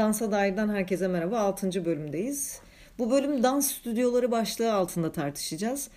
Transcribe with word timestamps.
Dansa 0.00 0.32
Dair'den 0.32 0.68
herkese 0.68 1.08
merhaba. 1.08 1.38
6. 1.38 1.84
bölümdeyiz. 1.84 2.60
Bu 2.98 3.10
bölüm 3.10 3.42
dans 3.42 3.72
stüdyoları 3.72 4.30
başlığı 4.30 4.74
altında 4.74 5.12
tartışacağız. 5.12 5.88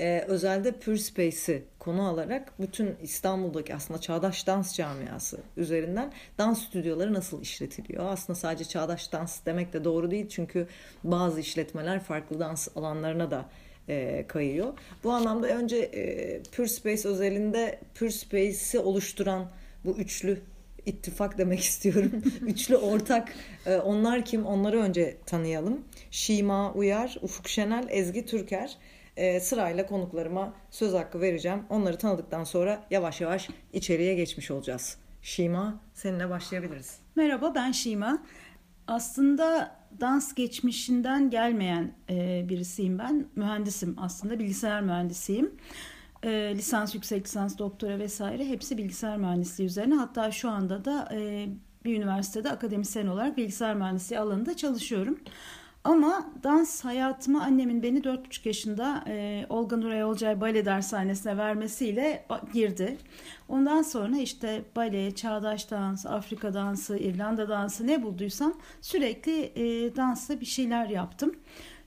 Ee, 0.00 0.24
özelde 0.28 0.72
Pure 0.72 0.98
Space'i 0.98 1.64
konu 1.78 2.08
alarak 2.08 2.52
bütün 2.60 2.94
İstanbul'daki 3.02 3.74
aslında 3.74 4.00
çağdaş 4.00 4.46
dans 4.46 4.76
camiası 4.76 5.40
üzerinden 5.56 6.12
dans 6.38 6.66
stüdyoları 6.66 7.14
nasıl 7.14 7.42
işletiliyor? 7.42 8.12
Aslında 8.12 8.38
sadece 8.38 8.64
çağdaş 8.64 9.12
dans 9.12 9.46
demek 9.46 9.72
de 9.72 9.84
doğru 9.84 10.10
değil 10.10 10.28
çünkü 10.28 10.66
bazı 11.04 11.40
işletmeler 11.40 12.00
farklı 12.00 12.40
dans 12.40 12.68
alanlarına 12.76 13.30
da 13.30 13.44
e, 13.88 14.24
kayıyor. 14.28 14.72
Bu 15.04 15.12
anlamda 15.12 15.48
önce 15.48 15.76
e, 15.76 16.42
Pure 16.42 16.68
Space 16.68 17.08
özelinde 17.08 17.80
Pure 17.94 18.10
Space'i 18.10 18.78
oluşturan 18.78 19.46
bu 19.84 19.90
üçlü 19.90 20.40
ittifak 20.86 21.38
demek 21.38 21.60
istiyorum. 21.60 22.12
Üçlü 22.46 22.76
ortak. 22.76 23.32
E, 23.66 23.76
onlar 23.76 24.24
kim? 24.24 24.46
Onları 24.46 24.80
önce 24.80 25.16
tanıyalım. 25.26 25.84
Şima 26.10 26.72
Uyar, 26.72 27.16
Ufuk 27.22 27.48
Şenel, 27.48 27.86
Ezgi 27.90 28.26
Türker. 28.26 28.76
E, 29.16 29.40
sırayla 29.40 29.86
konuklarıma 29.86 30.54
söz 30.70 30.94
hakkı 30.94 31.20
vereceğim. 31.20 31.62
Onları 31.70 31.98
tanıdıktan 31.98 32.44
sonra 32.44 32.84
yavaş 32.90 33.20
yavaş 33.20 33.48
içeriye 33.72 34.14
geçmiş 34.14 34.50
olacağız. 34.50 34.98
Şima, 35.22 35.80
seninle 35.94 36.30
başlayabiliriz. 36.30 36.98
Merhaba, 37.16 37.54
ben 37.54 37.72
Şima. 37.72 38.22
Aslında 38.86 39.76
dans 40.00 40.34
geçmişinden 40.34 41.30
gelmeyen 41.30 41.92
e, 42.10 42.46
birisiyim 42.48 42.98
ben. 42.98 43.26
Mühendisim 43.36 43.96
aslında, 43.98 44.38
bilgisayar 44.38 44.82
mühendisiyim 44.82 45.50
e, 46.26 46.54
lisans, 46.56 46.94
yüksek 46.94 47.24
lisans, 47.24 47.58
doktora 47.58 47.98
vesaire 47.98 48.48
hepsi 48.48 48.78
bilgisayar 48.78 49.16
mühendisliği 49.16 49.68
üzerine. 49.68 49.94
Hatta 49.94 50.30
şu 50.30 50.50
anda 50.50 50.84
da 50.84 51.08
e, 51.12 51.48
bir 51.84 51.96
üniversitede 51.96 52.50
akademisyen 52.50 53.06
olarak 53.06 53.36
bilgisayar 53.36 53.74
mühendisliği 53.74 54.20
alanında 54.20 54.56
çalışıyorum. 54.56 55.18
Ama 55.84 56.30
dans 56.42 56.84
hayatıma 56.84 57.42
annemin 57.42 57.82
beni 57.82 57.98
4,5 57.98 58.48
yaşında 58.48 59.04
e, 59.06 59.46
Olga 59.48 59.76
Nuray 59.76 60.04
Olcay 60.04 60.40
Bale 60.40 60.64
Dershanesi'ne 60.64 61.36
vermesiyle 61.36 62.26
girdi. 62.52 62.96
Ondan 63.48 63.82
sonra 63.82 64.18
işte 64.18 64.62
bale, 64.76 65.14
çağdaş 65.14 65.70
dans, 65.70 66.06
Afrika 66.06 66.54
dansı, 66.54 66.98
İrlanda 66.98 67.48
dansı 67.48 67.86
ne 67.86 68.02
bulduysam 68.02 68.54
sürekli 68.80 69.52
e, 69.56 69.96
dansla 69.96 70.40
bir 70.40 70.46
şeyler 70.46 70.86
yaptım. 70.86 71.32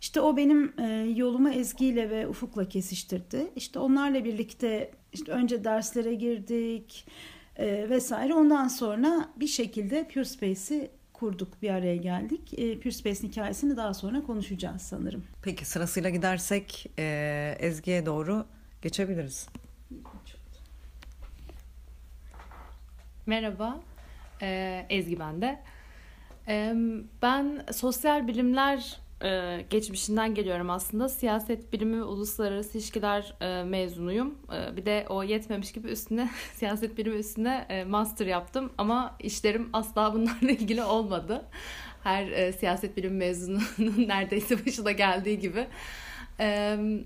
İşte 0.01 0.21
o 0.21 0.37
benim 0.37 0.73
e, 0.79 0.85
yolumu 1.15 1.49
Ezgi 1.49 1.85
ile 1.85 2.09
ve 2.09 2.27
Ufuk'la 2.27 2.69
kesiştirdi. 2.69 3.51
İşte 3.55 3.79
onlarla 3.79 4.25
birlikte 4.25 4.91
işte 5.13 5.31
önce 5.31 5.63
derslere 5.63 6.13
girdik 6.15 7.07
e, 7.55 7.89
vesaire. 7.89 8.33
Ondan 8.33 8.67
sonra 8.67 9.29
bir 9.35 9.47
şekilde 9.47 10.07
Pure 10.07 10.25
Space'i 10.25 10.91
kurduk, 11.13 11.61
bir 11.61 11.69
araya 11.69 11.95
geldik. 11.95 12.59
E, 12.59 12.79
Pure 12.79 12.91
Space'in 12.91 13.31
hikayesini 13.31 13.77
daha 13.77 13.93
sonra 13.93 14.23
konuşacağız 14.23 14.81
sanırım. 14.81 15.23
Peki 15.41 15.65
sırasıyla 15.65 16.09
gidersek 16.09 16.91
e, 16.99 17.55
Ezgi'ye 17.59 18.05
doğru 18.05 18.45
geçebiliriz. 18.81 19.49
Merhaba, 23.25 23.79
Ezgi 24.89 25.19
ben 25.19 25.41
de. 25.41 25.59
Ben 27.21 27.65
sosyal 27.71 28.27
bilimler 28.27 28.99
e, 29.23 29.61
geçmişinden 29.69 30.33
geliyorum 30.35 30.69
aslında. 30.69 31.09
Siyaset 31.09 31.73
bilimi 31.73 31.97
ve 31.97 32.03
uluslararası 32.03 32.77
ilişkiler 32.77 33.33
e, 33.41 33.63
mezunuyum. 33.63 34.35
E, 34.53 34.77
bir 34.77 34.85
de 34.85 35.05
o 35.09 35.23
yetmemiş 35.23 35.71
gibi 35.71 35.87
üstüne 35.87 36.29
siyaset 36.53 36.97
bilimi 36.97 37.15
üstüne 37.15 37.65
e, 37.69 37.83
master 37.83 38.25
yaptım. 38.25 38.71
Ama 38.77 39.15
işlerim 39.19 39.69
asla 39.73 40.13
bunlarla 40.13 40.51
ilgili 40.51 40.83
olmadı. 40.83 41.45
Her 42.03 42.31
e, 42.31 42.53
siyaset 42.53 42.97
bilimi 42.97 43.17
mezununun 43.17 43.63
neredeyse 44.07 44.65
başına 44.65 44.91
geldiği 44.91 45.39
gibi. 45.39 45.67
Evet. 46.39 47.05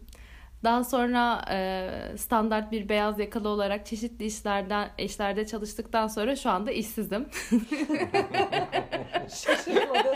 Daha 0.64 0.84
sonra 0.84 1.46
e, 1.52 2.18
standart 2.18 2.72
bir 2.72 2.90
beyaz 2.90 3.20
yakalı 3.20 3.50
olarak 3.50 3.86
çeşitli 3.86 4.26
işlerden 4.26 4.90
işlerde 4.98 5.48
çalıştıktan 5.48 6.08
sonra 6.08 6.36
şu 6.36 6.50
anda 6.50 6.72
işsizim. 6.72 7.30
Şaşırmadım. 9.30 10.16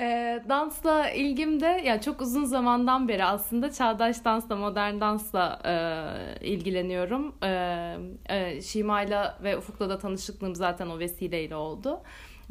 E, 0.00 0.42
dansla 0.48 1.10
ilgim 1.10 1.60
de 1.60 1.82
yani 1.84 2.00
çok 2.00 2.20
uzun 2.20 2.44
zamandan 2.44 3.08
beri 3.08 3.24
aslında 3.24 3.72
çağdaş 3.72 4.24
dansla, 4.24 4.56
modern 4.56 5.00
dansla 5.00 5.60
e, 5.64 6.46
ilgileniyorum. 6.46 7.34
E, 7.42 7.96
e, 8.28 8.62
Şima'yla 8.62 9.38
ve 9.42 9.58
Ufuk'la 9.58 9.88
da 9.88 9.98
tanışıklığım 9.98 10.54
zaten 10.54 10.86
o 10.86 10.98
vesileyle 10.98 11.56
oldu 11.56 12.02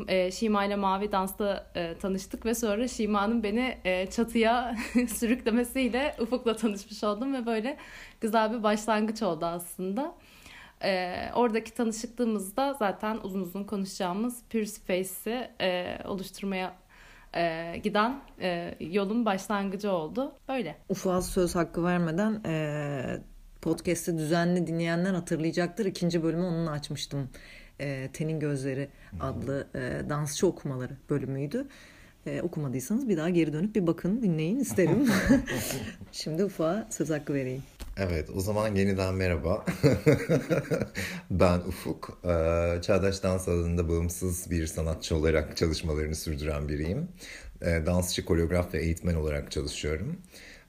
e, 0.07 0.31
Şima 0.31 0.65
ile 0.65 0.75
Mavi 0.75 1.11
Dans'ta 1.11 1.71
e, 1.75 1.97
tanıştık 1.97 2.45
ve 2.45 2.55
sonra 2.55 2.87
Şima'nın 2.87 3.43
beni 3.43 3.77
e, 3.85 4.09
çatıya 4.09 4.75
sürüklemesiyle 5.07 6.15
Ufuk'la 6.19 6.55
tanışmış 6.55 7.03
oldum 7.03 7.33
ve 7.33 7.45
böyle 7.45 7.77
güzel 8.21 8.53
bir 8.53 8.63
başlangıç 8.63 9.21
oldu 9.21 9.45
aslında. 9.45 10.15
E, 10.83 11.15
oradaki 11.35 11.73
tanışıklığımızda 11.73 12.73
zaten 12.73 13.17
uzun 13.23 13.41
uzun 13.41 13.63
konuşacağımız 13.63 14.43
Pure 14.49 14.65
Space'i 14.65 15.49
e, 15.61 15.97
oluşturmaya 16.05 16.73
e, 17.35 17.77
giden 17.83 18.21
e, 18.41 18.75
yolun 18.79 19.25
başlangıcı 19.25 19.91
oldu. 19.91 20.33
Böyle. 20.49 20.77
Ufuk'a 20.89 21.21
söz 21.21 21.55
hakkı 21.55 21.83
vermeden 21.83 22.41
e, 22.45 23.21
podcast'i 23.61 24.17
düzenli 24.17 24.67
dinleyenler 24.67 25.13
hatırlayacaktır. 25.13 25.85
İkinci 25.85 26.23
bölümü 26.23 26.43
onunla 26.43 26.71
açmıştım 26.71 27.29
e, 27.79 28.09
Tenin 28.13 28.39
Gözleri 28.39 28.89
adlı 29.19 29.67
e, 29.75 30.09
dansçı 30.09 30.47
okumaları 30.47 30.97
bölümüydü. 31.09 31.67
E, 32.25 32.41
okumadıysanız 32.41 33.09
bir 33.09 33.17
daha 33.17 33.29
geri 33.29 33.53
dönüp 33.53 33.75
bir 33.75 33.87
bakın 33.87 34.21
dinleyin 34.21 34.59
isterim. 34.59 35.07
Şimdi 36.11 36.43
Ufuk'a 36.43 36.87
söz 36.89 37.09
hakkı 37.09 37.33
vereyim. 37.33 37.63
Evet 37.97 38.29
o 38.35 38.41
zaman 38.41 38.75
yeniden 38.75 39.13
merhaba. 39.15 39.65
ben 41.31 41.59
Ufuk. 41.59 42.19
Ee, 42.23 42.81
çağdaş 42.81 43.23
dans 43.23 43.47
alanında 43.47 43.89
bağımsız 43.89 44.51
bir 44.51 44.67
sanatçı 44.67 45.15
olarak 45.15 45.57
çalışmalarını 45.57 46.15
sürdüren 46.15 46.69
biriyim. 46.69 47.07
Ee, 47.61 47.83
dansçı, 47.85 48.25
koreograf 48.25 48.73
ve 48.73 48.81
eğitmen 48.81 49.15
olarak 49.15 49.51
çalışıyorum. 49.51 50.17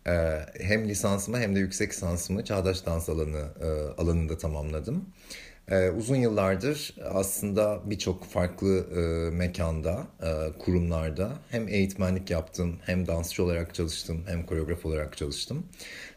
Ee, 0.07 0.41
hem 0.61 0.89
lisansımı 0.89 1.39
hem 1.39 1.57
de 1.57 1.61
yüksek 1.61 1.93
lisansımı 1.93 2.45
çağdaş 2.45 2.87
dans 2.87 3.09
alanı 3.09 3.45
e, 3.61 3.67
alanında 4.03 4.39
tamamladım. 4.39 5.05
Ee, 5.71 5.91
uzun 5.91 6.17
yıllardır 6.17 6.95
aslında 7.11 7.81
birçok 7.85 8.25
farklı 8.25 8.87
e, 8.97 9.31
mekanda, 9.37 10.07
e, 10.23 10.59
kurumlarda 10.59 11.33
hem 11.51 11.69
eğitmenlik 11.69 12.31
yaptım, 12.31 12.77
hem 12.83 13.07
dansçı 13.07 13.45
olarak 13.45 13.75
çalıştım, 13.75 14.25
hem 14.27 14.47
koreograf 14.47 14.87
olarak 14.87 15.17
çalıştım. 15.17 15.67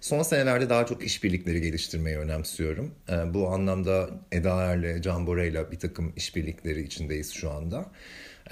Son 0.01 0.23
senelerde 0.23 0.69
daha 0.69 0.85
çok 0.85 1.03
işbirlikleri 1.03 1.61
geliştirmeyi 1.61 2.17
önemsiyorum. 2.17 2.91
E, 3.09 3.33
bu 3.33 3.49
anlamda 3.49 4.09
Eda 4.31 4.63
Er'le, 4.63 5.01
Can 5.01 5.27
Bora'yla 5.27 5.71
bir 5.71 5.79
takım 5.79 6.13
işbirlikleri 6.15 6.81
içindeyiz 6.81 7.33
şu 7.33 7.51
anda. 7.51 7.85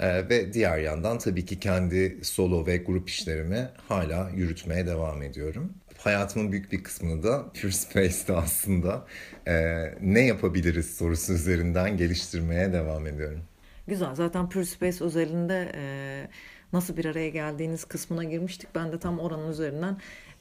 Ee, 0.00 0.28
ve 0.28 0.52
diğer 0.52 0.78
yandan 0.78 1.18
tabii 1.18 1.46
ki 1.46 1.60
kendi 1.60 2.18
solo 2.22 2.66
ve 2.66 2.76
grup 2.76 3.08
işlerimi 3.08 3.68
hala 3.88 4.30
yürütmeye 4.30 4.86
devam 4.86 5.22
ediyorum. 5.22 5.72
Hayatımın 5.98 6.52
büyük 6.52 6.72
bir 6.72 6.82
kısmını 6.84 7.22
da 7.22 7.52
Pure 7.60 7.72
Space'de 7.72 8.32
aslında 8.36 9.06
e, 9.46 9.54
ne 10.00 10.20
yapabiliriz 10.20 10.96
sorusu 10.96 11.32
üzerinden 11.32 11.96
geliştirmeye 11.96 12.72
devam 12.72 13.06
ediyorum. 13.06 13.40
Güzel. 13.86 14.14
Zaten 14.14 14.48
Pure 14.48 14.64
Space 14.64 15.04
özelinde 15.04 15.72
e, 15.74 15.82
nasıl 16.72 16.96
bir 16.96 17.04
araya 17.04 17.28
geldiğiniz 17.28 17.84
kısmına 17.84 18.24
girmiştik. 18.24 18.68
Ben 18.74 18.92
de 18.92 18.98
tam 18.98 19.18
oranın 19.18 19.50
üzerinden 19.50 19.96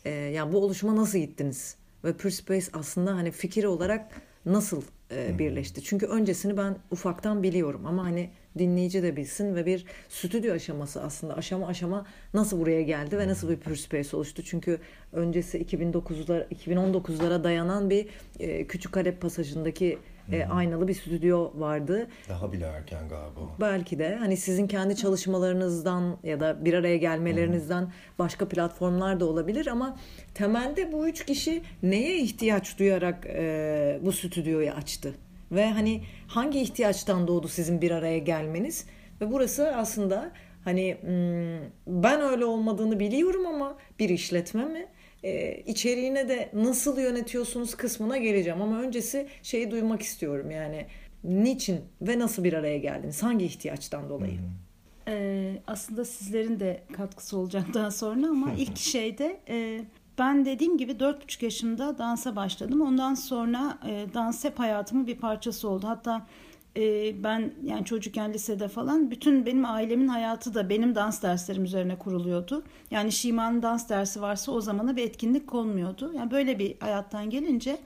e, 0.05 0.09
yani 0.09 0.53
bu 0.53 0.57
oluşuma 0.57 0.95
nasıl 0.95 1.17
gittiniz? 1.17 1.75
Ve 2.03 2.13
Pure 2.13 2.31
Space 2.31 2.65
aslında 2.73 3.15
hani 3.15 3.31
fikir 3.31 3.63
olarak 3.63 4.21
nasıl 4.45 4.81
e, 5.11 5.39
birleşti? 5.39 5.83
Çünkü 5.83 6.05
öncesini 6.05 6.57
ben 6.57 6.77
ufaktan 6.91 7.43
biliyorum 7.43 7.85
ama 7.85 8.03
hani 8.03 8.29
dinleyici 8.57 9.03
de 9.03 9.15
bilsin 9.15 9.55
ve 9.55 9.65
bir 9.65 9.85
stüdyo 10.09 10.53
aşaması 10.53 11.01
aslında 11.01 11.37
aşama 11.37 11.67
aşama 11.67 12.05
nasıl 12.33 12.59
buraya 12.59 12.81
geldi 12.81 13.17
ve 13.17 13.27
nasıl 13.27 13.49
bir 13.49 13.57
Pure 13.57 13.75
Space 13.75 14.17
oluştu. 14.17 14.43
Çünkü 14.43 14.79
öncesi 15.11 15.63
2009'lar 15.63 16.47
2019'lara 16.47 17.43
dayanan 17.43 17.89
bir 17.89 18.07
e, 18.39 18.67
Küçük 18.67 18.95
Halep 18.95 19.21
pasajındaki 19.21 19.97
e, 20.31 20.45
aynalı 20.45 20.87
bir 20.87 20.93
stüdyo 20.93 21.51
vardı. 21.55 22.07
Daha 22.29 22.51
bile 22.51 22.65
erken 22.65 23.09
galiba. 23.09 23.39
Belki 23.59 23.99
de 23.99 24.15
hani 24.15 24.37
sizin 24.37 24.67
kendi 24.67 24.95
çalışmalarınızdan 24.95 26.17
ya 26.23 26.39
da 26.39 26.65
bir 26.65 26.73
araya 26.73 26.97
gelmelerinizden 26.97 27.81
hmm. 27.81 27.91
başka 28.19 28.47
platformlar 28.47 29.19
da 29.19 29.25
olabilir 29.25 29.67
ama 29.67 29.97
temelde 30.33 30.91
bu 30.91 31.07
üç 31.07 31.25
kişi 31.25 31.61
neye 31.83 32.17
ihtiyaç 32.17 32.79
duyarak 32.79 33.25
e, 33.25 33.99
bu 34.01 34.11
stüdyoyu 34.11 34.71
açtı? 34.71 35.13
Ve 35.51 35.71
hani 35.71 36.03
hangi 36.27 36.59
ihtiyaçtan 36.59 37.27
doğdu 37.27 37.47
sizin 37.47 37.81
bir 37.81 37.91
araya 37.91 38.17
gelmeniz? 38.17 38.85
Ve 39.21 39.31
burası 39.31 39.75
aslında 39.75 40.31
hani 40.63 40.97
hmm, 41.01 42.03
ben 42.03 42.21
öyle 42.21 42.45
olmadığını 42.45 42.99
biliyorum 42.99 43.45
ama 43.47 43.77
bir 43.99 44.09
işletme 44.09 44.65
mi? 44.65 44.87
Ee, 45.25 45.63
içeriğine 45.65 46.29
de 46.29 46.49
nasıl 46.53 46.99
yönetiyorsunuz 46.99 47.75
kısmına 47.75 48.17
geleceğim. 48.17 48.61
Ama 48.61 48.81
öncesi 48.81 49.27
şeyi 49.43 49.71
duymak 49.71 50.01
istiyorum 50.01 50.51
yani 50.51 50.85
Niçin 51.23 51.81
ve 52.01 52.19
nasıl 52.19 52.43
bir 52.43 52.53
araya 52.53 52.77
geldiniz? 52.77 53.23
Hangi 53.23 53.45
ihtiyaçtan 53.45 54.09
dolayı? 54.09 54.39
Ee, 55.07 55.51
aslında 55.67 56.05
sizlerin 56.05 56.59
de 56.59 56.83
katkısı 56.93 57.37
olacak 57.37 57.65
daha 57.73 57.91
sonra 57.91 58.27
ama 58.27 58.53
ilk 58.57 58.77
şeyde 58.77 59.39
e, 59.49 59.81
ben 60.17 60.45
dediğim 60.45 60.77
gibi 60.77 60.91
4,5 60.91 61.45
yaşımda 61.45 61.97
dansa 61.97 62.35
başladım. 62.35 62.81
Ondan 62.81 63.13
sonra 63.13 63.77
e, 63.87 64.05
dans 64.13 64.43
hep 64.43 64.59
hayatımın 64.59 65.07
bir 65.07 65.17
parçası 65.17 65.69
oldu. 65.69 65.87
Hatta 65.87 66.27
e, 66.77 67.23
ben 67.23 67.53
yani 67.63 67.85
çocukken 67.85 68.33
lisede 68.33 68.67
falan 68.67 69.11
bütün 69.11 69.45
benim 69.45 69.65
ailemin 69.65 70.07
hayatı 70.07 70.53
da 70.53 70.69
benim 70.69 70.95
dans 70.95 71.23
derslerim 71.23 71.63
üzerine 71.63 71.97
kuruluyordu. 71.97 72.63
Yani 72.91 73.11
Şiman'ın 73.11 73.61
dans 73.61 73.89
dersi 73.89 74.21
varsa 74.21 74.51
o 74.51 74.61
zamana 74.61 74.95
bir 74.95 75.03
etkinlik 75.03 75.47
konmuyordu. 75.47 76.13
Yani 76.15 76.31
böyle 76.31 76.59
bir 76.59 76.75
hayattan 76.79 77.29
gelince 77.29 77.77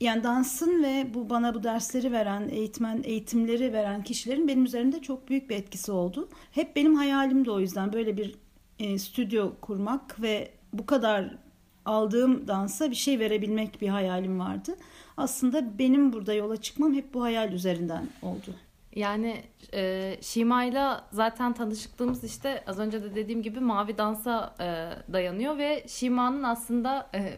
yani 0.00 0.22
dansın 0.22 0.82
ve 0.82 1.06
bu 1.14 1.30
bana 1.30 1.54
bu 1.54 1.62
dersleri 1.62 2.12
veren 2.12 2.48
eğitmen 2.48 3.00
eğitimleri 3.04 3.72
veren 3.72 4.02
kişilerin 4.02 4.48
benim 4.48 4.64
üzerimde 4.64 5.02
çok 5.02 5.28
büyük 5.28 5.50
bir 5.50 5.56
etkisi 5.56 5.92
oldu. 5.92 6.28
Hep 6.52 6.76
benim 6.76 6.94
hayalim 6.94 7.44
de 7.44 7.50
o 7.50 7.60
yüzden 7.60 7.92
böyle 7.92 8.16
bir 8.16 8.34
e, 8.78 8.98
stüdyo 8.98 9.52
kurmak 9.60 10.22
ve 10.22 10.50
bu 10.72 10.86
kadar 10.86 11.36
aldığım 11.84 12.48
dansa 12.48 12.90
bir 12.90 12.96
şey 12.96 13.18
verebilmek 13.18 13.80
bir 13.80 13.88
hayalim 13.88 14.40
vardı. 14.40 14.76
Aslında 15.16 15.78
benim 15.78 16.12
burada 16.12 16.34
yola 16.34 16.56
çıkmam 16.56 16.94
hep 16.94 17.14
bu 17.14 17.22
hayal 17.22 17.52
üzerinden 17.52 18.08
oldu. 18.22 18.54
Yani 18.94 19.42
e, 19.74 20.16
Şima'yla 20.20 21.04
zaten 21.12 21.52
tanışıklığımız 21.52 22.24
işte 22.24 22.64
az 22.66 22.78
önce 22.78 23.02
de 23.02 23.14
dediğim 23.14 23.42
gibi 23.42 23.60
Mavi 23.60 23.98
Dans'a 23.98 24.54
e, 24.60 24.66
dayanıyor 25.12 25.58
ve 25.58 25.84
Şima'nın 25.88 26.42
aslında 26.42 27.10
e, 27.14 27.36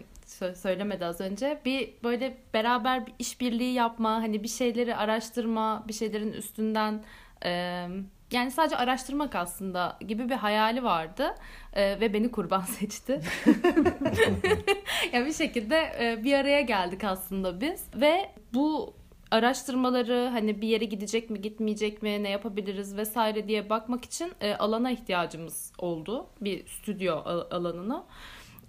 söylemedi 0.54 1.04
az 1.04 1.20
önce 1.20 1.60
bir 1.64 1.90
böyle 2.04 2.36
beraber 2.54 3.06
bir 3.06 3.14
işbirliği 3.18 3.72
yapma 3.72 4.10
hani 4.10 4.42
bir 4.42 4.48
şeyleri 4.48 4.96
araştırma 4.96 5.84
bir 5.88 5.92
şeylerin 5.92 6.32
üstünden 6.32 7.04
e, 7.44 7.86
yani 8.32 8.50
sadece 8.50 8.76
araştırmak 8.76 9.34
aslında 9.34 9.96
gibi 10.00 10.28
bir 10.28 10.34
hayali 10.34 10.84
vardı 10.84 11.34
e, 11.72 12.00
ve 12.00 12.14
beni 12.14 12.30
kurban 12.30 12.60
seçti. 12.78 13.20
yani 15.12 15.26
bir 15.26 15.32
şekilde 15.32 15.76
e, 16.00 16.24
bir 16.24 16.34
araya 16.34 16.60
geldik 16.60 17.04
aslında 17.04 17.60
biz 17.60 17.84
ve 17.94 18.30
bu 18.54 18.94
araştırmaları 19.30 20.28
hani 20.32 20.60
bir 20.60 20.68
yere 20.68 20.84
gidecek 20.84 21.30
mi 21.30 21.40
gitmeyecek 21.40 22.02
mi 22.02 22.22
ne 22.22 22.30
yapabiliriz 22.30 22.96
vesaire 22.96 23.48
diye 23.48 23.70
bakmak 23.70 24.04
için 24.04 24.32
e, 24.40 24.54
alana 24.54 24.90
ihtiyacımız 24.90 25.72
oldu 25.78 26.26
bir 26.40 26.66
stüdyo 26.66 27.16
alanına. 27.50 28.04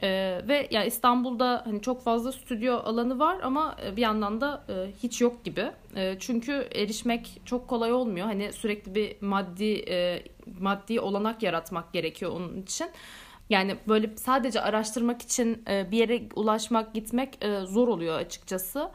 Ee, 0.02 0.42
ve 0.48 0.68
yani 0.72 0.88
İstanbul'da 0.88 1.62
hani 1.66 1.82
çok 1.82 2.04
fazla 2.04 2.32
stüdyo 2.32 2.76
alanı 2.78 3.20
var 3.20 3.38
ama 3.44 3.76
e, 3.86 3.96
bir 3.96 4.02
yandan 4.02 4.42
da 4.42 4.64
e, 4.70 4.92
hiç 5.04 5.22
yok 5.22 5.44
gibi. 5.44 5.72
E, 5.96 6.16
çünkü 6.20 6.68
erişmek 6.76 7.42
çok 7.46 7.68
kolay 7.68 7.94
olmuyor. 7.94 8.26
Hani 8.26 8.54
sürekli 8.54 8.96
bir 8.96 9.22
maddi 9.22 9.74
e, 9.90 10.24
maddi 10.60 11.00
olanak 11.00 11.44
yaratmak 11.44 11.94
gerekiyor 11.94 12.32
onun 12.32 12.62
için. 12.62 12.88
Yani 13.50 13.76
böyle 13.88 14.18
sadece 14.18 14.62
araştırmak 14.62 15.22
için 15.22 15.64
e, 15.70 15.92
bir 15.92 15.98
yere 15.98 16.22
ulaşmak, 16.36 16.94
gitmek 16.94 17.46
e, 17.46 17.60
zor 17.60 17.88
oluyor 17.88 18.20
açıkçası. 18.20 18.92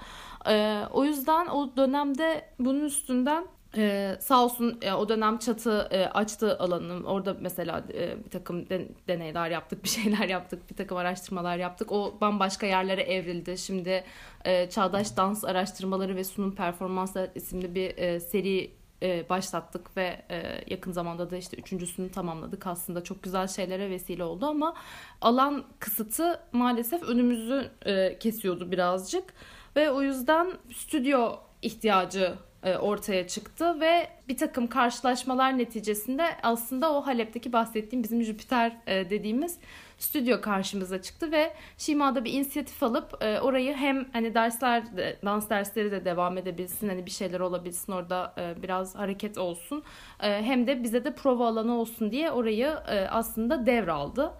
O 0.91 1.05
yüzden 1.05 1.47
o 1.47 1.77
dönemde 1.77 2.45
bunun 2.59 2.85
üstünden 2.85 3.47
ee, 3.77 4.17
sağ 4.21 4.45
olsun 4.45 4.79
e, 4.83 4.93
o 4.93 5.09
dönem 5.09 5.39
çatı 5.39 5.89
e, 5.91 6.07
açtı 6.07 6.59
alanım. 6.59 7.05
Orada 7.05 7.37
mesela 7.41 7.85
e, 7.95 8.25
bir 8.25 8.31
takım 8.31 8.69
den, 8.69 8.89
deneyler 9.09 9.51
yaptık, 9.51 9.85
bir 9.85 9.89
şeyler 9.89 10.29
yaptık, 10.29 10.71
bir 10.71 10.77
takım 10.77 10.97
araştırmalar 10.97 11.57
yaptık. 11.57 11.93
O 11.93 12.19
bambaşka 12.21 12.67
yerlere 12.67 13.03
evrildi. 13.03 13.59
Şimdi 13.59 14.05
e, 14.45 14.71
Çağdaş 14.71 15.17
Dans 15.17 15.45
Araştırmaları 15.45 16.17
ve 16.17 16.25
Sunum 16.25 16.55
Performansları 16.55 17.31
isimli 17.35 17.75
bir 17.75 17.97
e, 17.97 18.21
seri 18.21 18.71
e, 19.03 19.29
başlattık 19.29 19.97
ve 19.97 20.23
e, 20.31 20.65
yakın 20.67 20.93
zamanda 20.93 21.31
da 21.31 21.37
işte 21.37 21.57
üçüncüsünü 21.57 22.11
tamamladık. 22.11 22.67
Aslında 22.67 23.05
çok 23.05 23.23
güzel 23.23 23.49
şeylere 23.49 23.91
vesile 23.91 24.25
oldu 24.25 24.47
ama 24.47 24.75
alan 25.21 25.65
kısıtı 25.79 26.41
maalesef 26.53 27.03
önümüzü 27.03 27.71
e, 27.87 28.19
kesiyordu 28.19 28.71
birazcık. 28.71 29.35
Ve 29.77 29.91
o 29.91 30.03
yüzden 30.03 30.53
stüdyo 30.75 31.37
ihtiyacı 31.63 32.35
ortaya 32.63 33.29
çıktı 33.29 33.81
ve 33.81 34.09
bir 34.29 34.37
takım 34.37 34.67
karşılaşmalar 34.67 35.59
neticesinde 35.59 36.27
aslında 36.43 36.93
o 36.93 37.07
Halep'teki 37.07 37.53
bahsettiğim 37.53 38.03
bizim 38.03 38.23
Jüpiter 38.23 38.77
e, 38.87 39.11
dediğimiz 39.11 39.59
stüdyo 39.99 40.41
karşımıza 40.41 41.03
çıktı 41.03 41.33
ve 41.33 41.53
Şima'da 41.79 42.25
bir 42.25 42.33
inisiyatif 42.33 42.83
alıp 42.83 43.25
e, 43.25 43.41
orayı 43.41 43.75
hem 43.75 44.09
hani 44.13 44.35
dersler 44.35 44.83
dans 45.25 45.51
dersleri 45.51 45.91
de 45.91 46.05
devam 46.05 46.39
edebilsin 46.39 46.89
hani 46.89 47.07
bir 47.07 47.11
şeyler 47.11 47.41
olabilsin 47.41 47.93
orada 47.93 48.35
biraz 48.63 48.95
hareket 48.95 49.39
olsun 49.39 49.83
hem 50.19 50.67
de 50.67 50.83
bize 50.83 51.05
de 51.05 51.15
prova 51.15 51.49
alanı 51.49 51.81
olsun 51.81 52.11
diye 52.11 52.31
orayı 52.31 52.71
aslında 53.11 53.67
devraldı. 53.67 54.33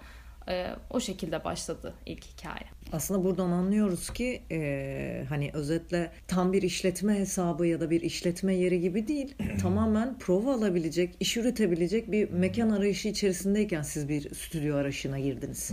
O 0.91 1.01
şekilde 1.01 1.45
başladı 1.45 1.95
ilk 2.07 2.25
hikaye. 2.25 2.65
Aslında 2.93 3.25
buradan 3.25 3.51
anlıyoruz 3.51 4.11
ki 4.11 4.43
e, 4.51 5.25
hani 5.29 5.51
özetle 5.53 6.11
tam 6.27 6.53
bir 6.53 6.63
işletme 6.63 7.15
hesabı 7.15 7.67
ya 7.67 7.81
da 7.81 7.91
bir 7.91 8.01
işletme 8.01 8.55
yeri 8.55 8.81
gibi 8.81 9.09
değil. 9.09 9.35
tamamen 9.63 10.19
prova 10.19 10.55
alabilecek, 10.55 11.15
iş 11.21 11.37
üretebilecek 11.37 12.13
bir 12.13 12.31
mekan 12.31 12.71
arayışı 12.71 13.09
içerisindeyken 13.09 13.83
siz 13.83 14.09
bir 14.09 14.35
stüdyo 14.35 14.77
arayışına 14.77 15.19
girdiniz. 15.19 15.71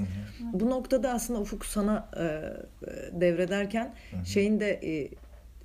Bu 0.53 0.69
noktada 0.69 1.11
aslında 1.13 1.39
Ufuk 1.39 1.65
sana 1.65 2.09
e, 2.17 2.23
devrederken 3.21 3.95
şeyin 4.25 4.59
de 4.59 4.79
e, 4.83 5.09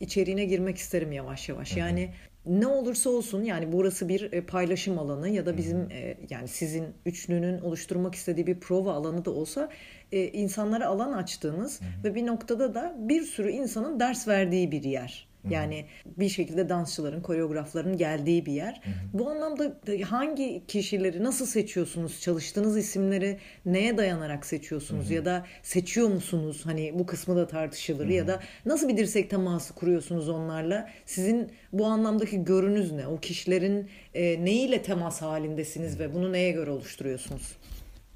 içeriğine 0.01 0.45
girmek 0.45 0.79
isterim 0.79 1.13
yavaş 1.13 1.49
yavaş. 1.49 1.77
Yani 1.77 2.11
ne 2.47 2.67
olursa 2.67 3.11
olsun 3.11 3.45
yani 3.45 3.73
burası 3.73 4.09
bir 4.09 4.33
e, 4.33 4.41
paylaşım 4.41 4.99
alanı 4.99 5.29
ya 5.29 5.47
da 5.47 5.57
bizim 5.57 5.91
e, 5.91 6.17
yani 6.31 6.49
sizin 6.49 6.87
üçlünün 7.07 7.61
oluşturmak 7.61 8.15
istediği 8.15 8.47
bir 8.47 8.61
prova 8.61 8.93
alanı 8.93 9.25
da 9.25 9.31
olsa 9.31 9.69
e, 10.13 10.29
insanlara 10.29 10.87
alan 10.87 11.13
açtığınız 11.13 11.81
ve 12.05 12.15
bir 12.15 12.27
noktada 12.27 12.75
da 12.75 12.97
bir 12.99 13.23
sürü 13.23 13.51
insanın 13.51 14.01
ders 14.01 14.29
verdiği 14.29 14.73
bir 14.73 14.83
yer. 14.83 15.30
Yani 15.51 15.85
bir 16.07 16.29
şekilde 16.29 16.69
dansçıların, 16.69 17.23
koreografların 17.23 17.97
geldiği 17.97 18.47
bir 18.47 18.53
yer. 18.53 18.81
Bu 19.13 19.31
anlamda 19.31 19.81
hangi 20.05 20.63
kişileri 20.69 21.25
nasıl 21.25 21.47
seçiyorsunuz? 21.47 22.21
Çalıştığınız 22.21 22.77
isimleri 22.79 23.39
neye 23.67 23.99
dayanarak 23.99 24.47
seçiyorsunuz? 24.47 25.11
Ya 25.11 25.25
da 25.25 25.47
seçiyor 25.63 26.09
musunuz? 26.09 26.61
Hani 26.65 26.99
bu 26.99 27.07
kısmı 27.07 27.37
da 27.37 27.47
tartışılır. 27.47 28.09
Ya 28.09 28.27
da 28.29 28.41
nasıl 28.67 28.89
bir 28.89 28.97
dirsek 28.97 29.31
teması 29.31 29.75
kuruyorsunuz 29.75 30.29
onlarla? 30.29 30.89
Sizin 31.07 31.53
bu 31.73 31.87
anlamdaki 31.87 32.45
görünüz 32.45 32.93
ne? 32.93 33.07
O 33.07 33.21
kişilerin 33.21 33.89
e, 34.15 34.45
neyiyle 34.45 34.83
temas 34.83 35.23
halindesiniz 35.23 36.01
ve 36.01 36.15
bunu 36.15 36.33
neye 36.33 36.51
göre 36.51 36.71
oluşturuyorsunuz? 36.71 37.57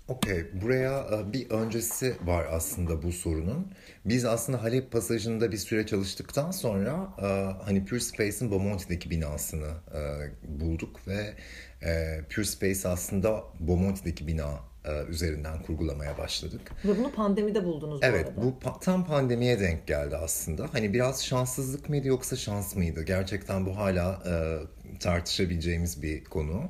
Okey, 0.08 0.44
buraya 0.62 1.00
e, 1.00 1.32
bir 1.32 1.50
öncesi 1.50 2.16
var 2.24 2.46
aslında 2.50 3.02
bu 3.02 3.12
sorunun. 3.12 3.72
Biz 4.04 4.24
aslında 4.24 4.62
Halep 4.62 4.92
pasajında 4.92 5.52
bir 5.52 5.56
süre 5.56 5.86
çalıştıktan 5.86 6.50
sonra 6.50 7.08
e, 7.18 7.26
hani 7.64 7.84
Pure 7.84 8.00
Space'in 8.00 8.50
Bomonti'deki 8.50 9.10
binasını 9.10 9.70
e, 9.94 10.00
bulduk 10.60 11.00
ve 11.08 11.34
Pure 12.34 12.44
Space 12.44 12.88
aslında 12.88 13.44
Bomonti'deki 13.60 14.26
bina 14.26 14.50
üzerinden 15.08 15.62
kurgulamaya 15.62 16.18
başladık. 16.18 16.60
Ve 16.84 16.98
bunu 16.98 17.12
pandemide 17.12 17.64
buldunuz 17.64 18.02
bu 18.02 18.06
Evet, 18.06 18.28
arada. 18.28 18.42
bu 18.42 18.54
tam 18.80 19.06
pandemiye 19.06 19.60
denk 19.60 19.86
geldi 19.86 20.16
aslında. 20.16 20.68
Hani 20.72 20.92
biraz 20.92 21.24
şanssızlık 21.24 21.88
mıydı 21.88 22.08
yoksa 22.08 22.36
şans 22.36 22.76
mıydı? 22.76 23.02
Gerçekten 23.02 23.66
bu 23.66 23.76
hala 23.76 24.22
tartışabileceğimiz 25.00 26.02
bir 26.02 26.24
konu. 26.24 26.62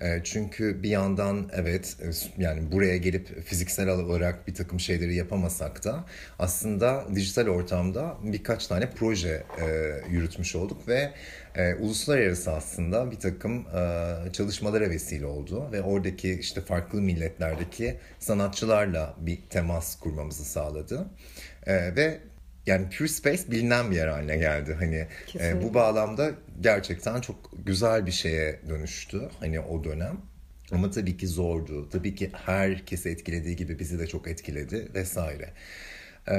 E, 0.00 0.20
çünkü 0.24 0.82
bir 0.82 0.88
yandan 0.88 1.50
evet 1.52 1.96
e, 2.02 2.42
yani 2.42 2.72
buraya 2.72 2.96
gelip 2.96 3.44
fiziksel 3.44 3.88
olarak 3.88 4.48
bir 4.48 4.54
takım 4.54 4.80
şeyleri 4.80 5.14
yapamasak 5.14 5.84
da 5.84 6.04
aslında 6.38 7.04
dijital 7.14 7.46
ortamda 7.46 8.16
birkaç 8.22 8.66
tane 8.66 8.90
proje 8.90 9.42
e, 9.60 9.66
yürütmüş 10.10 10.56
olduk 10.56 10.88
ve 10.88 11.12
uluslararası 11.80 12.52
aslında 12.52 13.10
bir 13.10 13.16
takım 13.16 13.64
çalışmalara 14.32 14.90
vesile 14.90 15.26
oldu 15.26 15.72
ve 15.72 15.82
oradaki 15.82 16.34
işte 16.40 16.60
farklı 16.60 17.00
milletlerdeki 17.00 17.96
sanatçılarla 18.18 19.14
bir 19.18 19.38
temas 19.50 19.98
kurmamızı 19.98 20.44
sağladı. 20.44 21.06
ve 21.66 22.20
yani 22.66 22.88
Pure 22.98 23.08
Space 23.08 23.50
bilinen 23.50 23.90
bir 23.90 23.96
yer 23.96 24.08
haline 24.08 24.36
geldi. 24.36 24.76
Hani 24.78 25.06
e, 25.40 25.62
bu 25.62 25.74
bağlamda 25.74 26.30
gerçekten 26.60 27.20
çok 27.20 27.50
güzel 27.66 28.06
bir 28.06 28.12
şeye 28.12 28.60
dönüştü 28.68 29.28
hani 29.40 29.60
o 29.60 29.84
dönem. 29.84 30.20
Ama 30.72 30.90
tabii 30.90 31.16
ki 31.16 31.26
zordu. 31.26 31.88
Tabii 31.90 32.14
ki 32.14 32.30
herkesi 32.32 33.08
etkilediği 33.08 33.56
gibi 33.56 33.78
bizi 33.78 33.98
de 33.98 34.06
çok 34.06 34.28
etkiledi 34.28 34.88
vesaire. 34.94 35.52
Ee, 36.28 36.34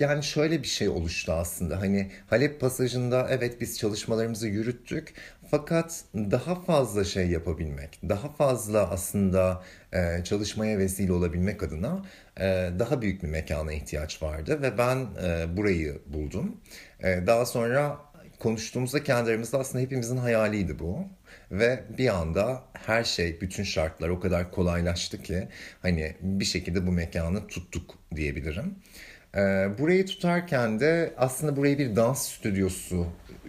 yani 0.00 0.24
şöyle 0.24 0.62
bir 0.62 0.68
şey 0.68 0.88
oluştu 0.88 1.32
aslında. 1.32 1.80
Hani 1.80 2.10
Halep 2.26 2.60
pasajında 2.60 3.26
evet 3.30 3.60
biz 3.60 3.78
çalışmalarımızı 3.78 4.48
yürüttük 4.48 5.14
fakat 5.50 6.04
daha 6.14 6.54
fazla 6.54 7.04
şey 7.04 7.28
yapabilmek, 7.28 8.00
daha 8.08 8.28
fazla 8.28 8.90
aslında 8.90 9.62
e, 9.92 10.24
çalışmaya 10.24 10.78
vesile 10.78 11.12
olabilmek 11.12 11.62
adına 11.62 12.04
e, 12.40 12.70
daha 12.78 13.02
büyük 13.02 13.22
bir 13.22 13.28
mekana 13.28 13.72
ihtiyaç 13.72 14.22
vardı 14.22 14.62
ve 14.62 14.78
ben 14.78 15.06
e, 15.24 15.56
burayı 15.56 15.98
buldum. 16.06 16.60
E, 17.00 17.26
daha 17.26 17.46
sonra 17.46 17.98
konuştuğumuzda 18.38 19.02
kendi 19.02 19.40
aslında 19.52 19.84
hepimizin 19.84 20.16
hayaliydi 20.16 20.78
bu. 20.78 21.04
Ve 21.50 21.84
bir 21.98 22.08
anda 22.08 22.62
her 22.72 23.04
şey, 23.04 23.40
bütün 23.40 23.62
şartlar 23.62 24.08
o 24.08 24.20
kadar 24.20 24.50
kolaylaştı 24.50 25.22
ki 25.22 25.48
hani 25.82 26.16
bir 26.20 26.44
şekilde 26.44 26.86
bu 26.86 26.92
mekanı 26.92 27.46
tuttuk 27.46 27.94
diyebilirim. 28.16 28.74
Ee, 29.34 29.38
burayı 29.78 30.06
tutarken 30.06 30.80
de 30.80 31.14
aslında 31.16 31.56
burayı 31.56 31.78
bir 31.78 31.96
dans 31.96 32.28
stüdyosu 32.28 33.06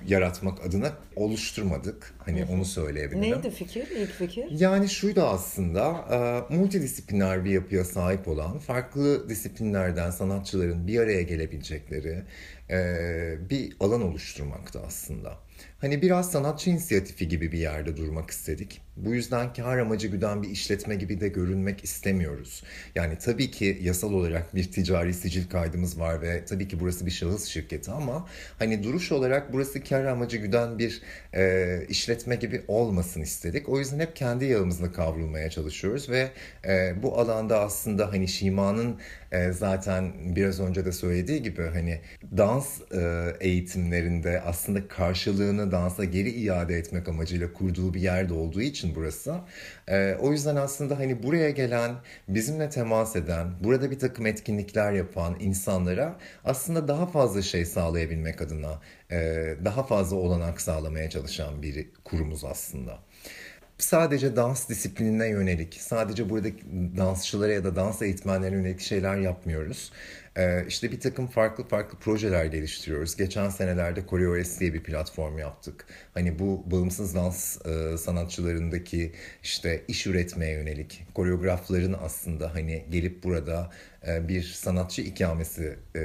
yaratmak 0.08 0.66
adına 0.66 0.94
oluşturmadık. 1.16 2.14
Hani 2.26 2.46
onu 2.46 2.66
söyleyebilirim. 2.66 3.22
Neydi 3.22 3.50
fikir? 3.50 3.88
İlk 3.88 4.12
fikir? 4.12 4.46
Yani 4.52 4.90
şuydu 4.90 5.22
aslında 5.22 6.06
e, 6.50 6.56
multidisipliner 6.56 7.46
bir 7.46 7.52
yapıya 7.52 7.86
sahip 7.86 8.28
olan 8.28 8.60
farklı 8.60 9.30
disiplinlerden 9.30 10.12
sanatçıların 10.12 10.88
bir 10.88 11.00
araya 11.00 11.22
gelebilecekleri 11.22 12.24
e, 12.70 13.50
bir 13.50 13.74
alan 13.80 14.02
oluşturmaktı 14.02 14.80
aslında. 14.88 15.34
Hani 15.78 16.02
biraz 16.02 16.32
sanatçı 16.32 16.70
inisiyatifi 16.70 17.28
gibi 17.28 17.52
bir 17.52 17.60
yerde 17.60 17.98
durmak 17.98 18.30
istedik. 18.30 18.82
Bu 19.06 19.14
yüzden 19.14 19.54
kar 19.54 19.78
amacı 19.78 20.08
güden 20.08 20.44
bir 20.44 20.50
işletme 20.50 20.96
gibi 20.96 21.20
de 21.20 21.28
görünmek 21.28 21.84
istemiyoruz. 21.84 22.64
Yani 22.96 23.18
tabii 23.18 23.52
ki 23.52 23.80
yasal 23.82 24.14
olarak 24.14 24.56
bir 24.56 24.72
ticari 24.72 25.14
sicil 25.14 25.50
kaydımız 25.50 26.00
var 26.00 26.22
ve 26.22 26.46
tabii 26.46 26.68
ki 26.68 26.80
burası 26.80 27.06
bir 27.06 27.12
şahıs 27.12 27.46
şirketi 27.46 27.92
ama 27.92 28.28
hani 28.60 28.84
duruş 28.84 29.12
olarak 29.12 29.54
burası 29.54 29.84
kar 29.84 30.06
amacı 30.06 30.38
güden 30.38 30.80
bir 30.80 31.02
e, 31.34 31.86
işletme 31.90 32.36
gibi 32.36 32.62
olmasın 32.68 33.22
istedik. 33.22 33.70
O 33.70 33.80
yüzden 33.80 34.00
hep 34.00 34.16
kendi 34.16 34.46
yağımızla 34.46 34.92
kavrulmaya 34.92 35.50
çalışıyoruz 35.50 36.10
ve 36.10 36.30
e, 36.68 37.04
bu 37.04 37.20
alanda 37.20 37.60
aslında 37.60 38.12
hani 38.12 38.28
Şima'nın 38.28 38.98
e, 39.32 39.52
zaten 39.52 40.14
biraz 40.36 40.60
önce 40.60 40.86
de 40.86 40.92
söylediği 40.92 41.44
gibi 41.44 41.64
hani 41.74 42.02
dans 42.38 42.82
e, 42.92 43.34
eğitimlerinde 43.40 44.42
aslında 44.42 44.88
karşılığını 44.88 45.72
dansa 45.72 46.04
geri 46.06 46.30
iade 46.30 46.78
etmek 46.78 47.08
amacıyla 47.10 47.54
kurduğu 47.54 47.94
bir 47.94 48.02
yerde 48.02 48.34
olduğu 48.34 48.62
için 48.62 48.89
burası. 48.96 49.36
E, 49.88 50.16
o 50.20 50.32
yüzden 50.32 50.56
aslında 50.56 51.00
hani 51.00 51.24
buraya 51.24 51.50
gelen, 51.50 51.96
bizimle 52.28 52.70
temas 52.70 53.16
eden, 53.16 53.48
burada 53.64 53.92
bir 53.92 54.00
takım 54.00 54.26
etkinlikler 54.26 54.92
yapan 54.94 55.36
insanlara 55.40 56.16
aslında 56.46 56.88
daha 56.88 57.06
fazla 57.06 57.42
şey 57.42 57.66
sağlayabilmek 57.66 58.42
adına 58.42 58.82
e, 59.12 59.18
daha 59.66 59.84
fazla 59.84 60.16
olanak 60.16 60.62
sağlamaya 60.62 61.10
çalışan 61.10 61.62
bir 61.62 61.90
kurumuz 62.04 62.44
aslında 62.44 63.00
sadece 63.80 64.36
dans 64.36 64.70
disiplinine 64.70 65.28
yönelik, 65.28 65.74
sadece 65.74 66.30
buradaki 66.30 66.66
dansçılara 66.98 67.54
ya 67.54 67.64
da 67.64 67.76
dans 67.76 68.02
eğitmenlerine 68.02 68.56
yönelik 68.56 68.80
şeyler 68.80 69.18
yapmıyoruz. 69.18 69.92
Ee, 70.40 70.66
işte 70.68 70.92
bir 70.92 71.00
takım 71.00 71.28
farklı 71.28 71.64
farklı 71.64 71.98
projeler 71.98 72.46
geliştiriyoruz. 72.46 73.16
Geçen 73.16 73.50
senelerde 73.50 74.04
CoreOS 74.10 74.60
diye 74.60 74.74
bir 74.74 74.84
platform 74.84 75.38
yaptık. 75.38 75.86
Hani 76.14 76.40
bu 76.40 76.64
bağımsız 76.72 77.16
dans 77.16 77.66
e, 77.66 77.98
sanatçılarındaki 77.98 79.12
işte 79.44 79.84
iş 79.88 80.08
üretmeye 80.08 80.54
yönelik 80.54 81.04
koreografların 81.14 81.96
aslında 82.04 82.56
hani 82.56 82.86
gelip 82.90 83.24
burada 83.24 83.72
e, 84.08 84.28
bir 84.28 84.44
sanatçı 84.44 85.02
ikamesi 85.02 85.76
e, 85.96 86.02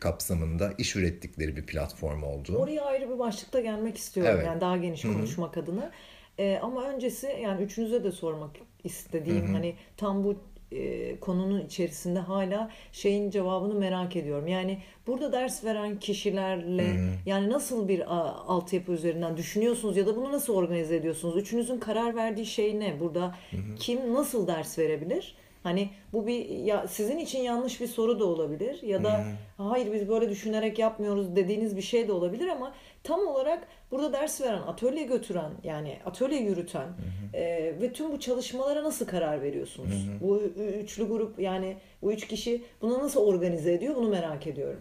kapsamında 0.00 0.72
iş 0.78 0.96
ürettikleri 0.96 1.56
bir 1.56 1.66
platform 1.66 2.22
oldu. 2.22 2.56
Oraya 2.56 2.84
ayrı 2.84 3.10
bir 3.10 3.18
başlıkta 3.18 3.60
gelmek 3.60 3.96
istiyorum. 3.96 4.32
Evet. 4.34 4.46
Yani 4.46 4.60
daha 4.60 4.76
geniş 4.76 5.02
konuşmak 5.02 5.56
adına. 5.56 5.90
Ee, 6.38 6.58
ama 6.62 6.88
öncesi 6.88 7.38
yani 7.42 7.62
üçünüze 7.62 8.04
de 8.04 8.12
sormak 8.12 8.50
istediğim 8.84 9.54
hani 9.54 9.74
tam 9.96 10.24
bu 10.24 10.36
e, 10.72 11.20
konunun 11.20 11.60
içerisinde 11.60 12.18
hala 12.18 12.70
şeyin 12.92 13.30
cevabını 13.30 13.74
merak 13.74 14.16
ediyorum. 14.16 14.46
Yani 14.48 14.78
burada 15.06 15.32
ders 15.32 15.64
veren 15.64 15.98
kişilerle 15.98 16.96
yani 17.26 17.50
nasıl 17.50 17.88
bir 17.88 18.14
a, 18.14 18.34
altyapı 18.34 18.92
üzerinden 18.92 19.36
düşünüyorsunuz 19.36 19.96
ya 19.96 20.06
da 20.06 20.16
bunu 20.16 20.32
nasıl 20.32 20.54
organize 20.54 20.96
ediyorsunuz? 20.96 21.36
Üçünüzün 21.36 21.78
karar 21.78 22.16
verdiği 22.16 22.46
şey 22.46 22.80
ne? 22.80 23.00
Burada 23.00 23.34
kim 23.78 24.14
nasıl 24.14 24.46
ders 24.46 24.78
verebilir? 24.78 25.34
Hani 25.62 25.90
bu 26.12 26.26
bir 26.26 26.48
ya 26.48 26.88
sizin 26.88 27.18
için 27.18 27.38
yanlış 27.38 27.80
bir 27.80 27.86
soru 27.86 28.20
da 28.20 28.24
olabilir 28.24 28.82
ya 28.82 29.04
da 29.04 29.24
hayır 29.58 29.92
biz 29.92 30.08
böyle 30.08 30.30
düşünerek 30.30 30.78
yapmıyoruz 30.78 31.36
dediğiniz 31.36 31.76
bir 31.76 31.82
şey 31.82 32.08
de 32.08 32.12
olabilir 32.12 32.48
ama 32.48 32.72
tam 33.06 33.26
olarak 33.26 33.68
burada 33.90 34.12
ders 34.12 34.40
veren, 34.40 34.62
atölye 34.62 35.02
götüren 35.04 35.50
yani 35.64 35.98
atölye 36.06 36.40
yürüten 36.40 36.88
e, 37.34 37.74
ve 37.80 37.92
tüm 37.92 38.12
bu 38.12 38.20
çalışmalara 38.20 38.84
nasıl 38.84 39.06
karar 39.06 39.42
veriyorsunuz? 39.42 39.88
Bu 40.20 40.40
ü- 40.42 40.80
üçlü 40.82 41.08
grup 41.08 41.38
yani 41.40 41.76
bu 42.02 42.12
üç 42.12 42.26
kişi 42.28 42.62
bunu 42.82 42.98
nasıl 42.98 43.20
organize 43.26 43.72
ediyor 43.72 43.96
bunu 43.96 44.08
merak 44.08 44.46
ediyorum. 44.46 44.80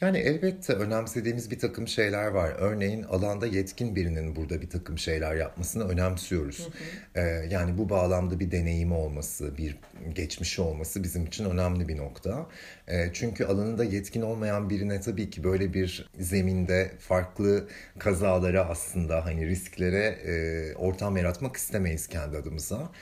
Yani 0.00 0.18
elbette 0.18 0.72
önemsediğimiz 0.72 1.50
bir 1.50 1.58
takım 1.58 1.88
şeyler 1.88 2.26
var. 2.26 2.52
Örneğin 2.58 3.02
alanda 3.02 3.46
yetkin 3.46 3.96
birinin 3.96 4.36
burada 4.36 4.62
bir 4.62 4.70
takım 4.70 4.98
şeyler 4.98 5.34
yapmasını 5.34 5.88
önemsiyoruz. 5.88 6.68
Ee, 7.14 7.20
yani 7.50 7.78
bu 7.78 7.88
bağlamda 7.88 8.40
bir 8.40 8.50
deneyimi 8.50 8.94
olması, 8.94 9.58
bir 9.58 9.78
geçmişi 10.14 10.62
olması 10.62 11.02
bizim 11.02 11.26
için 11.26 11.44
önemli 11.44 11.88
bir 11.88 11.96
nokta. 11.96 12.46
Ee, 12.88 13.10
çünkü 13.12 13.44
alanında 13.44 13.84
yetkin 13.84 14.22
olmayan 14.22 14.70
birine 14.70 15.00
tabii 15.00 15.30
ki 15.30 15.44
böyle 15.44 15.74
bir 15.74 16.10
zeminde 16.20 16.90
farklı 16.98 17.68
kazalara 17.98 18.68
aslında 18.68 19.24
hani 19.24 19.46
risklere 19.46 20.04
e, 20.04 20.74
ortam 20.74 21.16
yaratmak 21.16 21.56
istemeyiz 21.56 22.06
kendi 22.06 22.36
adımıza. 22.36 22.92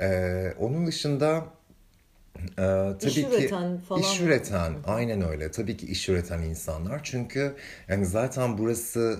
Ee, 0.00 0.52
onun 0.58 0.86
dışında 0.86 1.44
ee, 2.58 2.96
tabii 3.00 3.06
İş 3.06 3.14
ki 3.20 3.26
üreten 3.26 3.78
falan 3.78 4.00
iş 4.00 4.20
mı? 4.20 4.26
üreten 4.26 4.72
aynen 4.84 5.22
öyle 5.28 5.50
tabii 5.50 5.76
ki 5.76 5.86
iş 5.86 6.08
üreten 6.08 6.42
insanlar 6.42 7.00
çünkü 7.04 7.56
yani 7.88 8.06
zaten 8.06 8.58
burası 8.58 9.18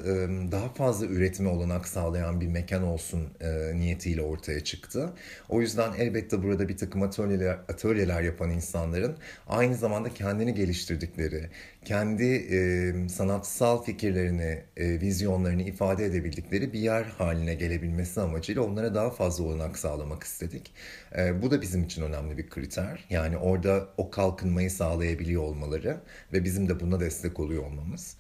daha 0.53 0.69
fazla 0.69 1.07
üretime 1.07 1.49
olanak 1.49 1.89
sağlayan 1.89 2.41
bir 2.41 2.47
mekan 2.47 2.83
olsun 2.83 3.29
e, 3.41 3.73
niyetiyle 3.79 4.23
ortaya 4.23 4.65
çıktı. 4.65 5.13
O 5.49 5.61
yüzden 5.61 5.93
elbette 5.99 6.43
burada 6.43 6.69
bir 6.69 6.77
takım 6.77 7.03
atölyeler 7.03 7.59
atölyeler 7.69 8.23
yapan 8.23 8.51
insanların 8.51 9.17
aynı 9.47 9.75
zamanda 9.77 10.15
kendini 10.15 10.55
geliştirdikleri, 10.55 11.51
kendi 11.85 12.25
e, 12.25 13.09
sanatsal 13.09 13.83
fikirlerini, 13.83 14.63
e, 14.77 15.01
vizyonlarını 15.01 15.63
ifade 15.63 16.05
edebildikleri 16.05 16.73
bir 16.73 16.79
yer 16.81 17.03
haline 17.05 17.55
gelebilmesi 17.55 18.21
amacıyla 18.21 18.63
onlara 18.63 18.95
daha 18.95 19.11
fazla 19.11 19.45
olanak 19.45 19.79
sağlamak 19.79 20.23
istedik. 20.23 20.73
E, 21.19 21.43
bu 21.43 21.51
da 21.51 21.63
bizim 21.63 21.85
için 21.85 22.03
önemli 22.03 22.39
bir 22.39 22.49
kriter. 22.49 22.98
Yani 23.11 23.37
orada 23.37 23.89
o 23.97 24.11
kalkınmayı 24.11 24.71
sağlayabiliyor 24.71 25.43
olmaları 25.43 26.01
ve 26.33 26.45
bizim 26.45 26.69
de 26.69 26.81
buna 26.81 27.01
destek 27.01 27.41
oluyor 27.41 27.65
olmamız. 27.65 28.17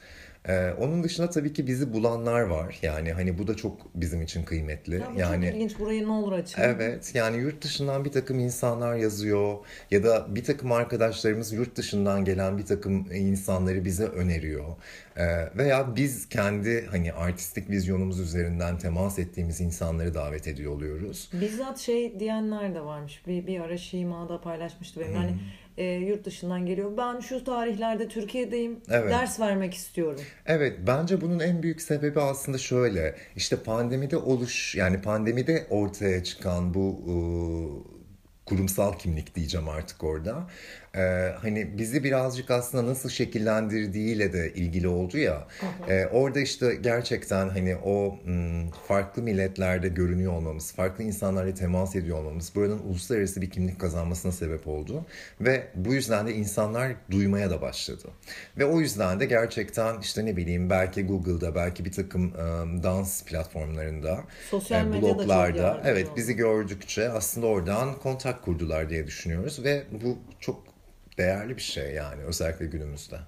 Ee, 0.48 0.70
onun 0.78 1.02
dışında 1.02 1.30
tabii 1.30 1.52
ki 1.52 1.66
bizi 1.66 1.92
bulanlar 1.92 2.40
var. 2.40 2.78
Yani 2.82 3.12
hani 3.12 3.38
bu 3.38 3.46
da 3.46 3.56
çok 3.56 3.94
bizim 3.94 4.22
için 4.22 4.44
kıymetli. 4.44 4.94
Ya 4.94 5.10
bu 5.14 5.18
yani 5.18 5.46
çok 5.46 5.54
ilginç 5.54 5.78
burayı 5.78 6.04
ne 6.04 6.10
olur 6.10 6.32
açın. 6.32 6.62
Evet 6.62 7.14
yani 7.14 7.36
yurt 7.36 7.62
dışından 7.62 8.04
bir 8.04 8.12
takım 8.12 8.38
insanlar 8.38 8.96
yazıyor 8.96 9.56
ya 9.90 10.04
da 10.04 10.26
bir 10.34 10.44
takım 10.44 10.72
arkadaşlarımız 10.72 11.52
yurt 11.52 11.76
dışından 11.76 12.24
gelen 12.24 12.58
bir 12.58 12.66
takım 12.66 13.12
insanları 13.12 13.84
bize 13.84 14.04
öneriyor. 14.04 14.64
Ee, 15.16 15.26
veya 15.56 15.96
biz 15.96 16.28
kendi 16.28 16.86
hani 16.86 17.12
artistik 17.12 17.70
vizyonumuz 17.70 18.20
üzerinden 18.20 18.78
temas 18.78 19.18
ettiğimiz 19.18 19.60
insanları 19.60 20.14
davet 20.14 20.46
ediyor 20.48 20.72
oluyoruz. 20.72 21.30
Bizzat 21.32 21.78
şey 21.78 22.20
diyenler 22.20 22.74
de 22.74 22.84
varmış. 22.84 23.22
Bir, 23.26 23.46
bir 23.46 23.60
ara 23.60 23.78
Şima'da 23.78 24.40
paylaşmıştı 24.40 25.00
benim. 25.00 25.14
Yani 25.14 25.34
e, 25.78 25.84
yurt 25.84 26.24
dışından 26.24 26.66
geliyor. 26.66 26.96
Ben 26.96 27.20
şu 27.20 27.44
tarihlerde 27.44 28.08
Türkiye'deyim. 28.08 28.80
Evet. 28.90 29.10
Ders 29.10 29.40
vermek 29.40 29.74
istiyorum. 29.74 30.20
Evet, 30.46 30.78
bence 30.86 31.20
bunun 31.20 31.38
en 31.38 31.62
büyük 31.62 31.82
sebebi 31.82 32.20
aslında 32.20 32.58
şöyle. 32.58 33.16
İşte 33.36 33.56
pandemide 33.56 34.16
oluş, 34.16 34.74
yani 34.74 35.02
pandemide 35.02 35.66
ortaya 35.70 36.24
çıkan 36.24 36.74
bu 36.74 37.00
e, 37.06 37.14
kurumsal 38.46 38.92
kimlik 38.92 39.34
diyeceğim 39.34 39.68
artık 39.68 40.04
orada. 40.04 40.46
E, 40.96 41.32
hani 41.42 41.78
bizi 41.78 42.04
birazcık 42.04 42.50
aslında 42.50 42.86
nasıl 42.90 43.08
şekillendirdiğiyle 43.08 44.32
de 44.32 44.52
ilgili 44.54 44.88
oldu 44.88 45.18
ya. 45.18 45.46
E, 45.88 46.06
orada 46.06 46.40
işte 46.40 46.74
gerçekten 46.74 47.48
hani 47.48 47.76
o 47.76 48.18
m, 48.24 48.64
farklı 48.88 49.22
milletlerde 49.22 49.88
görünüyor 49.88 50.32
olmamız, 50.32 50.72
farklı 50.72 51.04
insanlarla 51.04 51.54
temas 51.54 51.96
ediyor 51.96 52.18
olmamız 52.18 52.52
buranın 52.54 52.78
uluslararası 52.78 53.42
bir 53.42 53.50
kimlik 53.50 53.80
kazanmasına 53.80 54.32
sebep 54.32 54.68
oldu. 54.68 55.06
Ve 55.40 55.66
bu 55.74 55.94
yüzden 55.94 56.26
de 56.26 56.34
insanlar 56.34 56.92
duymaya 57.10 57.50
da 57.50 57.60
başladı. 57.60 58.08
Ve 58.58 58.64
o 58.64 58.80
yüzden 58.80 59.20
de 59.20 59.26
gerçekten 59.26 60.00
işte 60.00 60.24
ne 60.24 60.36
bileyim 60.36 60.70
belki 60.70 61.06
Google'da 61.06 61.54
belki 61.54 61.84
bir 61.84 61.92
takım 61.92 62.26
e, 62.28 62.38
dans 62.82 63.24
platformlarında, 63.24 64.24
Sosyal 64.50 64.94
e, 64.94 65.02
bloglarda 65.02 65.80
evet 65.84 66.06
oldu. 66.06 66.16
bizi 66.16 66.36
gördükçe 66.36 67.08
aslında 67.08 67.46
oradan 67.46 67.94
kontak 67.98 68.42
kurdular 68.42 68.90
diye 68.90 69.06
düşünüyoruz 69.06 69.64
ve 69.64 69.82
bu 70.04 70.18
çok 70.40 70.68
değerli 71.18 71.56
bir 71.56 71.62
şey 71.62 71.94
yani 71.94 72.22
özellikle 72.22 72.66
günümüzde. 72.66 73.18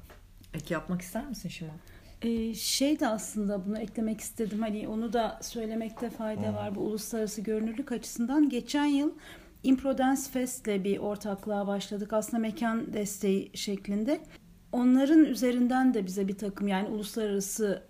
Peki 0.52 0.72
yapmak 0.74 1.02
ister 1.02 1.26
misin 1.26 1.48
Şima? 1.48 1.72
Ee, 2.22 2.54
şey 2.54 3.00
de 3.00 3.08
aslında 3.08 3.66
bunu 3.66 3.78
eklemek 3.78 4.20
istedim. 4.20 4.60
Hani 4.60 4.88
onu 4.88 5.12
da 5.12 5.38
söylemekte 5.42 6.10
fayda 6.10 6.54
var 6.54 6.74
bu 6.74 6.80
uluslararası 6.80 7.40
görünürlük 7.40 7.92
açısından. 7.92 8.48
Geçen 8.48 8.84
yıl 8.84 9.12
Impro 9.62 9.98
Dance 9.98 10.22
Fest'le 10.32 10.84
bir 10.84 10.98
ortaklığa 10.98 11.66
başladık. 11.66 12.12
Aslında 12.12 12.38
mekan 12.38 12.92
desteği 12.92 13.50
şeklinde. 13.54 14.20
Onların 14.72 15.24
üzerinden 15.24 15.94
de 15.94 16.06
bize 16.06 16.28
bir 16.28 16.38
takım 16.38 16.68
yani 16.68 16.88
uluslararası 16.88 17.82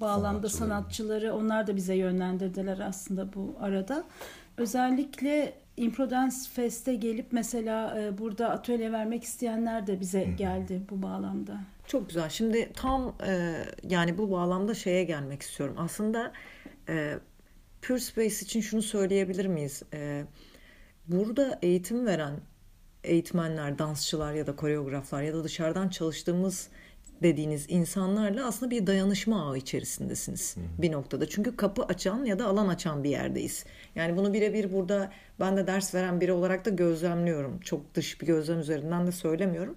bağlamda 0.00 0.48
sanatçıları 0.48 1.34
onlar 1.34 1.66
da 1.66 1.76
bize 1.76 1.94
yönlendirdiler 1.94 2.78
aslında 2.78 3.34
bu 3.34 3.56
arada. 3.60 4.04
Özellikle 4.56 5.52
Improdance 5.80 6.36
Fest'e 6.52 6.94
gelip 6.94 7.26
mesela 7.32 8.00
e, 8.00 8.18
burada 8.18 8.50
atölye 8.50 8.92
vermek 8.92 9.24
isteyenler 9.24 9.86
de 9.86 10.00
bize 10.00 10.24
geldi 10.24 10.82
bu 10.90 11.02
bağlamda. 11.02 11.60
Çok 11.86 12.08
güzel. 12.08 12.28
Şimdi 12.28 12.70
tam 12.74 13.14
e, 13.26 13.52
yani 13.88 14.18
bu 14.18 14.30
bağlamda 14.30 14.74
şeye 14.74 15.04
gelmek 15.04 15.42
istiyorum. 15.42 15.76
Aslında 15.78 16.32
e, 16.88 17.18
Pure 17.82 18.00
Space 18.00 18.26
için 18.26 18.60
şunu 18.60 18.82
söyleyebilir 18.82 19.46
miyiz? 19.46 19.82
E, 19.94 20.24
burada 21.06 21.58
eğitim 21.62 22.06
veren 22.06 22.40
eğitmenler, 23.04 23.78
dansçılar 23.78 24.34
ya 24.34 24.46
da 24.46 24.56
koreograflar 24.56 25.22
ya 25.22 25.34
da 25.34 25.44
dışarıdan 25.44 25.88
çalıştığımız 25.88 26.68
dediğiniz 27.22 27.66
insanlarla 27.68 28.46
aslında 28.46 28.70
bir 28.70 28.86
dayanışma 28.86 29.48
ağı 29.48 29.56
içerisindesiniz 29.56 30.56
Hı-hı. 30.56 30.82
bir 30.82 30.92
noktada. 30.92 31.28
Çünkü 31.28 31.56
kapı 31.56 31.82
açan 31.82 32.24
ya 32.24 32.38
da 32.38 32.46
alan 32.46 32.68
açan 32.68 33.04
bir 33.04 33.10
yerdeyiz. 33.10 33.64
Yani 33.94 34.16
bunu 34.16 34.32
birebir 34.32 34.72
burada 34.72 35.12
ben 35.40 35.56
de 35.56 35.66
ders 35.66 35.94
veren 35.94 36.20
biri 36.20 36.32
olarak 36.32 36.64
da 36.64 36.70
gözlemliyorum. 36.70 37.60
Çok 37.60 37.94
dış 37.94 38.20
bir 38.20 38.26
gözlem 38.26 38.60
üzerinden 38.60 39.06
de 39.06 39.12
söylemiyorum. 39.12 39.76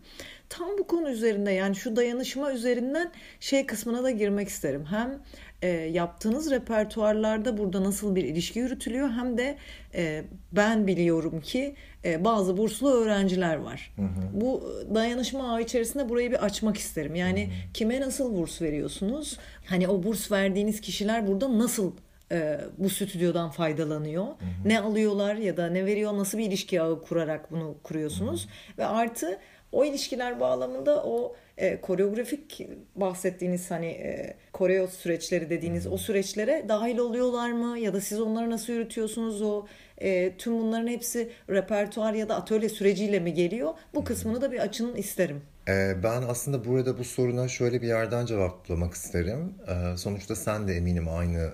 Tam 0.49 0.77
bu 0.77 0.87
konu 0.87 1.09
üzerinde 1.09 1.51
yani 1.51 1.75
şu 1.75 1.95
dayanışma 1.95 2.53
üzerinden 2.53 3.11
şey 3.39 3.65
kısmına 3.65 4.03
da 4.03 4.11
girmek 4.11 4.47
isterim. 4.47 4.85
Hem 4.85 5.19
e, 5.63 5.67
yaptığınız 5.67 6.51
repertuarlarda 6.51 7.57
burada 7.57 7.83
nasıl 7.83 8.15
bir 8.15 8.23
ilişki 8.23 8.59
yürütülüyor 8.59 9.09
hem 9.09 9.37
de 9.37 9.57
e, 9.95 10.23
ben 10.51 10.87
biliyorum 10.87 11.41
ki 11.41 11.75
e, 12.05 12.25
bazı 12.25 12.57
burslu 12.57 12.91
öğrenciler 12.91 13.55
var. 13.55 13.93
Hı 13.95 14.01
hı. 14.01 14.41
Bu 14.41 14.73
dayanışma 14.93 15.53
ağı 15.53 15.61
içerisinde 15.61 16.09
burayı 16.09 16.31
bir 16.31 16.45
açmak 16.45 16.77
isterim. 16.77 17.15
Yani 17.15 17.45
hı 17.45 17.47
hı. 17.47 17.73
kime 17.73 18.01
nasıl 18.01 18.37
burs 18.37 18.61
veriyorsunuz? 18.61 19.37
Hani 19.65 19.87
o 19.87 20.03
burs 20.03 20.31
verdiğiniz 20.31 20.81
kişiler 20.81 21.27
burada 21.27 21.57
nasıl 21.59 21.91
e, 22.31 22.59
bu 22.77 22.89
stüdyodan 22.89 23.49
faydalanıyor? 23.49 24.23
Hı 24.23 24.29
hı. 24.29 24.69
Ne 24.69 24.79
alıyorlar 24.79 25.35
ya 25.35 25.57
da 25.57 25.67
ne 25.67 25.85
veriyor? 25.85 26.17
Nasıl 26.17 26.37
bir 26.37 26.45
ilişki 26.45 26.81
ağı 26.81 27.01
kurarak 27.01 27.51
bunu 27.51 27.75
kuruyorsunuz? 27.83 28.43
Hı 28.43 28.47
hı. 28.47 28.77
Ve 28.77 28.85
artı 28.85 29.39
o 29.73 29.85
ilişkiler 29.85 30.39
bağlamında 30.39 31.03
o 31.03 31.35
e, 31.57 31.81
koreografik 31.81 32.67
bahsettiğiniz 32.95 33.71
hani 33.71 33.85
e, 33.85 34.35
koreo 34.53 34.87
süreçleri 34.87 35.49
dediğiniz 35.49 35.87
o 35.87 35.97
süreçlere 35.97 36.65
dahil 36.69 36.97
oluyorlar 36.97 37.51
mı 37.51 37.79
ya 37.79 37.93
da 37.93 38.01
siz 38.01 38.21
onları 38.21 38.49
nasıl 38.49 38.73
yürütüyorsunuz 38.73 39.41
o 39.41 39.65
e, 39.97 40.37
tüm 40.37 40.59
bunların 40.59 40.87
hepsi 40.87 41.29
repertuar 41.49 42.13
ya 42.13 42.29
da 42.29 42.35
atölye 42.35 42.69
süreciyle 42.69 43.19
mi 43.19 43.33
geliyor 43.33 43.73
bu 43.95 44.03
kısmını 44.03 44.41
da 44.41 44.51
bir 44.51 44.59
açın 44.59 44.95
isterim. 44.95 45.41
E, 45.67 46.03
ben 46.03 46.21
aslında 46.21 46.65
burada 46.65 46.97
bu 46.97 47.03
soruna 47.03 47.47
şöyle 47.47 47.81
bir 47.81 47.87
yerden 47.87 48.25
cevaplamak 48.25 48.93
isterim. 48.93 49.53
E, 49.67 49.97
sonuçta 49.97 50.35
sen 50.35 50.67
de 50.67 50.73
eminim 50.73 51.07
aynı 51.09 51.51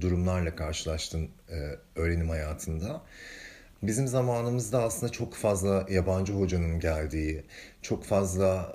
durumlarla 0.00 0.56
karşılaştın 0.56 1.28
öğrenim 1.96 2.28
hayatında. 2.28 3.02
Bizim 3.82 4.06
zamanımızda 4.06 4.82
aslında 4.82 5.12
çok 5.12 5.34
fazla 5.34 5.86
yabancı 5.90 6.32
hocanın 6.32 6.80
geldiği, 6.80 7.44
çok 7.82 8.04
fazla 8.04 8.74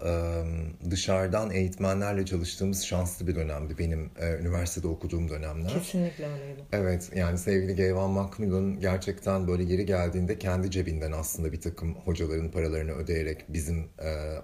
dışarıdan 0.90 1.52
eğitmenlerle 1.52 2.26
çalıştığımız 2.26 2.86
şanslı 2.86 3.28
bir 3.28 3.36
dönemdi 3.36 3.78
benim 3.78 4.10
üniversitede 4.40 4.88
okuduğum 4.88 5.30
dönemler. 5.30 5.74
Kesinlikle 5.74 6.28
öyleydi. 6.28 6.62
Evet 6.72 7.12
yani 7.16 7.38
sevgili 7.38 7.76
Gayvan 7.76 8.10
Macmillan 8.10 8.80
gerçekten 8.80 9.48
böyle 9.48 9.64
geri 9.64 9.86
geldiğinde 9.86 10.40
kendi 10.40 10.72
cebinden 10.72 11.12
aslında 11.12 11.52
bir 11.52 11.62
takım 11.62 11.96
hocaların 11.96 12.52
paralarını 12.52 12.92
ödeyerek 12.92 13.46
bizim 13.50 13.88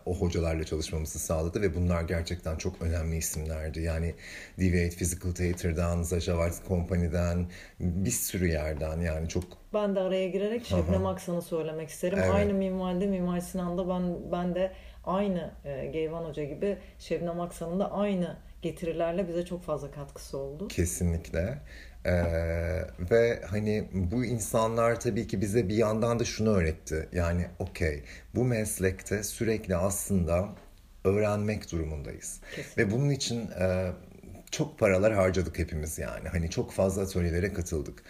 o 0.05 0.15
hocalarla 0.15 0.63
çalışmamızı 0.63 1.19
sağladı 1.19 1.61
ve 1.61 1.75
bunlar 1.75 2.01
gerçekten 2.01 2.55
çok 2.55 2.81
önemli 2.81 3.17
isimlerdi. 3.17 3.81
Yani 3.81 4.15
Deviate 4.59 4.95
Physical 4.95 5.31
Theater'dan, 5.31 6.03
Zaja 6.03 6.35
White 6.35 6.67
Company'den 6.67 7.47
bir 7.79 8.11
sürü 8.11 8.47
yerden 8.47 9.01
yani 9.01 9.29
çok 9.29 9.43
ben 9.77 9.95
de 9.95 9.99
araya 9.99 10.27
girerek 10.27 10.65
Şebnem 10.65 11.05
Aksan'ı 11.05 11.41
söylemek 11.41 11.89
isterim. 11.89 12.19
Evet. 12.21 12.31
Aynı 12.33 12.53
minvalde 12.53 13.07
Mimar 13.07 13.39
Sinan'da 13.39 13.89
ben 13.89 14.31
ben 14.31 14.55
de 14.55 14.71
aynı 15.05 15.51
e, 15.65 15.85
Geyvan 15.85 16.23
Hoca 16.23 16.43
gibi 16.43 16.77
Şebnem 16.99 17.41
Aksan'ın 17.41 17.79
da 17.79 17.91
aynı 17.91 18.37
getirilerle 18.61 19.27
bize 19.27 19.45
çok 19.45 19.63
fazla 19.63 19.91
katkısı 19.91 20.37
oldu. 20.37 20.67
Kesinlikle. 20.67 21.57
Ee, 22.05 22.11
ve 23.11 23.41
hani 23.45 23.89
bu 23.93 24.25
insanlar 24.25 24.99
tabii 24.99 25.27
ki 25.27 25.41
bize 25.41 25.69
bir 25.69 25.75
yandan 25.75 26.19
da 26.19 26.25
şunu 26.25 26.49
öğretti. 26.49 27.09
Yani 27.11 27.47
okey 27.59 28.03
bu 28.35 28.43
meslekte 28.43 29.23
sürekli 29.23 29.75
aslında 29.75 30.49
öğrenmek 31.03 31.71
durumundayız. 31.71 32.39
Kesinlikle. 32.55 32.83
Ve 32.83 32.91
bunun 32.91 33.09
için 33.09 33.51
e, 33.51 33.91
çok 34.51 34.79
paralar 34.79 35.13
harcadık 35.13 35.59
hepimiz 35.59 35.99
yani. 35.99 36.29
Hani 36.29 36.49
çok 36.49 36.71
fazla 36.71 37.01
atölyelere 37.01 37.53
katıldık. 37.53 38.03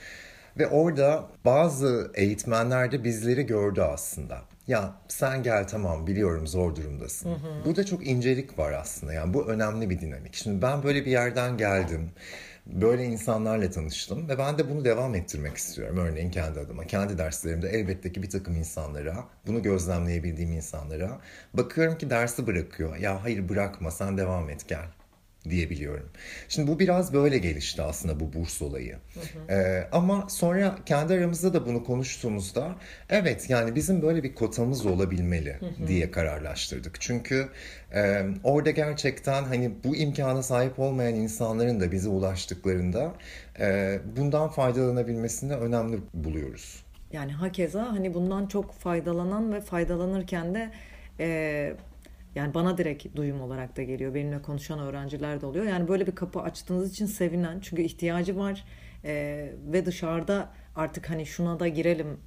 Ve 0.59 0.67
orada 0.67 1.25
bazı 1.45 2.11
eğitmenler 2.15 2.91
de 2.91 3.03
bizleri 3.03 3.45
gördü 3.45 3.81
aslında. 3.81 4.41
Ya 4.67 4.93
sen 5.07 5.43
gel 5.43 5.67
tamam 5.67 6.07
biliyorum 6.07 6.47
zor 6.47 6.75
durumdasın. 6.75 7.29
Hı 7.29 7.33
hı. 7.33 7.65
Burada 7.65 7.85
çok 7.85 8.07
incelik 8.07 8.59
var 8.59 8.71
aslında. 8.71 9.13
Yani 9.13 9.33
bu 9.33 9.47
önemli 9.47 9.89
bir 9.89 9.99
dinamik. 9.99 10.35
Şimdi 10.35 10.61
ben 10.61 10.83
böyle 10.83 11.05
bir 11.05 11.11
yerden 11.11 11.57
geldim. 11.57 12.11
Böyle 12.65 13.05
insanlarla 13.05 13.71
tanıştım 13.71 14.29
ve 14.29 14.37
ben 14.37 14.57
de 14.57 14.69
bunu 14.69 14.85
devam 14.85 15.15
ettirmek 15.15 15.57
istiyorum. 15.57 15.97
Örneğin 15.97 16.31
kendi 16.31 16.59
adıma, 16.59 16.85
kendi 16.85 17.17
derslerimde 17.17 17.69
elbette 17.69 18.11
ki 18.11 18.23
bir 18.23 18.29
takım 18.29 18.55
insanlara, 18.55 19.23
bunu 19.47 19.61
gözlemleyebildiğim 19.61 20.51
insanlara 20.51 21.19
bakıyorum 21.53 21.97
ki 21.97 22.09
dersi 22.09 22.47
bırakıyor. 22.47 22.95
Ya 22.95 23.23
hayır 23.23 23.49
bırakma 23.49 23.91
sen 23.91 24.17
devam 24.17 24.49
et 24.49 24.67
gel 24.67 24.85
diyebiliyorum. 25.49 26.09
Şimdi 26.49 26.71
bu 26.71 26.79
biraz 26.79 27.13
böyle 27.13 27.37
gelişti 27.37 27.81
aslında 27.81 28.19
bu 28.19 28.33
burs 28.33 28.61
olayı. 28.61 28.93
Hı 28.93 29.19
hı. 29.19 29.53
Ee, 29.53 29.87
ama 29.91 30.29
sonra 30.29 30.77
kendi 30.85 31.13
aramızda 31.13 31.53
da 31.53 31.65
bunu 31.65 31.83
konuştuğumuzda 31.83 32.75
evet 33.09 33.49
yani 33.49 33.75
bizim 33.75 34.01
böyle 34.01 34.23
bir 34.23 34.35
kotamız 34.35 34.85
olabilmeli 34.85 35.53
hı 35.53 35.65
hı. 35.65 35.87
diye 35.87 36.11
kararlaştırdık. 36.11 37.01
Çünkü 37.01 37.49
e, 37.95 38.25
orada 38.43 38.71
gerçekten 38.71 39.43
hani 39.43 39.71
bu 39.83 39.95
imkana 39.95 40.43
sahip 40.43 40.79
olmayan 40.79 41.15
insanların 41.15 41.79
da 41.79 41.91
bize 41.91 42.09
ulaştıklarında 42.09 43.13
e, 43.59 43.99
bundan 44.17 44.49
faydalanabilmesini 44.49 45.53
önemli 45.53 45.97
buluyoruz. 46.13 46.83
Yani 47.11 47.31
hakeza 47.31 47.91
hani 47.91 48.13
bundan 48.13 48.47
çok 48.47 48.73
faydalanan 48.73 49.53
ve 49.53 49.61
faydalanırken 49.61 50.55
de 50.55 50.71
e, 51.19 51.73
yani 52.37 52.53
bana 52.53 52.77
direkt 52.77 53.15
duyum 53.15 53.41
olarak 53.41 53.77
da 53.77 53.83
geliyor. 53.83 54.13
Benimle 54.13 54.41
konuşan 54.41 54.79
öğrenciler 54.79 55.41
de 55.41 55.45
oluyor. 55.45 55.65
Yani 55.65 55.87
böyle 55.87 56.07
bir 56.07 56.15
kapı 56.15 56.41
açtığınız 56.41 56.91
için 56.91 57.05
sevinen. 57.05 57.59
Çünkü 57.59 57.81
ihtiyacı 57.81 58.37
var. 58.37 58.63
E, 59.05 59.49
ve 59.71 59.85
dışarıda 59.85 60.49
artık 60.75 61.09
hani 61.09 61.25
şuna 61.25 61.59
da 61.59 61.67
girelim. 61.67 62.19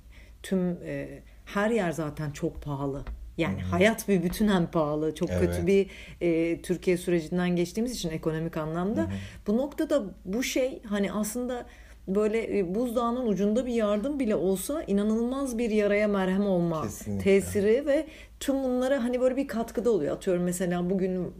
Tüm 0.42 0.79
e, 0.85 1.23
her 1.44 1.70
yer 1.70 1.92
zaten 1.92 2.31
çok 2.31 2.62
pahalı. 2.62 3.05
Yani 3.38 3.62
hmm. 3.62 3.70
hayat 3.70 4.09
bir 4.09 4.23
bütünen 4.23 4.70
pahalı. 4.70 5.14
Çok 5.14 5.31
evet. 5.31 5.40
kötü 5.40 5.66
bir 5.66 5.90
e, 6.20 6.62
Türkiye 6.62 6.96
sürecinden 6.96 7.57
geçtiğimiz 7.57 7.92
için 7.92 8.11
ekonomik 8.11 8.57
anlamda. 8.57 9.05
Hmm. 9.05 9.12
Bu 9.46 9.57
noktada 9.57 10.05
bu 10.25 10.42
şey 10.42 10.83
hani 10.83 11.12
aslında 11.12 11.66
böyle 12.09 12.59
e, 12.59 12.75
buzdağının 12.75 13.27
ucunda 13.27 13.67
bir 13.67 13.73
yardım 13.73 14.21
bile 14.21 14.37
olsa 14.37 14.83
inanılmaz 14.83 15.59
bir 15.59 15.71
yaraya 15.71 16.09
merhem 16.09 16.47
olma 16.47 16.83
Kesinlikle. 16.83 17.25
tesiri 17.25 17.87
ve 17.87 18.07
tüm 18.41 18.65
bunlara 18.65 19.05
hani 19.05 19.21
böyle 19.21 19.37
bir 19.37 19.49
katkıda 19.49 19.91
oluyor. 19.91 20.17
Atıyorum 20.17 20.43
mesela 20.43 20.91
bugün 20.91 21.35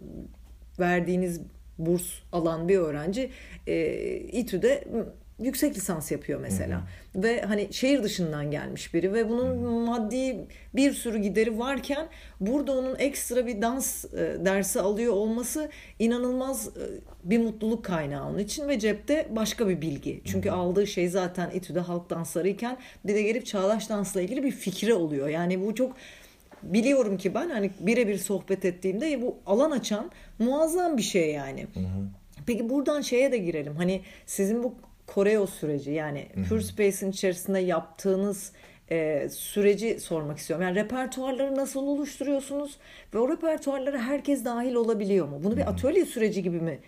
verdiğiniz 0.81 1.41
burs 1.79 2.05
alan 2.33 2.69
bir 2.69 2.79
öğrenci 2.79 3.31
e, 3.67 3.95
İTÜ'de 4.17 4.85
yüksek 5.41 5.77
lisans 5.77 6.13
yapıyor 6.13 6.41
mesela. 6.41 6.77
Hı 7.15 7.19
hı. 7.19 7.23
Ve 7.23 7.43
hani 7.43 7.73
şehir 7.73 8.03
dışından 8.03 8.51
gelmiş 8.51 8.95
biri 8.95 9.13
ve 9.13 9.29
bunun 9.29 9.47
hı 9.47 9.71
maddi 9.71 10.37
bir 10.75 10.93
sürü 10.93 11.19
gideri 11.19 11.59
varken 11.59 12.09
burada 12.41 12.73
onun 12.73 12.97
ekstra 12.99 13.47
bir 13.47 13.63
dans 13.63 14.05
e, 14.05 14.37
dersi 14.45 14.81
alıyor 14.81 15.13
olması 15.13 15.71
inanılmaz 15.99 16.69
e, 16.69 16.83
bir 17.25 17.39
mutluluk 17.39 17.85
kaynağı 17.85 18.29
onun 18.29 18.39
için 18.39 18.69
ve 18.69 18.79
cepte 18.79 19.29
başka 19.31 19.69
bir 19.69 19.81
bilgi. 19.81 20.21
Çünkü 20.25 20.49
hı 20.49 20.53
hı. 20.53 20.57
aldığı 20.57 20.87
şey 20.87 21.09
zaten 21.09 21.51
İTÜ'de 21.51 21.81
halk 21.81 22.11
dansları 22.11 22.49
iken 22.49 22.79
bir 23.05 23.15
de 23.15 23.23
gelip 23.23 23.47
çağdaş 23.47 23.89
dansla 23.89 24.21
ilgili 24.21 24.43
bir 24.43 24.51
fikri 24.51 24.95
oluyor. 24.95 25.29
Yani 25.29 25.67
bu 25.67 25.75
çok 25.75 25.97
biliyorum 26.63 27.19
ki 27.19 27.35
ben 27.35 27.51
hani 27.51 27.71
birebir 27.81 28.19
sohbet 28.19 28.65
ettiğimde 28.65 29.23
bu 29.23 29.39
alan 29.47 29.71
açan 29.71 30.11
muazzam 30.39 30.97
bir 30.97 31.03
şey 31.03 31.31
yani. 31.33 31.67
Hı 31.75 31.81
hı. 31.81 32.09
Peki 32.47 32.71
buradan 32.71 33.01
şeye 33.01 33.33
de 33.33 33.39
girelim. 33.39 33.77
Hani 33.77 34.03
sizin 34.27 34.63
bu 34.63 34.75
koreo 35.15 35.47
süreci 35.47 35.91
yani 35.91 36.29
Pure 36.49 36.63
Space'in 36.63 37.11
içerisinde 37.11 37.59
yaptığınız 37.59 38.53
e, 38.91 39.29
süreci 39.29 40.01
sormak 40.01 40.39
istiyorum. 40.39 40.67
Yani 40.67 40.77
repertuarları 40.77 41.57
nasıl 41.57 41.87
oluşturuyorsunuz 41.87 42.79
ve 43.15 43.19
o 43.19 43.29
repertuarlara 43.29 43.99
herkes 43.99 44.45
dahil 44.45 44.75
olabiliyor 44.75 45.29
mu? 45.29 45.41
Bunu 45.43 45.57
bir 45.57 45.71
atölye 45.71 46.05
süreci 46.05 46.43
gibi 46.43 46.61
mi 46.61 46.79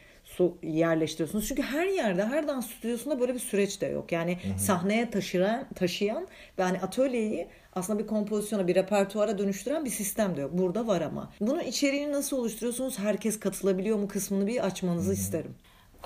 yerleştiriyorsunuz? 0.62 1.48
Çünkü 1.48 1.62
her 1.62 1.86
yerde, 1.86 2.24
her 2.24 2.48
dans 2.48 2.70
stüdyosunda 2.70 3.20
böyle 3.20 3.34
bir 3.34 3.38
süreç 3.38 3.80
de 3.80 3.86
yok. 3.86 4.12
Yani 4.12 4.38
hı 4.42 4.54
hı. 4.54 4.58
sahneye 4.58 5.10
taşıran, 5.10 5.66
taşıyan 5.74 6.26
ve 6.58 6.62
hani 6.62 6.80
atölyeyi 6.80 7.46
aslında 7.72 7.98
bir 7.98 8.06
kompozisyona, 8.06 8.66
bir 8.68 8.74
repertuara 8.74 9.38
dönüştüren 9.38 9.84
bir 9.84 9.90
sistem 9.90 10.36
de 10.36 10.40
yok. 10.40 10.50
Burada 10.52 10.86
var 10.86 11.00
ama. 11.00 11.32
Bunun 11.40 11.60
içeriğini 11.60 12.12
nasıl 12.12 12.36
oluşturuyorsunuz? 12.36 12.98
Herkes 12.98 13.40
katılabiliyor 13.40 13.98
mu 13.98 14.08
kısmını 14.08 14.46
bir 14.46 14.66
açmanızı 14.66 15.06
hı 15.06 15.10
hı. 15.10 15.14
isterim. 15.14 15.54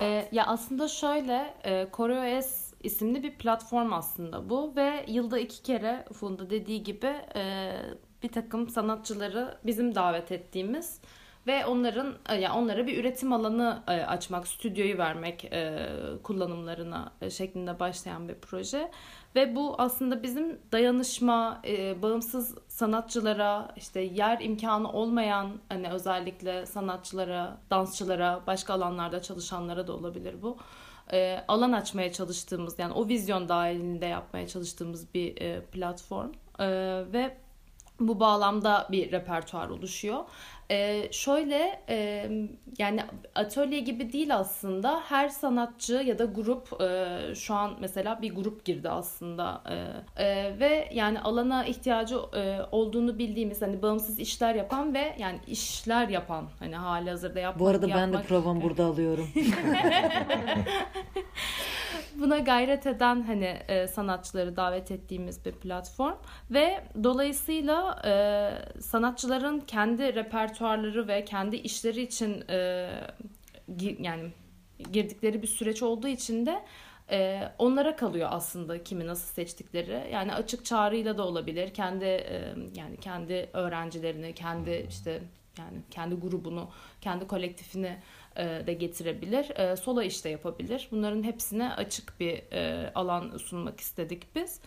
E, 0.01 0.29
ya 0.31 0.45
aslında 0.45 0.87
şöyle 0.87 1.53
e, 1.65 1.87
CoreOS 1.93 2.73
isimli 2.83 3.23
bir 3.23 3.35
platform 3.35 3.93
aslında 3.93 4.49
bu 4.49 4.75
ve 4.75 5.05
yılda 5.07 5.39
iki 5.39 5.63
kere 5.63 6.05
Funda 6.13 6.49
dediği 6.49 6.83
gibi 6.83 7.15
e, 7.35 7.71
bir 8.23 8.31
takım 8.31 8.69
sanatçıları 8.69 9.57
bizim 9.65 9.95
davet 9.95 10.31
ettiğimiz 10.31 11.01
ve 11.47 11.65
onların 11.65 12.15
e, 12.29 12.35
yani 12.35 12.53
onlara 12.59 12.87
bir 12.87 12.97
üretim 12.97 13.33
alanı 13.33 13.83
e, 13.87 13.91
açmak, 13.91 14.47
stüdyoyu 14.47 14.97
vermek 14.97 15.45
e, 15.45 15.89
kullanımlarına 16.23 17.11
şeklinde 17.29 17.79
başlayan 17.79 18.29
bir 18.29 18.35
proje 18.35 18.91
ve 19.37 19.55
bu 19.55 19.75
aslında 19.77 20.23
bizim 20.23 20.59
dayanışma, 20.71 21.61
bağımsız 22.01 22.55
sanatçılara, 22.67 23.73
işte 23.75 24.01
yer 24.01 24.39
imkanı 24.41 24.91
olmayan 24.91 25.51
hani 25.69 25.89
özellikle 25.89 26.65
sanatçılara, 26.65 27.57
dansçılara, 27.71 28.41
başka 28.47 28.73
alanlarda 28.73 29.21
çalışanlara 29.21 29.87
da 29.87 29.93
olabilir 29.93 30.35
bu. 30.41 30.57
alan 31.47 31.71
açmaya 31.71 32.13
çalıştığımız 32.13 32.79
yani 32.79 32.93
o 32.93 33.07
vizyon 33.07 33.49
dahilinde 33.49 34.05
yapmaya 34.05 34.47
çalıştığımız 34.47 35.13
bir 35.13 35.61
platform 35.61 36.31
ve 37.13 37.37
bu 37.99 38.19
bağlamda 38.19 38.87
bir 38.91 39.11
repertuar 39.11 39.69
oluşuyor. 39.69 40.23
Ee, 40.71 41.07
şöyle 41.11 41.81
e, 41.89 42.29
yani 42.77 43.01
atölye 43.35 43.79
gibi 43.79 44.13
değil 44.13 44.35
aslında 44.35 45.01
her 45.05 45.29
sanatçı 45.29 45.93
ya 45.93 46.19
da 46.19 46.25
grup 46.25 46.81
e, 46.81 47.17
şu 47.35 47.53
an 47.53 47.73
mesela 47.79 48.21
bir 48.21 48.35
grup 48.35 48.65
girdi 48.65 48.89
aslında 48.89 49.61
e, 49.69 49.75
e, 50.23 50.59
ve 50.59 50.89
yani 50.93 51.21
alana 51.21 51.65
ihtiyacı 51.65 52.15
e, 52.15 52.59
olduğunu 52.71 53.19
bildiğimiz 53.19 53.61
hani 53.61 53.81
bağımsız 53.81 54.19
işler 54.19 54.55
yapan 54.55 54.93
ve 54.93 55.15
yani 55.19 55.39
işler 55.47 56.07
yapan 56.07 56.45
hani 56.59 56.75
hali 56.75 57.09
hazırda 57.09 57.39
yapmak. 57.39 57.59
Bu 57.59 57.67
arada 57.67 57.87
yapmak, 57.87 58.13
ben 58.13 58.19
de 58.19 58.23
provam 58.27 58.61
burada 58.61 58.85
alıyorum. 58.85 59.29
Buna 62.15 62.39
gayret 62.39 62.87
eden 62.87 63.21
hani 63.21 63.57
e, 63.67 63.87
sanatçıları 63.87 64.55
davet 64.55 64.91
ettiğimiz 64.91 65.45
bir 65.45 65.51
platform 65.51 66.15
ve 66.51 66.83
dolayısıyla 67.03 67.86
e, 68.05 68.81
sanatçıların 68.81 69.59
kendi 69.59 70.15
repertuarları 70.15 71.07
ve 71.07 71.25
kendi 71.25 71.55
işleri 71.55 72.01
için 72.01 72.43
e, 72.49 72.89
yani 73.99 74.31
girdikleri 74.91 75.41
bir 75.41 75.47
süreç 75.47 75.83
olduğu 75.83 76.07
için 76.07 76.45
de 76.45 76.65
e, 77.11 77.49
onlara 77.57 77.95
kalıyor 77.95 78.29
aslında 78.31 78.83
kimi 78.83 79.07
nasıl 79.07 79.33
seçtikleri. 79.33 80.09
Yani 80.13 80.33
açık 80.33 80.65
çağrıyla 80.65 81.17
da 81.17 81.27
olabilir. 81.27 81.73
Kendi 81.73 82.05
e, 82.05 82.55
yani 82.75 82.97
kendi 82.97 83.49
öğrencilerini, 83.53 84.33
kendi 84.33 84.85
işte 84.89 85.21
yani 85.57 85.77
kendi 85.91 86.15
grubunu, 86.15 86.69
kendi 87.01 87.27
kolektifini 87.27 87.97
de 88.37 88.73
getirebilir. 88.73 89.59
E, 89.59 89.75
solo 89.75 90.01
işte 90.01 90.29
yapabilir. 90.29 90.87
Bunların 90.91 91.23
hepsine 91.23 91.73
açık 91.73 92.19
bir 92.19 92.53
e, 92.53 92.91
alan 92.95 93.37
sunmak 93.37 93.79
istedik 93.79 94.35
biz. 94.35 94.61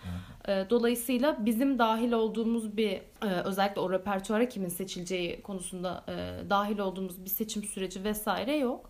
Dolayısıyla 0.70 1.46
bizim 1.46 1.78
dahil 1.78 2.12
olduğumuz 2.12 2.76
bir 2.76 3.00
özellikle 3.44 3.80
o 3.80 3.92
repertuara 3.92 4.48
kimin 4.48 4.68
seçileceği 4.68 5.42
konusunda 5.42 6.04
dahil 6.50 6.78
olduğumuz 6.78 7.24
bir 7.24 7.30
seçim 7.30 7.64
süreci 7.64 8.04
vesaire 8.04 8.56
yok. 8.56 8.89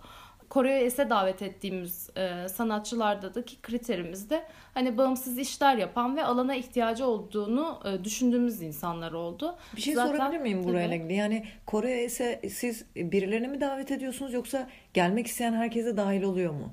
Kore'ye 0.51 0.91
davet 1.11 1.43
ettiğimiz 1.43 2.11
e, 2.17 2.49
sanatçılardaki 2.49 3.63
kriterimiz 3.63 4.31
de 4.31 4.45
hani 4.75 4.99
bağımsız 4.99 5.39
işler 5.39 5.77
yapan 5.77 6.17
ve 6.17 6.25
alana 6.25 6.55
ihtiyacı 6.55 7.07
olduğunu 7.07 7.81
e, 7.85 8.05
düşündüğümüz 8.05 8.63
insanlar 8.63 9.13
oldu. 9.13 9.57
Bir 9.77 9.81
şey 9.81 9.95
Zaten, 9.95 10.17
sorabilir 10.17 10.41
miyim 10.41 10.65
buraya 10.65 10.95
ilgili? 10.95 11.15
Yani 11.15 11.45
Kore'ye 11.67 12.09
siz 12.49 12.85
birilerini 12.97 13.49
mi 13.49 13.61
davet 13.61 13.91
ediyorsunuz 13.91 14.33
yoksa 14.33 14.69
gelmek 14.95 15.27
isteyen 15.27 15.53
herkese 15.53 15.97
dahil 15.97 16.23
oluyor 16.23 16.53
mu? 16.53 16.73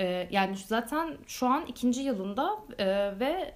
E, 0.00 0.28
yani 0.30 0.56
zaten 0.66 1.16
şu 1.26 1.46
an 1.46 1.66
ikinci 1.66 2.00
yılında 2.00 2.58
e, 2.78 2.86
ve 3.20 3.54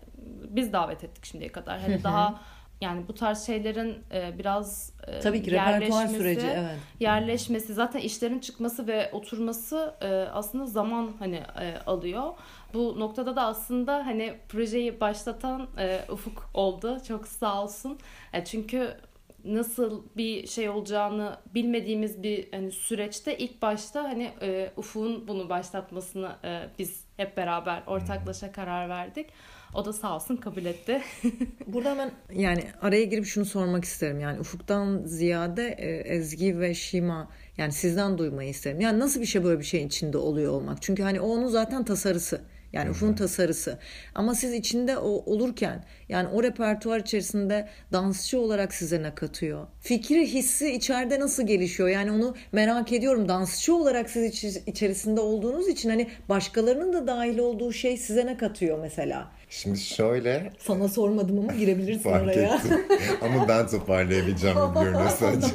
biz 0.48 0.72
davet 0.72 1.04
ettik 1.04 1.24
şimdiye 1.24 1.52
kadar. 1.52 1.80
Hani 1.80 2.04
daha 2.04 2.40
yani 2.80 3.09
bu 3.09 3.14
tarz 3.14 3.46
şeylerin 3.46 4.04
e, 4.12 4.38
biraz 4.38 4.92
e, 4.95 4.95
Tabii 5.23 5.42
ki 5.42 5.51
repertuar 5.51 6.07
süreci 6.07 6.47
evet. 6.47 6.77
Yerleşmesi 7.01 7.75
zaten 7.75 8.01
işlerin 8.01 8.38
çıkması 8.38 8.87
ve 8.87 9.11
oturması 9.12 9.95
e, 10.01 10.07
aslında 10.09 10.66
zaman 10.66 11.12
hani 11.19 11.42
e, 11.61 11.79
alıyor. 11.87 12.33
Bu 12.75 13.01
noktada 13.01 13.37
da 13.37 13.42
aslında 13.42 14.07
hani 14.07 14.35
projeyi 14.49 15.01
başlatan 15.01 15.69
e, 15.79 16.01
Ufuk 16.09 16.51
oldu. 16.55 16.99
Çok 17.09 17.29
sağ 17.29 17.62
olsun. 17.62 17.99
E, 18.33 18.45
çünkü 18.45 18.97
nasıl 19.45 20.03
bir 20.16 20.47
şey 20.47 20.69
olacağını 20.69 21.37
bilmediğimiz 21.55 22.23
bir 22.23 22.53
hani 22.53 22.73
süreçte 22.73 23.38
ilk 23.38 23.62
başta 23.62 24.05
hani 24.05 24.31
e, 24.42 24.71
Ufuk'un 24.77 25.29
bunu 25.29 25.49
başlatmasını 25.49 26.33
e, 26.45 26.69
biz 26.79 27.05
hep 27.16 27.37
beraber 27.37 27.83
ortaklaşa 27.87 28.53
karar 28.53 28.88
verdik. 28.88 29.27
O 29.74 29.85
da 29.85 29.92
sağ 29.92 30.14
olsun 30.14 30.37
kabul 30.37 30.64
etti. 30.64 31.02
Burada 31.66 31.90
hemen 31.90 32.11
yani 32.35 32.64
araya 32.81 33.05
girip 33.05 33.24
şunu 33.26 33.44
sormak 33.44 33.85
isterim. 33.85 34.20
Yani 34.20 34.40
Ufuk'tan 34.40 35.02
ziyade 35.05 35.68
e, 35.79 36.14
Ezgi 36.16 36.61
ve 36.61 36.74
Şima 36.74 37.29
yani 37.59 37.72
sizden 37.72 38.18
duymayı 38.18 38.50
isterim. 38.50 38.81
Yani 38.81 38.98
nasıl 38.98 39.20
bir 39.20 39.26
şey 39.26 39.44
böyle 39.44 39.61
bir 39.61 39.64
şeyin 39.64 39.87
içinde 39.87 40.18
oluyor 40.18 40.52
olmak? 40.52 40.83
Çünkü 40.83 41.02
hani 41.02 41.20
o 41.20 41.26
onun 41.29 41.48
zaten 41.48 41.85
tasarısı. 41.85 42.40
Yani 42.76 42.90
ufun 42.90 43.12
tasarısı. 43.12 43.78
Ama 44.14 44.34
siz 44.34 44.52
içinde 44.52 44.98
o 44.98 45.08
olurken 45.08 45.84
yani 46.08 46.28
o 46.28 46.42
repertuar 46.42 47.00
içerisinde 47.00 47.68
dansçı 47.92 48.40
olarak 48.40 48.74
size 48.74 49.02
ne 49.02 49.14
katıyor? 49.14 49.66
Fikri, 49.80 50.26
hissi 50.32 50.72
içeride 50.72 51.20
nasıl 51.20 51.46
gelişiyor? 51.46 51.88
Yani 51.88 52.12
onu 52.12 52.36
merak 52.52 52.92
ediyorum. 52.92 53.28
Dansçı 53.28 53.74
olarak 53.74 54.10
siz 54.10 54.24
iç, 54.24 54.44
içerisinde 54.66 55.20
olduğunuz 55.20 55.68
için 55.68 55.88
hani 55.88 56.08
başkalarının 56.28 56.92
da 56.92 57.06
dahil 57.06 57.38
olduğu 57.38 57.72
şey 57.72 57.96
size 57.96 58.26
ne 58.26 58.36
katıyor 58.36 58.78
mesela? 58.78 59.30
Şimdi 59.50 59.78
şöyle... 59.78 60.52
Sana 60.58 60.88
sormadım 60.88 61.38
ama 61.38 61.52
girebilirsin 61.52 62.02
fark 62.02 62.24
oraya. 62.24 62.56
Ettim. 62.56 62.84
ama 63.22 63.48
ben 63.48 63.66
toparlayabileceğim 63.66 64.56
gibi 64.56 64.84
görünüyor 64.84 65.10
sadece. 65.18 65.46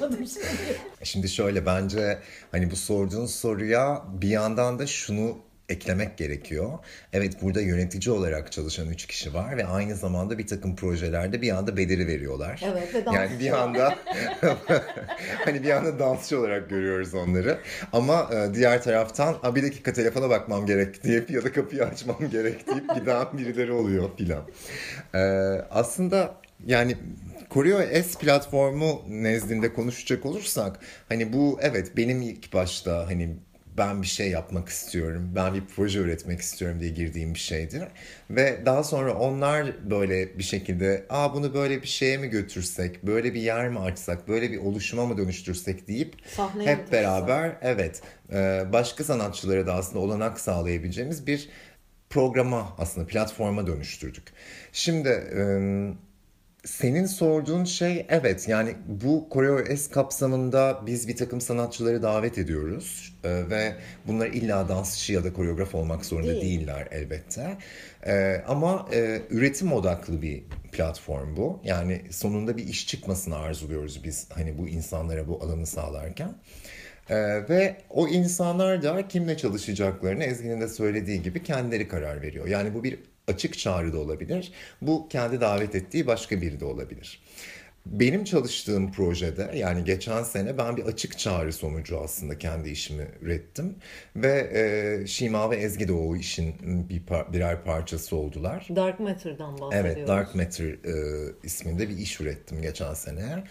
Şimdi 1.03 1.29
şöyle 1.29 1.65
bence 1.65 2.19
hani 2.51 2.71
bu 2.71 2.75
sorduğun 2.75 3.25
soruya 3.25 4.03
bir 4.21 4.29
yandan 4.29 4.79
da 4.79 4.88
şunu 4.88 5.38
eklemek 5.71 6.17
gerekiyor. 6.17 6.79
Evet 7.13 7.41
burada 7.41 7.62
yönetici 7.62 8.15
olarak 8.15 8.51
çalışan 8.51 8.89
üç 8.89 9.05
kişi 9.05 9.34
var 9.34 9.57
ve 9.57 9.65
aynı 9.65 9.95
zamanda 9.95 10.38
bir 10.38 10.47
takım 10.47 10.75
projelerde 10.75 11.41
bir 11.41 11.51
anda 11.51 11.77
bedeli 11.77 12.07
veriyorlar. 12.07 12.62
Evet 12.65 12.95
ve 12.95 13.03
Yani 13.13 13.39
bir 13.39 13.51
anda 13.51 13.95
hani 15.45 15.63
bir 15.63 15.69
anda 15.69 15.99
dansçı 15.99 16.39
olarak 16.39 16.69
görüyoruz 16.69 17.13
onları. 17.13 17.57
Ama 17.93 18.29
e, 18.34 18.53
diğer 18.53 18.84
taraftan 18.84 19.55
bir 19.55 19.63
dakika 19.63 19.93
telefona 19.93 20.29
bakmam 20.29 20.65
gerek 20.65 21.03
deyip 21.03 21.31
ya 21.31 21.43
da 21.43 21.51
kapıyı 21.51 21.86
açmam 21.86 22.29
gerek 22.31 22.67
deyip 22.67 22.95
giden 22.95 23.25
birileri 23.38 23.71
oluyor 23.71 24.10
filan. 24.17 24.43
Ee, 25.15 25.19
aslında 25.71 26.36
yani 26.65 26.97
Koreo 27.49 27.79
S 27.79 28.19
platformu 28.19 29.01
nezdinde 29.10 29.73
konuşacak 29.73 30.25
olursak 30.25 30.79
hani 31.10 31.34
bu 31.34 31.60
evet 31.62 31.97
benim 31.97 32.21
ilk 32.21 32.53
başta 32.53 33.07
hani 33.07 33.36
ben 33.77 34.01
bir 34.01 34.07
şey 34.07 34.29
yapmak 34.29 34.69
istiyorum, 34.69 35.31
ben 35.36 35.53
bir 35.53 35.63
proje 35.75 35.99
üretmek 35.99 36.41
istiyorum 36.41 36.79
diye 36.79 36.89
girdiğim 36.89 37.34
bir 37.34 37.39
şeydir. 37.39 37.84
Ve 38.29 38.65
daha 38.65 38.84
sonra 38.84 39.13
onlar 39.13 39.89
böyle 39.89 40.38
bir 40.38 40.43
şekilde 40.43 41.05
aa 41.10 41.34
bunu 41.34 41.53
böyle 41.53 41.81
bir 41.81 41.88
şeye 41.88 42.17
mi 42.17 42.27
götürsek, 42.27 43.03
böyle 43.03 43.34
bir 43.34 43.41
yer 43.41 43.69
mi 43.69 43.79
açsak, 43.79 44.27
böyle 44.27 44.51
bir 44.51 44.57
oluşuma 44.57 45.05
mı 45.05 45.17
dönüştürsek 45.17 45.88
deyip 45.88 46.15
Sahneye 46.36 46.69
hep 46.69 46.91
beraber 46.91 47.57
evet 47.62 48.01
e, 48.34 48.63
başka 48.73 49.03
sanatçılara 49.03 49.67
da 49.67 49.73
aslında 49.73 49.99
olanak 49.99 50.39
sağlayabileceğimiz 50.39 51.27
bir 51.27 51.49
programa 52.10 52.75
aslında 52.77 53.07
platforma 53.07 53.67
dönüştürdük. 53.67 54.23
Şimdi 54.71 55.10
senin 56.65 57.06
sorduğun 57.06 57.63
şey 57.63 58.06
evet 58.10 58.47
yani 58.47 58.76
bu 58.88 59.30
Koreo 59.30 59.76
S 59.76 59.91
kapsamında 59.91 60.82
biz 60.86 61.08
bir 61.08 61.15
takım 61.15 61.41
sanatçıları 61.41 62.02
davet 62.02 62.38
ediyoruz 62.38 63.17
ee, 63.24 63.50
ve 63.50 63.76
bunlar 64.08 64.28
illa 64.28 64.69
dansçı 64.69 65.13
ya 65.13 65.24
da 65.24 65.34
koreograf 65.34 65.76
olmak 65.76 66.06
zorunda 66.06 66.32
Değil. 66.32 66.41
değiller 66.41 66.88
elbette 66.91 67.58
ee, 68.06 68.43
ama 68.47 68.88
e, 68.93 69.21
üretim 69.30 69.74
odaklı 69.74 70.21
bir 70.21 70.43
platform 70.71 71.38
bu 71.38 71.60
yani 71.63 72.02
sonunda 72.10 72.58
bir 72.58 72.67
iş 72.67 72.88
çıkmasını 72.88 73.38
arzuluyoruz 73.38 74.04
biz 74.04 74.28
hani 74.30 74.58
bu 74.58 74.67
insanlara 74.67 75.28
bu 75.28 75.43
alanı 75.43 75.65
sağlarken. 75.65 76.36
Ee, 77.10 77.50
ve 77.50 77.78
o 77.89 78.08
insanlar 78.08 78.84
da 78.84 79.08
kimle 79.08 79.38
çalışacaklarını 79.38 80.24
Ezgi'nin 80.24 80.62
de 80.62 80.67
söylediği 80.67 81.21
gibi 81.21 81.43
kendileri 81.43 81.88
karar 81.88 82.21
veriyor. 82.21 82.47
Yani 82.47 82.74
bu 82.74 82.84
bir 82.84 83.00
açık 83.27 83.57
çağrı 83.57 83.93
da 83.93 83.99
olabilir. 83.99 84.51
Bu 84.81 85.07
kendi 85.10 85.41
davet 85.41 85.75
ettiği 85.75 86.07
başka 86.07 86.41
biri 86.41 86.60
de 86.60 86.65
olabilir. 86.65 87.21
Benim 87.86 88.24
çalıştığım 88.24 88.91
projede 88.91 89.52
yani 89.56 89.84
geçen 89.84 90.24
sene 90.24 90.58
ben 90.58 90.78
bir 90.78 90.84
açık 90.84 91.20
çağrı 91.20 91.54
sonucu 91.54 92.00
aslında 92.00 92.38
kendi 92.38 92.70
işimi 92.70 93.08
ürettim. 93.22 93.76
Ve 94.15 94.50
e, 94.54 95.08
Şima 95.08 95.52
ve 95.52 95.56
Ezgi 95.56 95.88
de 95.88 95.94
o 95.94 96.15
işin 96.15 96.56
bir 96.89 97.02
par- 97.02 97.34
birer 97.34 97.63
parçası 97.63 98.15
oldular. 98.15 98.67
Dark 98.76 99.00
Matter'dan 99.00 99.60
bahsediyoruz. 99.60 99.91
Evet 99.98 100.08
Dark 100.08 100.36
Matter 100.36 100.65
e, 100.65 101.32
isminde 101.44 101.89
bir 101.89 101.98
iş 101.98 102.22
ürettim 102.22 102.62
geçen 102.62 102.94
sene. 102.94 103.44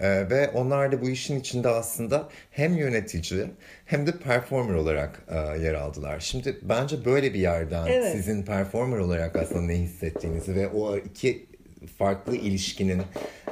E, 0.00 0.30
ve 0.30 0.48
onlar 0.48 0.92
da 0.92 1.02
bu 1.02 1.10
işin 1.10 1.40
içinde 1.40 1.68
aslında 1.68 2.28
hem 2.50 2.76
yönetici 2.76 3.46
hem 3.84 4.06
de 4.06 4.12
performer 4.18 4.74
olarak 4.74 5.22
e, 5.28 5.36
yer 5.36 5.74
aldılar. 5.74 6.20
Şimdi 6.20 6.58
bence 6.62 7.04
böyle 7.04 7.34
bir 7.34 7.40
yerden 7.40 7.86
Evet. 7.86 8.12
sizin 8.12 8.42
performer 8.42 8.98
olarak 8.98 9.36
aslında 9.36 9.62
ne 9.62 9.74
hissettiğinizi 9.74 10.54
ve 10.54 10.68
o 10.68 10.96
iki 10.96 11.47
farklı 11.88 12.36
ilişkinin 12.36 13.02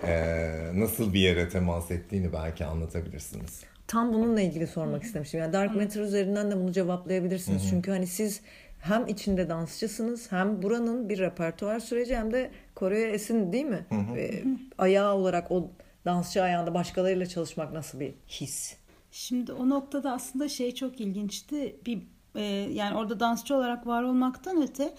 e, 0.06 0.44
nasıl 0.74 1.14
bir 1.14 1.20
yere 1.20 1.48
temas 1.48 1.90
ettiğini 1.90 2.32
belki 2.32 2.64
anlatabilirsiniz. 2.64 3.64
Tam 3.86 4.12
bununla 4.12 4.40
ilgili 4.40 4.66
sormak 4.66 5.02
istemiştim. 5.02 5.40
Yani 5.40 5.52
Dark 5.52 5.76
Matter 5.76 6.00
üzerinden 6.00 6.50
de 6.50 6.56
bunu 6.56 6.72
cevaplayabilirsiniz. 6.72 7.68
Çünkü 7.70 7.90
hani 7.90 8.06
siz 8.06 8.40
hem 8.80 9.06
içinde 9.08 9.48
dansçısınız 9.48 10.32
hem 10.32 10.62
buranın 10.62 11.08
bir 11.08 11.18
repertuar 11.18 11.80
süreci 11.80 12.16
hem 12.16 12.32
de 12.32 12.50
Kore'ye 12.74 13.08
esin 13.08 13.52
değil 13.52 13.64
mi? 13.64 13.86
Ve 14.14 14.42
ayağı 14.78 15.14
olarak 15.14 15.50
o 15.50 15.70
dansçı 16.04 16.42
ayağında 16.42 16.74
başkalarıyla 16.74 17.26
çalışmak 17.26 17.72
nasıl 17.72 18.00
bir 18.00 18.14
his? 18.28 18.76
Şimdi 19.10 19.52
o 19.52 19.68
noktada 19.68 20.12
aslında 20.12 20.48
şey 20.48 20.74
çok 20.74 21.00
ilginçti. 21.00 21.76
Bir 21.86 22.02
e, 22.34 22.42
yani 22.72 22.96
orada 22.96 23.20
dansçı 23.20 23.56
olarak 23.56 23.86
var 23.86 24.02
olmaktan 24.02 24.62
öte 24.62 24.94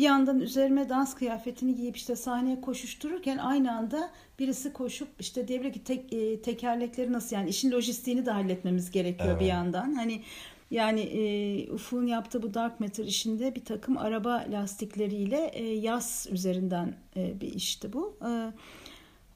bir 0.00 0.04
yandan 0.04 0.40
üzerime 0.40 0.88
dans 0.88 1.14
kıyafetini 1.14 1.74
giyip 1.74 1.96
işte 1.96 2.16
sahneye 2.16 2.60
koşuştururken 2.60 3.38
aynı 3.38 3.72
anda 3.76 4.10
birisi 4.38 4.72
koşup 4.72 5.08
işte 5.18 5.48
diyebilir 5.48 5.72
ki 5.72 5.84
tek, 5.84 6.12
e, 6.12 6.42
tekerlekleri 6.42 7.12
nasıl 7.12 7.36
yani 7.36 7.50
işin 7.50 7.70
lojistiğini 7.70 8.26
de 8.26 8.30
halletmemiz 8.30 8.90
gerekiyor 8.90 9.40
bir 9.40 9.46
yandan. 9.46 9.94
Hani 9.94 10.22
yani 10.70 11.00
e, 11.00 11.72
Ufuk'un 11.72 12.06
yaptığı 12.06 12.42
bu 12.42 12.54
Dark 12.54 12.80
Matter 12.80 13.04
işinde 13.04 13.54
bir 13.54 13.64
takım 13.64 13.98
araba 13.98 14.44
lastikleriyle 14.50 15.50
e, 15.52 15.64
yaz 15.64 16.26
üzerinden 16.30 16.94
e, 17.16 17.40
bir 17.40 17.54
işti 17.54 17.92
bu. 17.92 18.16
E, 18.22 18.30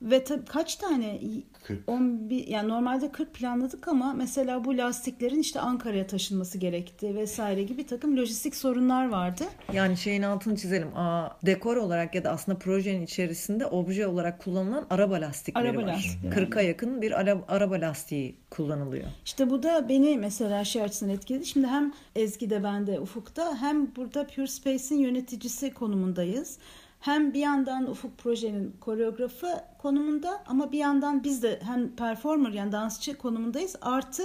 ve 0.02 0.24
tabii 0.24 0.44
kaç 0.44 0.76
tane? 0.76 1.20
40. 1.62 1.88
11 1.88 2.46
yani 2.48 2.68
normalde 2.68 3.12
40 3.12 3.34
planladık 3.34 3.88
ama 3.88 4.12
mesela 4.14 4.64
bu 4.64 4.76
lastiklerin 4.78 5.38
işte 5.40 5.60
Ankara'ya 5.60 6.06
taşınması 6.06 6.58
gerekti 6.58 7.14
vesaire 7.16 7.62
gibi 7.62 7.78
bir 7.82 7.86
takım 7.86 8.16
lojistik 8.16 8.56
sorunlar 8.56 9.08
vardı. 9.08 9.44
Yani 9.72 9.96
şeyin 9.96 10.22
altını 10.22 10.56
çizelim. 10.56 10.96
Aa, 10.96 11.28
dekor 11.46 11.76
olarak 11.76 12.14
ya 12.14 12.24
da 12.24 12.30
aslında 12.30 12.58
projenin 12.58 13.02
içerisinde 13.02 13.66
obje 13.66 14.06
olarak 14.06 14.40
kullanılan 14.44 14.86
araba 14.90 15.14
lastikleri 15.14 15.68
Araba 15.68 15.82
var. 15.82 15.86
lastikleri. 15.86 16.34
40'a 16.34 16.62
yakın 16.62 17.02
bir 17.02 17.20
ara- 17.20 17.44
araba 17.48 17.74
lastiği 17.74 18.34
kullanılıyor. 18.50 19.04
İşte 19.24 19.50
bu 19.50 19.62
da 19.62 19.88
beni 19.88 20.18
mesela 20.18 20.64
şey 20.64 20.82
açısından 20.82 21.14
etkiledi. 21.14 21.46
Şimdi 21.46 21.66
hem 21.66 21.92
Ezgi'de 22.16 22.64
ben 22.64 22.86
de 22.86 23.00
Ufuk'ta 23.00 23.56
hem 23.60 23.96
burada 23.96 24.26
Pure 24.26 24.46
Space'in 24.46 24.98
yöneticisi 24.98 25.70
konumundayız. 25.74 26.58
Hem 27.04 27.34
bir 27.34 27.40
yandan 27.40 27.90
Ufuk 27.90 28.18
projenin 28.18 28.76
koreografı 28.80 29.64
konumunda 29.78 30.44
ama 30.46 30.72
bir 30.72 30.78
yandan 30.78 31.24
biz 31.24 31.42
de 31.42 31.60
hem 31.62 31.96
performer 31.96 32.50
yani 32.50 32.72
dansçı 32.72 33.18
konumundayız. 33.18 33.76
Artı 33.82 34.22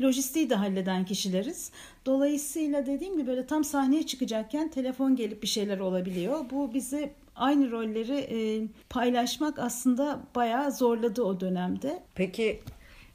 lojistiği 0.00 0.50
de 0.50 0.54
halleden 0.54 1.04
kişileriz. 1.04 1.70
Dolayısıyla 2.06 2.86
dediğim 2.86 3.16
gibi 3.16 3.26
böyle 3.26 3.46
tam 3.46 3.64
sahneye 3.64 4.06
çıkacakken 4.06 4.70
telefon 4.70 5.16
gelip 5.16 5.42
bir 5.42 5.48
şeyler 5.48 5.78
olabiliyor. 5.78 6.50
Bu 6.50 6.74
bizi 6.74 7.12
aynı 7.36 7.70
rolleri 7.70 8.16
e, 8.18 8.68
paylaşmak 8.90 9.58
aslında 9.58 10.20
bayağı 10.34 10.72
zorladı 10.72 11.22
o 11.22 11.40
dönemde. 11.40 12.02
Peki 12.14 12.62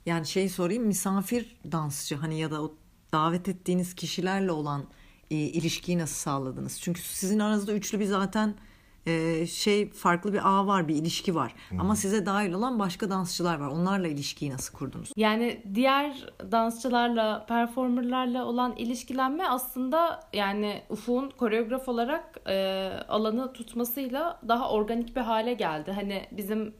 yani 0.06 0.28
şey 0.28 0.50
sorayım 0.50 0.84
misafir 0.84 1.56
dansçı 1.72 2.16
hani 2.16 2.40
ya 2.40 2.52
da 2.52 2.64
o 2.64 2.76
davet 3.12 3.48
ettiğiniz 3.50 3.96
kişilerle 3.96 4.52
olan 4.52 4.84
e, 5.32 5.36
ilişkiyi 5.36 5.98
nasıl 5.98 6.16
sağladınız? 6.16 6.82
Çünkü 6.82 7.02
sizin 7.02 7.40
aranızda 7.40 7.74
üçlü 7.74 8.00
bir 8.00 8.06
zaten 8.06 8.56
e, 9.06 9.46
şey 9.48 9.90
farklı 9.90 10.34
bir 10.34 10.50
ağ 10.50 10.68
var 10.68 10.88
bir 10.88 10.96
ilişki 10.96 11.36
var. 11.36 11.56
Ama 11.80 11.96
size 11.96 12.26
dahil 12.26 12.54
olan 12.54 12.80
başka 12.80 13.10
dansçılar 13.10 13.60
var. 13.60 13.68
Onlarla 13.68 14.08
ilişkiyi 14.08 14.52
nasıl 14.52 14.78
kurdunuz? 14.78 15.12
Yani 15.16 15.64
diğer 15.76 16.28
dansçılarla, 16.52 17.46
performerlarla 17.46 18.46
olan 18.46 18.76
ilişkilenme 18.76 19.48
aslında 19.48 20.20
yani 20.34 20.84
Ufuk'un 20.90 21.30
koreograf 21.30 21.90
olarak 21.90 22.40
e, 22.48 22.90
alanı 23.10 23.54
tutmasıyla 23.54 24.40
daha 24.48 24.72
organik 24.72 25.16
bir 25.16 25.22
hale 25.22 25.54
geldi. 25.54 25.92
Hani 25.92 26.28
bizim 26.32 26.74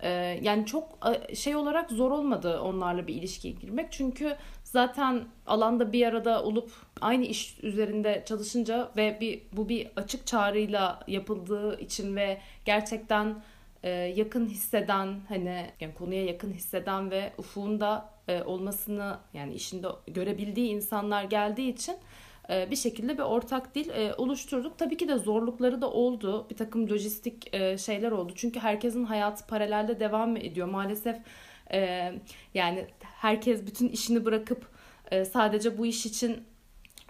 e, 0.00 0.10
yani 0.42 0.66
çok 0.66 0.98
şey 1.34 1.56
olarak 1.56 1.90
zor 1.90 2.10
olmadı 2.10 2.60
onlarla 2.60 3.06
bir 3.06 3.14
ilişkiye 3.14 3.54
girmek. 3.54 3.92
Çünkü 3.92 4.36
zaten 4.66 5.24
alanda 5.46 5.92
bir 5.92 6.06
arada 6.06 6.42
olup 6.42 6.72
aynı 7.00 7.24
iş 7.24 7.58
üzerinde 7.62 8.22
çalışınca 8.26 8.90
ve 8.96 9.18
bir 9.20 9.42
bu 9.52 9.68
bir 9.68 9.88
açık 9.96 10.26
çağrıyla 10.26 11.00
yapıldığı 11.06 11.80
için 11.80 12.16
ve 12.16 12.38
gerçekten 12.64 13.42
e, 13.82 13.90
yakın 13.90 14.46
hisseden 14.46 15.20
hani 15.28 15.66
yani 15.80 15.94
konuya 15.94 16.24
yakın 16.24 16.52
hisseden 16.52 17.10
ve 17.10 17.32
Ufuk'un 17.38 17.80
da 17.80 18.10
e, 18.28 18.42
olmasını 18.42 19.18
yani 19.34 19.54
işinde 19.54 19.88
görebildiği 20.06 20.68
insanlar 20.68 21.24
geldiği 21.24 21.72
için 21.72 21.96
e, 22.50 22.70
bir 22.70 22.76
şekilde 22.76 23.18
bir 23.18 23.22
ortak 23.22 23.74
dil 23.74 23.90
e, 23.90 24.14
oluşturduk. 24.14 24.78
Tabii 24.78 24.96
ki 24.96 25.08
de 25.08 25.18
zorlukları 25.18 25.82
da 25.82 25.90
oldu. 25.90 26.46
Bir 26.50 26.56
takım 26.56 26.90
lojistik 26.90 27.54
e, 27.54 27.78
şeyler 27.78 28.10
oldu. 28.12 28.32
Çünkü 28.36 28.60
herkesin 28.60 29.04
hayatı 29.04 29.46
paralelde 29.46 30.00
devam 30.00 30.36
ediyor. 30.36 30.68
Maalesef 30.68 31.16
e, 31.72 32.12
yani 32.54 32.86
herkes 33.02 33.66
bütün 33.66 33.88
işini 33.88 34.24
bırakıp 34.24 34.68
e, 35.10 35.24
sadece 35.24 35.78
bu 35.78 35.86
iş 35.86 36.06
için 36.06 36.44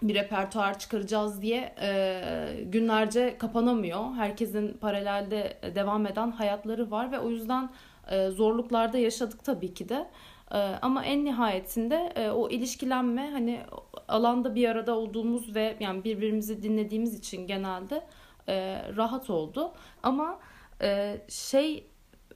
bir 0.01 0.15
repertuar 0.15 0.79
çıkaracağız 0.79 1.41
diye 1.41 1.75
e, 1.81 2.63
günlerce 2.65 3.37
kapanamıyor. 3.37 4.13
Herkesin 4.13 4.73
paralelde 4.73 5.57
devam 5.75 6.05
eden 6.05 6.31
hayatları 6.31 6.91
var 6.91 7.11
ve 7.11 7.19
o 7.19 7.29
yüzden 7.29 7.69
e, 8.11 8.29
zorluklarda 8.29 8.97
yaşadık 8.97 9.43
tabii 9.43 9.73
ki 9.73 9.89
de. 9.89 10.07
E, 10.51 10.57
ama 10.57 11.05
en 11.05 11.25
nihayetinde 11.25 12.13
e, 12.15 12.29
o 12.29 12.49
ilişkilenme 12.49 13.29
hani 13.31 13.61
alanda 14.07 14.55
bir 14.55 14.69
arada 14.69 14.97
olduğumuz 14.97 15.55
ve 15.55 15.77
yani 15.79 16.03
birbirimizi 16.03 16.63
dinlediğimiz 16.63 17.19
için 17.19 17.47
genelde 17.47 18.03
e, 18.47 18.81
rahat 18.95 19.29
oldu. 19.29 19.71
Ama 20.03 20.39
e, 20.81 21.21
şey 21.29 21.87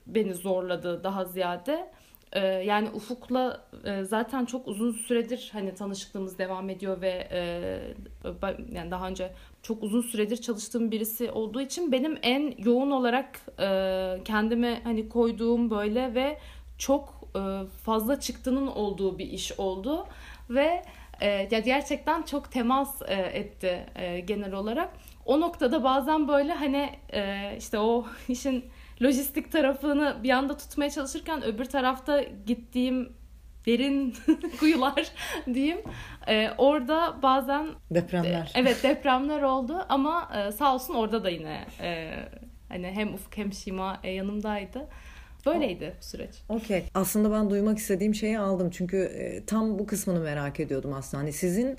beni 0.07 0.33
zorladı 0.33 1.03
daha 1.03 1.25
ziyade. 1.25 1.91
Ee, 2.33 2.39
yani 2.39 2.89
Ufuk'la 2.89 3.61
e, 3.85 4.03
zaten 4.03 4.45
çok 4.45 4.67
uzun 4.67 4.91
süredir 4.91 5.49
hani 5.53 5.75
tanışıklığımız 5.75 6.37
devam 6.37 6.69
ediyor 6.69 7.01
ve 7.01 7.27
e, 7.31 7.41
yani 8.71 8.91
daha 8.91 9.07
önce 9.07 9.31
çok 9.63 9.83
uzun 9.83 10.01
süredir 10.01 10.37
çalıştığım 10.37 10.91
birisi 10.91 11.31
olduğu 11.31 11.61
için 11.61 11.91
benim 11.91 12.17
en 12.21 12.53
yoğun 12.57 12.91
olarak 12.91 13.39
e, 13.59 14.17
kendime 14.25 14.81
hani 14.83 15.09
koyduğum 15.09 15.69
böyle 15.69 16.15
ve 16.15 16.37
çok 16.77 17.21
e, 17.35 17.67
fazla 17.83 18.19
çıktının 18.19 18.67
olduğu 18.67 19.19
bir 19.19 19.25
iş 19.25 19.59
oldu 19.59 20.07
ve 20.49 20.83
e, 21.21 21.27
ya 21.51 21.59
gerçekten 21.59 22.23
çok 22.23 22.51
temas 22.51 23.01
e, 23.01 23.15
etti 23.15 23.85
e, 23.95 24.19
genel 24.19 24.53
olarak. 24.53 24.93
O 25.25 25.41
noktada 25.41 25.83
bazen 25.83 26.27
böyle 26.27 26.53
hani 26.53 26.89
e, 27.13 27.53
işte 27.57 27.79
o 27.79 28.05
işin 28.27 28.65
lojistik 29.03 29.51
tarafını 29.51 30.15
bir 30.23 30.29
anda 30.29 30.57
tutmaya 30.57 30.89
çalışırken 30.89 31.43
öbür 31.43 31.65
tarafta 31.65 32.23
gittiğim 32.45 33.13
derin 33.65 34.15
kuyular 34.59 35.11
diyeyim. 35.53 35.81
E, 36.27 36.49
orada 36.57 37.17
bazen 37.23 37.67
Depremler. 37.91 38.51
evet 38.55 38.83
depremler 38.83 39.41
oldu 39.41 39.85
ama 39.89 40.29
e, 40.35 40.51
sağ 40.51 40.73
olsun 40.75 40.93
orada 40.93 41.23
da 41.23 41.29
yine 41.29 41.65
e, 41.81 42.13
hani 42.69 42.87
hem 42.87 43.13
Ufuk 43.13 43.37
hem 43.37 43.53
Şima 43.53 43.99
e, 44.03 44.11
yanımdaydı. 44.11 44.87
Böyleydi 45.45 45.93
bu 46.01 46.05
süreç. 46.05 46.29
Okey. 46.49 46.83
Aslında 46.93 47.31
ben 47.31 47.49
duymak 47.49 47.77
istediğim 47.77 48.15
şeyi 48.15 48.39
aldım. 48.39 48.69
Çünkü 48.69 48.97
e, 48.97 49.45
tam 49.45 49.79
bu 49.79 49.85
kısmını 49.85 50.19
merak 50.19 50.59
ediyordum 50.59 50.93
aslında. 50.93 51.23
Hani 51.23 51.33
sizin 51.33 51.77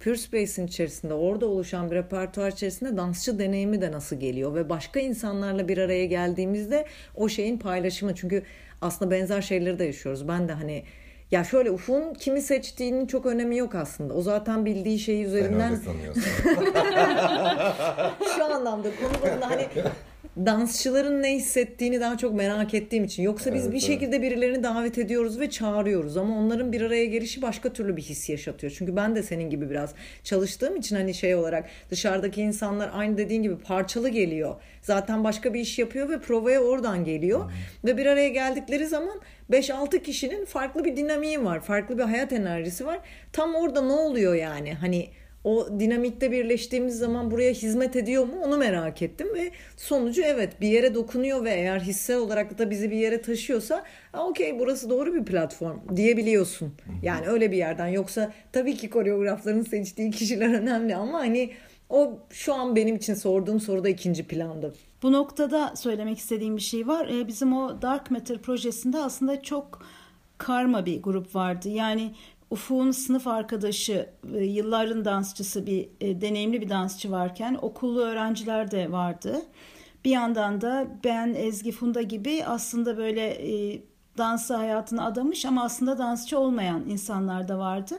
Pure 0.00 0.16
Space'in 0.16 0.66
içerisinde 0.66 1.14
orada 1.14 1.46
oluşan 1.46 1.90
bir 1.90 1.96
repertuar 1.96 2.52
içerisinde 2.52 2.96
dansçı 2.96 3.38
deneyimi 3.38 3.80
de 3.80 3.92
nasıl 3.92 4.16
geliyor? 4.16 4.54
Ve 4.54 4.68
başka 4.68 5.00
insanlarla 5.00 5.68
bir 5.68 5.78
araya 5.78 6.06
geldiğimizde 6.06 6.84
o 7.14 7.28
şeyin 7.28 7.58
paylaşımı. 7.58 8.14
Çünkü 8.14 8.42
aslında 8.80 9.10
benzer 9.10 9.42
şeyleri 9.42 9.78
de 9.78 9.84
yaşıyoruz. 9.84 10.28
Ben 10.28 10.48
de 10.48 10.52
hani 10.52 10.84
ya 11.30 11.44
şöyle 11.44 11.70
Ufuk'un 11.70 12.14
kimi 12.14 12.42
seçtiğinin 12.42 13.06
çok 13.06 13.26
önemi 13.26 13.56
yok 13.56 13.74
aslında. 13.74 14.14
O 14.14 14.22
zaten 14.22 14.64
bildiği 14.64 14.98
şeyi 14.98 15.24
Sen 15.24 15.30
üzerinden 15.30 15.72
öyle 15.72 15.82
sanıyorsun. 15.82 16.22
şu 18.36 18.44
anlamda 18.44 18.88
konu 18.88 19.22
bana 19.22 19.50
hani 19.50 19.66
dansçıların 20.46 21.22
ne 21.22 21.34
hissettiğini 21.34 22.00
daha 22.00 22.18
çok 22.18 22.34
merak 22.34 22.74
ettiğim 22.74 23.04
için. 23.04 23.22
Yoksa 23.22 23.54
biz 23.54 23.62
Evet, 23.62 23.72
bir 23.72 23.78
evet. 23.78 23.86
şekilde 23.86 24.22
birilerini 24.22 24.62
davet 24.62 24.98
ediyoruz 24.98 25.40
ve 25.40 25.50
çağırıyoruz 25.50 26.16
ama 26.16 26.38
onların 26.38 26.72
bir 26.72 26.80
araya 26.80 27.04
gelişi 27.04 27.42
başka 27.42 27.72
türlü 27.72 27.96
bir 27.96 28.02
his 28.02 28.28
yaşatıyor. 28.28 28.72
Çünkü 28.78 28.96
ben 28.96 29.16
de 29.16 29.22
senin 29.22 29.50
gibi 29.50 29.70
biraz 29.70 29.94
çalıştığım 30.24 30.76
için 30.76 30.96
hani 30.96 31.14
şey 31.14 31.34
olarak 31.34 31.68
dışarıdaki 31.90 32.42
insanlar 32.42 32.90
aynı 32.92 33.18
dediğin 33.18 33.42
gibi 33.42 33.58
parçalı 33.58 34.08
geliyor. 34.08 34.54
Zaten 34.82 35.24
başka 35.24 35.54
bir 35.54 35.60
iş 35.60 35.78
yapıyor 35.78 36.08
ve 36.08 36.20
provaya 36.20 36.60
oradan 36.60 37.04
geliyor. 37.04 37.52
Ve 37.84 37.96
bir 37.96 38.06
araya 38.06 38.28
geldikleri 38.28 38.86
zaman 38.86 39.20
5-6 39.50 40.02
kişinin 40.02 40.44
farklı 40.44 40.84
bir 40.84 40.96
dinamiği 40.96 41.44
var. 41.44 41.60
Farklı 41.60 41.98
bir 41.98 42.02
hayat 42.02 42.32
enerjisi 42.32 42.86
var. 42.86 42.98
Tam 43.32 43.54
orada 43.54 43.82
ne 43.82 43.92
oluyor 43.92 44.34
yani? 44.34 44.74
Hani 44.74 45.08
o 45.44 45.68
dinamikte 45.80 46.32
birleştiğimiz 46.32 46.98
zaman 46.98 47.30
buraya 47.30 47.52
hizmet 47.52 47.96
ediyor 47.96 48.24
mu 48.24 48.32
onu 48.44 48.56
merak 48.56 49.02
ettim 49.02 49.28
ve 49.34 49.50
sonucu 49.76 50.22
evet 50.22 50.60
bir 50.60 50.68
yere 50.68 50.94
dokunuyor 50.94 51.44
ve 51.44 51.50
eğer 51.50 51.80
hissel 51.80 52.16
olarak 52.18 52.58
da 52.58 52.70
bizi 52.70 52.90
bir 52.90 52.96
yere 52.96 53.22
taşıyorsa 53.22 53.84
"Ha, 54.12 54.26
okey 54.26 54.58
burası 54.58 54.90
doğru 54.90 55.14
bir 55.14 55.24
platform 55.24 55.78
diyebiliyorsun. 55.96 56.74
Yani 57.02 57.26
öyle 57.26 57.52
bir 57.52 57.56
yerden 57.56 57.86
yoksa 57.88 58.32
tabii 58.52 58.76
ki 58.76 58.90
koreografların 58.90 59.62
seçtiği 59.62 60.10
kişiler 60.10 60.54
önemli 60.60 60.96
ama 60.96 61.18
hani 61.18 61.50
o 61.90 62.18
şu 62.30 62.54
an 62.54 62.76
benim 62.76 62.96
için 62.96 63.14
sorduğum 63.14 63.60
soruda 63.60 63.88
ikinci 63.88 64.26
planda. 64.26 64.70
Bu 65.02 65.12
noktada 65.12 65.76
söylemek 65.76 66.18
istediğim 66.18 66.56
bir 66.56 66.62
şey 66.62 66.86
var. 66.88 67.08
Ee, 67.08 67.28
Bizim 67.28 67.52
o 67.56 67.82
Dark 67.82 68.10
Matter 68.10 68.38
projesinde 68.38 68.98
aslında 68.98 69.42
çok 69.42 69.82
karma 70.38 70.86
bir 70.86 71.02
grup 71.02 71.34
vardı. 71.34 71.68
Yani 71.68 72.12
Ufuk'un 72.50 72.90
sınıf 72.90 73.26
arkadaşı, 73.26 74.10
e, 74.34 74.44
yılların 74.44 75.04
dansçısı 75.04 75.66
bir 75.66 75.88
e, 76.00 76.20
deneyimli 76.20 76.60
bir 76.60 76.68
dansçı 76.68 77.10
varken 77.10 77.58
okullu 77.62 78.00
öğrenciler 78.00 78.70
de 78.70 78.92
vardı. 78.92 79.42
Bir 80.04 80.10
yandan 80.10 80.60
da 80.60 80.88
ben 81.04 81.34
Ezgi 81.34 81.72
Funda 81.72 82.02
gibi 82.02 82.44
aslında 82.44 82.96
böyle 82.96 83.26
e, 83.26 83.82
dansı 84.18 84.54
hayatına 84.54 85.06
adamış 85.06 85.44
ama 85.44 85.64
aslında 85.64 85.98
dansçı 85.98 86.38
olmayan 86.38 86.84
insanlar 86.88 87.48
da 87.48 87.58
vardı. 87.58 87.98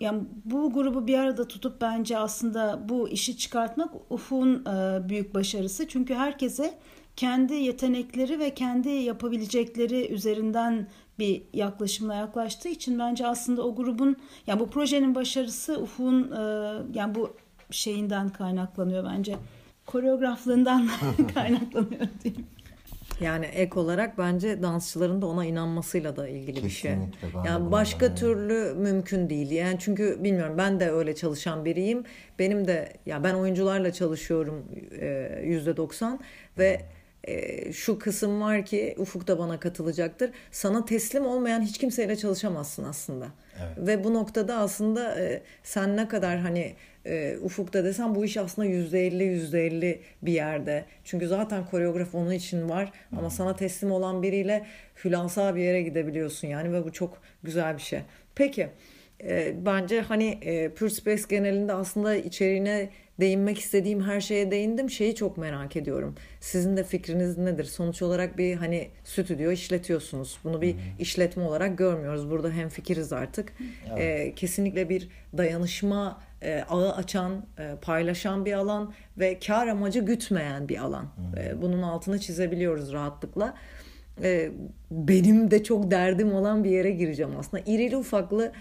Yani 0.00 0.22
bu 0.44 0.72
grubu 0.72 1.06
bir 1.06 1.18
arada 1.18 1.48
tutup 1.48 1.80
bence 1.80 2.18
aslında 2.18 2.88
bu 2.88 3.08
işi 3.08 3.36
çıkartmak 3.36 3.90
Ufuk'un 4.10 4.64
e, 4.64 5.08
büyük 5.08 5.34
başarısı. 5.34 5.88
Çünkü 5.88 6.14
herkese 6.14 6.78
kendi 7.16 7.54
yetenekleri 7.54 8.38
ve 8.38 8.54
kendi 8.54 8.88
yapabilecekleri 8.88 10.12
üzerinden 10.12 10.86
bir 11.20 11.42
yaklaşımla 11.52 12.14
yaklaştığı 12.14 12.68
için 12.68 12.98
bence 12.98 13.26
aslında 13.26 13.62
o 13.62 13.74
grubun 13.74 14.16
yani 14.46 14.60
bu 14.60 14.70
projenin 14.70 15.14
başarısı 15.14 15.80
Ufuk'un 15.80 16.32
e, 16.32 16.40
yani 16.94 17.14
bu 17.14 17.36
şeyinden 17.70 18.28
kaynaklanıyor 18.28 19.04
bence. 19.04 19.36
Koreograflığından 19.86 20.88
kaynaklanıyor 21.34 22.08
diyeyim. 22.24 22.46
Yani 23.20 23.46
ek 23.46 23.80
olarak 23.80 24.18
bence 24.18 24.62
dansçıların 24.62 25.22
da 25.22 25.26
ona 25.26 25.44
inanmasıyla 25.44 26.16
da 26.16 26.28
ilgili 26.28 26.64
bir 26.64 26.70
şey. 26.70 26.90
Kesinlikle, 26.90 27.28
ben 27.34 27.44
de 27.44 27.48
Yani 27.48 27.72
başka 27.72 28.06
inanıyorum. 28.06 28.38
türlü 28.38 28.74
mümkün 28.74 29.30
değil. 29.30 29.50
Yani 29.50 29.76
çünkü 29.80 30.24
bilmiyorum 30.24 30.54
ben 30.58 30.80
de 30.80 30.90
öyle 30.90 31.14
çalışan 31.14 31.64
biriyim. 31.64 32.04
Benim 32.38 32.66
de 32.66 32.92
ya 33.06 33.24
ben 33.24 33.34
oyuncularla 33.34 33.92
çalışıyorum 33.92 34.64
e, 35.00 35.40
yüzde 35.44 35.76
doksan 35.76 36.20
ve 36.58 36.82
e, 37.24 37.72
şu 37.72 37.98
kısım 37.98 38.40
var 38.40 38.64
ki 38.64 38.94
Ufuk 38.98 39.28
da 39.28 39.38
bana 39.38 39.60
katılacaktır. 39.60 40.30
Sana 40.50 40.84
teslim 40.84 41.26
olmayan 41.26 41.62
hiç 41.62 41.78
kimseyle 41.78 42.16
çalışamazsın 42.16 42.84
aslında. 42.84 43.26
Ve 43.76 44.04
bu 44.04 44.14
noktada 44.14 44.56
aslında 44.56 45.20
e, 45.20 45.42
sen 45.62 45.96
ne 45.96 46.08
kadar 46.08 46.38
hani 46.38 46.74
e, 47.06 47.36
ufukta 47.42 47.84
desen 47.84 48.14
bu 48.14 48.24
iş 48.24 48.36
aslında 48.36 48.68
yüzde 48.68 49.06
elli 49.06 49.24
yüzde 49.24 49.66
elli 49.66 50.00
bir 50.22 50.32
yerde. 50.32 50.84
Çünkü 51.04 51.28
zaten 51.28 51.66
koreograf 51.66 52.14
onun 52.14 52.30
için 52.30 52.68
var 52.68 52.92
ama 53.16 53.30
sana 53.30 53.56
teslim 53.56 53.92
olan 53.92 54.22
biriyle 54.22 54.66
hülasa 55.04 55.56
bir 55.56 55.60
yere 55.60 55.82
gidebiliyorsun 55.82 56.48
yani 56.48 56.72
ve 56.72 56.84
bu 56.84 56.92
çok 56.92 57.22
güzel 57.42 57.76
bir 57.76 57.82
şey. 57.82 58.00
Peki 58.34 58.68
e, 59.24 59.54
bence 59.66 60.00
hani 60.00 60.38
e, 60.42 60.68
Pure 60.68 60.90
Space 60.90 61.22
genelinde 61.28 61.72
aslında 61.72 62.16
içeriğine 62.16 62.88
değinmek 63.20 63.58
istediğim 63.58 64.02
her 64.02 64.20
şeye 64.20 64.50
değindim. 64.50 64.90
Şeyi 64.90 65.14
çok 65.14 65.36
merak 65.36 65.76
ediyorum. 65.76 66.14
Sizin 66.40 66.76
de 66.76 66.84
fikriniz 66.84 67.38
nedir? 67.38 67.64
Sonuç 67.64 68.02
olarak 68.02 68.38
bir 68.38 68.56
hani 68.56 68.88
stüdyo 69.04 69.50
işletiyorsunuz. 69.50 70.38
Bunu 70.44 70.62
bir 70.62 70.76
işletme 70.98 71.42
olarak 71.42 71.78
görmüyoruz. 71.78 72.30
Burada 72.30 72.50
hem 72.50 72.68
fikiriz 72.68 73.12
artık. 73.12 73.52
E, 73.98 74.34
kesinlikle 74.34 74.88
bir 74.88 75.08
dayanışma 75.36 76.20
e, 76.42 76.64
ağı 76.68 76.94
açan, 76.94 77.46
e, 77.58 77.76
paylaşan 77.82 78.44
bir 78.44 78.52
alan 78.52 78.92
ve 79.18 79.38
kar 79.38 79.66
amacı 79.66 80.00
gütmeyen 80.00 80.68
bir 80.68 80.78
alan. 80.78 81.06
E, 81.36 81.62
bunun 81.62 81.82
altını 81.82 82.18
çizebiliyoruz 82.20 82.92
rahatlıkla. 82.92 83.54
E, 84.22 84.50
benim 84.90 85.50
de 85.50 85.64
çok 85.64 85.90
derdim 85.90 86.34
olan 86.34 86.64
bir 86.64 86.70
yere 86.70 86.90
gireceğim 86.90 87.32
aslında. 87.38 87.62
İrili 87.66 87.96
ufaklı 87.96 88.52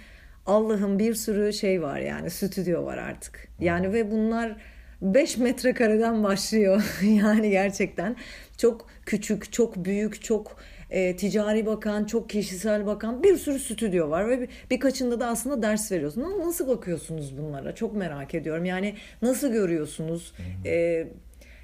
Allah'ın 0.49 0.99
bir 0.99 1.13
sürü 1.13 1.53
şey 1.53 1.81
var 1.81 1.99
yani 1.99 2.29
stüdyo 2.29 2.85
var 2.85 2.97
artık. 2.97 3.47
Yani 3.59 3.93
ve 3.93 4.11
bunlar 4.11 4.55
5 5.01 5.37
metrekareden 5.37 6.23
başlıyor. 6.23 6.83
yani 7.03 7.49
gerçekten 7.49 8.15
çok 8.57 8.87
küçük, 9.05 9.53
çok 9.53 9.85
büyük, 9.85 10.23
çok 10.23 10.57
e, 10.89 11.15
ticari 11.15 11.65
bakan, 11.65 12.05
çok 12.05 12.29
kişisel 12.29 12.85
bakan 12.85 13.23
bir 13.23 13.37
sürü 13.37 13.59
stüdyo 13.59 14.09
var 14.09 14.29
ve 14.29 14.41
bir, 14.41 14.49
birkaçında 14.71 15.19
da 15.19 15.27
aslında 15.27 15.61
ders 15.61 15.91
veriyorsun. 15.91 16.21
Ama 16.21 16.45
Nasıl 16.45 16.67
bakıyorsunuz 16.67 17.37
bunlara? 17.37 17.75
Çok 17.75 17.95
merak 17.95 18.35
ediyorum. 18.35 18.65
Yani 18.65 18.95
nasıl 19.21 19.51
görüyorsunuz? 19.51 20.33
E, 20.65 21.07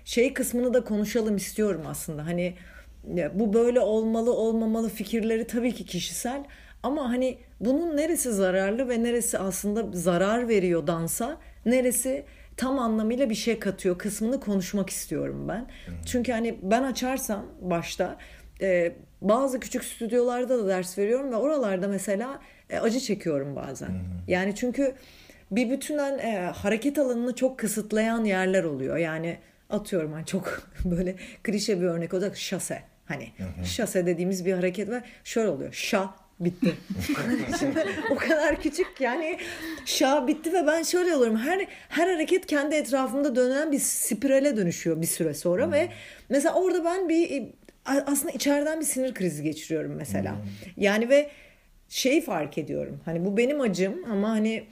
şey 0.05 0.33
kısmını 0.33 0.73
da 0.73 0.83
konuşalım 0.83 1.35
istiyorum 1.35 1.81
aslında. 1.87 2.25
Hani 2.25 2.53
bu 3.33 3.53
böyle 3.53 3.79
olmalı 3.79 4.33
olmamalı 4.33 4.89
fikirleri 4.89 5.47
tabii 5.47 5.73
ki 5.73 5.85
kişisel 5.85 6.43
ama 6.85 7.09
hani 7.09 7.37
bunun 7.59 7.97
neresi 7.97 8.31
zararlı 8.31 8.89
ve 8.89 9.03
neresi 9.03 9.39
aslında 9.39 9.97
zarar 9.97 10.49
veriyor 10.49 10.87
dansa, 10.87 11.37
neresi 11.65 12.25
tam 12.57 12.79
anlamıyla 12.79 13.29
bir 13.29 13.35
şey 13.35 13.59
katıyor 13.59 13.97
kısmını 13.97 14.39
konuşmak 14.39 14.89
istiyorum 14.89 15.47
ben. 15.47 15.67
Çünkü 16.05 16.31
hani 16.31 16.59
ben 16.61 16.83
açarsam 16.83 17.45
başta 17.61 18.17
e, 18.61 18.93
bazı 19.21 19.59
küçük 19.59 19.83
stüdyolarda 19.83 20.57
da 20.63 20.67
ders 20.67 20.97
veriyorum 20.97 21.31
ve 21.31 21.35
oralarda 21.35 21.87
mesela 21.87 22.39
e, 22.69 22.79
acı 22.79 22.99
çekiyorum 22.99 23.55
bazen. 23.55 23.89
Yani 24.27 24.55
çünkü 24.55 24.95
bir 25.51 25.69
bütünen 25.69 26.19
e, 26.19 26.51
hareket 26.55 26.97
alanını 26.97 27.35
çok 27.35 27.59
kısıtlayan 27.59 28.23
yerler 28.23 28.63
oluyor. 28.63 28.97
Yani 28.97 29.37
atıyorum 29.69 30.13
hani 30.13 30.25
çok 30.25 30.61
böyle 30.85 31.15
klişe 31.43 31.81
bir 31.81 31.85
örnek 31.85 32.13
olacak 32.13 32.37
şase. 32.37 32.81
Hani 33.05 33.31
şase 33.63 34.05
dediğimiz 34.05 34.45
bir 34.45 34.53
hareket 34.53 34.89
var. 34.89 35.03
Şöyle 35.23 35.49
oluyor. 35.49 35.73
Şa 35.73 36.24
bitti. 36.39 36.75
O 38.11 38.15
kadar 38.15 38.61
küçük 38.61 38.87
yani 39.01 39.37
şa 39.85 40.27
bitti 40.27 40.53
ve 40.53 40.67
ben 40.67 40.83
şöyle 40.83 41.15
oluyorum. 41.15 41.37
Her 41.37 41.67
her 41.89 42.07
hareket 42.07 42.45
kendi 42.45 42.75
etrafımda 42.75 43.35
dönen 43.35 43.71
bir 43.71 43.79
spirale 43.79 44.57
dönüşüyor 44.57 45.01
bir 45.01 45.07
süre 45.07 45.33
sonra 45.33 45.71
ve 45.71 45.89
mesela 46.29 46.53
orada 46.55 46.85
ben 46.85 47.09
bir 47.09 47.43
aslında 47.85 48.31
içeriden 48.31 48.79
bir 48.79 48.85
sinir 48.85 49.13
krizi 49.13 49.43
geçiriyorum 49.43 49.91
mesela. 49.95 50.35
Yani 50.77 51.09
ve 51.09 51.29
şeyi 51.89 52.21
fark 52.21 52.57
ediyorum. 52.57 52.99
Hani 53.05 53.25
bu 53.25 53.37
benim 53.37 53.61
acım 53.61 54.05
ama 54.11 54.29
hani 54.29 54.63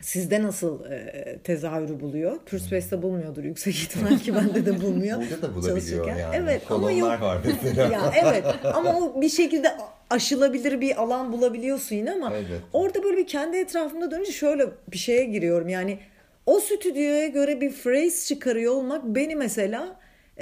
Sizde 0.00 0.42
nasıl 0.42 0.84
e, 0.84 1.38
tezahürü 1.44 2.00
buluyor? 2.00 2.38
Pürspace'de 2.46 3.02
bulmuyordur 3.02 3.44
yüksek 3.44 3.74
ihtimal 3.74 4.18
ki 4.18 4.34
bende 4.34 4.66
de 4.66 4.80
bulmuyor. 4.80 5.18
Burada 5.30 5.42
da 5.42 5.54
bulabiliyor 5.54 6.06
yani. 6.08 6.22
Evet 6.34 6.62
ama 6.70 6.80
Kolonlar 6.80 7.12
yok. 7.12 7.22
var 7.22 7.38
mesela. 7.44 7.86
ya 7.92 8.12
evet 8.22 8.44
ama 8.74 8.98
o 8.98 9.20
bir 9.20 9.28
şekilde 9.28 9.68
aşılabilir 10.10 10.80
bir 10.80 11.02
alan 11.02 11.32
bulabiliyorsun 11.32 11.96
yine 11.96 12.12
ama 12.12 12.32
Evet. 12.34 12.60
orada 12.72 13.02
böyle 13.02 13.16
bir 13.16 13.26
kendi 13.26 13.56
etrafımda 13.56 14.10
dönünce 14.10 14.32
şöyle 14.32 14.66
bir 14.92 14.98
şeye 14.98 15.24
giriyorum. 15.24 15.68
Yani 15.68 15.98
o 16.46 16.60
stüdyoya 16.60 17.26
göre 17.26 17.60
bir 17.60 17.72
phrase 17.72 18.34
çıkarıyor 18.34 18.72
olmak 18.74 19.04
beni 19.04 19.36
mesela 19.36 19.96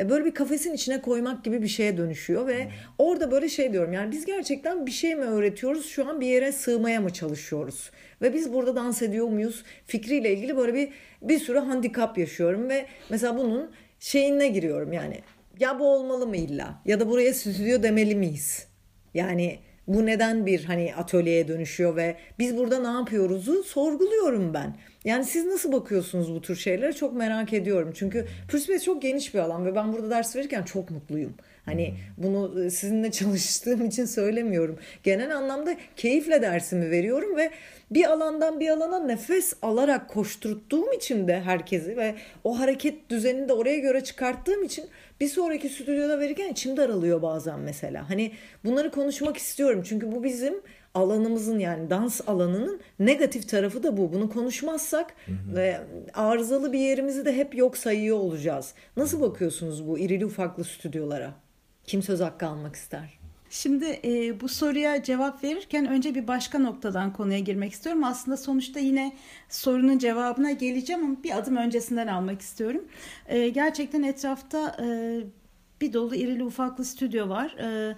böyle 0.08 0.24
bir 0.24 0.34
kafesin 0.34 0.72
içine 0.72 1.00
koymak 1.00 1.44
gibi 1.44 1.62
bir 1.62 1.68
şeye 1.68 1.96
dönüşüyor 1.96 2.46
ve 2.46 2.68
orada 2.98 3.30
böyle 3.30 3.48
şey 3.48 3.72
diyorum 3.72 3.92
yani 3.92 4.12
biz 4.12 4.24
gerçekten 4.24 4.86
bir 4.86 4.90
şey 4.90 5.14
mi 5.14 5.24
öğretiyoruz 5.24 5.86
şu 5.86 6.08
an 6.08 6.20
bir 6.20 6.26
yere 6.26 6.52
sığmaya 6.52 7.00
mı 7.00 7.12
çalışıyoruz? 7.12 7.90
Ve 8.22 8.34
biz 8.34 8.52
burada 8.52 8.76
dans 8.76 9.02
ediyor 9.02 9.26
muyuz? 9.26 9.64
Fikriyle 9.86 10.32
ilgili 10.32 10.56
böyle 10.56 10.74
bir 10.74 10.88
bir 11.22 11.38
sürü 11.38 11.58
handikap 11.58 12.18
yaşıyorum 12.18 12.68
ve 12.68 12.86
mesela 13.10 13.36
bunun 13.36 13.70
şeyine 14.00 14.48
giriyorum 14.48 14.92
yani 14.92 15.20
ya 15.60 15.78
bu 15.78 15.94
olmalı 15.94 16.26
mı 16.26 16.36
illa? 16.36 16.82
Ya 16.84 17.00
da 17.00 17.08
buraya 17.08 17.34
stüdyo 17.34 17.82
demeli 17.82 18.14
miyiz? 18.14 18.66
Yani 19.14 19.58
bu 19.88 20.06
neden 20.06 20.46
bir 20.46 20.64
hani 20.64 20.94
atölyeye 20.94 21.48
dönüşüyor 21.48 21.96
ve 21.96 22.16
biz 22.38 22.56
burada 22.56 22.92
ne 22.92 22.98
yapıyoruzu 22.98 23.62
sorguluyorum 23.62 24.54
ben. 24.54 24.76
Yani 25.04 25.24
siz 25.24 25.46
nasıl 25.46 25.72
bakıyorsunuz 25.72 26.34
bu 26.34 26.40
tür 26.40 26.56
şeylere 26.56 26.92
çok 26.92 27.16
merak 27.16 27.52
ediyorum. 27.52 27.92
Çünkü 27.94 28.26
Pürspace 28.48 28.80
çok 28.84 29.02
geniş 29.02 29.34
bir 29.34 29.38
alan 29.38 29.66
ve 29.66 29.74
ben 29.74 29.92
burada 29.92 30.10
ders 30.10 30.36
verirken 30.36 30.62
çok 30.62 30.90
mutluyum. 30.90 31.34
Hani 31.64 31.94
bunu 32.16 32.64
e, 32.64 32.70
sizinle 32.70 33.10
çalıştığım 33.12 33.84
için 33.84 34.04
söylemiyorum. 34.04 34.78
Genel 35.02 35.36
anlamda 35.36 35.76
keyifle 35.96 36.42
dersimi 36.42 36.90
veriyorum 36.90 37.36
ve 37.36 37.50
bir 37.90 38.10
alandan 38.10 38.60
bir 38.60 38.68
alana 38.68 38.98
nefes 38.98 39.54
alarak 39.62 40.08
koşturttuğum 40.08 40.92
için 40.92 41.28
de 41.28 41.40
herkesi 41.40 41.96
ve 41.96 42.14
o 42.44 42.58
hareket 42.58 43.10
düzenini 43.10 43.48
de 43.48 43.52
oraya 43.52 43.78
göre 43.78 44.04
çıkarttığım 44.04 44.64
için 44.64 44.84
bir 45.20 45.28
sonraki 45.28 45.68
stüdyoda 45.68 46.20
verirken 46.20 46.48
içim 46.48 46.76
daralıyor 46.76 47.22
bazen 47.22 47.60
mesela. 47.60 48.10
Hani 48.10 48.32
bunları 48.64 48.90
konuşmak 48.90 49.36
istiyorum 49.36 49.82
çünkü 49.88 50.12
bu 50.12 50.24
bizim 50.24 50.54
alanımızın 50.94 51.58
yani 51.58 51.90
dans 51.90 52.20
alanının 52.28 52.80
negatif 52.98 53.48
tarafı 53.48 53.82
da 53.82 53.96
bu. 53.96 54.12
Bunu 54.12 54.30
konuşmazsak 54.30 55.14
ve 55.54 55.80
arızalı 56.14 56.72
bir 56.72 56.78
yerimizi 56.78 57.24
de 57.24 57.36
hep 57.36 57.54
yok 57.56 57.76
sayıyor 57.76 58.16
olacağız. 58.16 58.74
Nasıl 58.96 59.20
bakıyorsunuz 59.20 59.88
bu 59.88 59.98
irili 59.98 60.26
ufaklı 60.26 60.64
stüdyolara? 60.64 61.34
Kim 61.84 62.02
söz 62.02 62.20
hakkı 62.20 62.46
almak 62.46 62.76
ister? 62.76 63.17
Şimdi 63.50 64.00
e, 64.04 64.40
bu 64.40 64.48
soruya 64.48 65.02
cevap 65.02 65.44
verirken 65.44 65.86
önce 65.86 66.14
bir 66.14 66.28
başka 66.28 66.58
noktadan 66.58 67.12
konuya 67.12 67.38
girmek 67.38 67.72
istiyorum. 67.72 68.04
Aslında 68.04 68.36
sonuçta 68.36 68.80
yine 68.80 69.16
sorunun 69.48 69.98
cevabına 69.98 70.50
geleceğim 70.52 71.04
ama 71.04 71.22
bir 71.22 71.38
adım 71.38 71.56
öncesinden 71.56 72.06
almak 72.06 72.40
istiyorum. 72.40 72.84
E, 73.26 73.48
gerçekten 73.48 74.02
etrafta 74.02 74.76
e, 74.82 75.20
bir 75.80 75.92
dolu 75.92 76.14
irili 76.14 76.44
ufaklı 76.44 76.84
stüdyo 76.84 77.28
var. 77.28 77.56
E, 77.60 77.96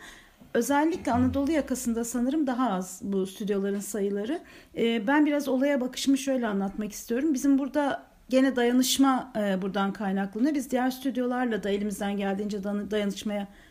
özellikle 0.54 1.12
Anadolu 1.12 1.52
yakasında 1.52 2.04
sanırım 2.04 2.46
daha 2.46 2.70
az 2.70 3.00
bu 3.02 3.26
stüdyoların 3.26 3.80
sayıları. 3.80 4.40
E, 4.76 5.06
ben 5.06 5.26
biraz 5.26 5.48
olaya 5.48 5.80
bakışımı 5.80 6.18
şöyle 6.18 6.46
anlatmak 6.46 6.92
istiyorum. 6.92 7.34
Bizim 7.34 7.58
burada 7.58 8.02
gene 8.28 8.56
dayanışma 8.56 9.32
e, 9.36 9.62
buradan 9.62 9.92
kaynaklanıyor. 9.92 10.54
Biz 10.54 10.70
diğer 10.70 10.90
stüdyolarla 10.90 11.62
da 11.62 11.70
elimizden 11.70 12.16
geldiğince 12.16 12.64
dayanışmaya 12.64 13.40
çalışıyoruz 13.40 13.69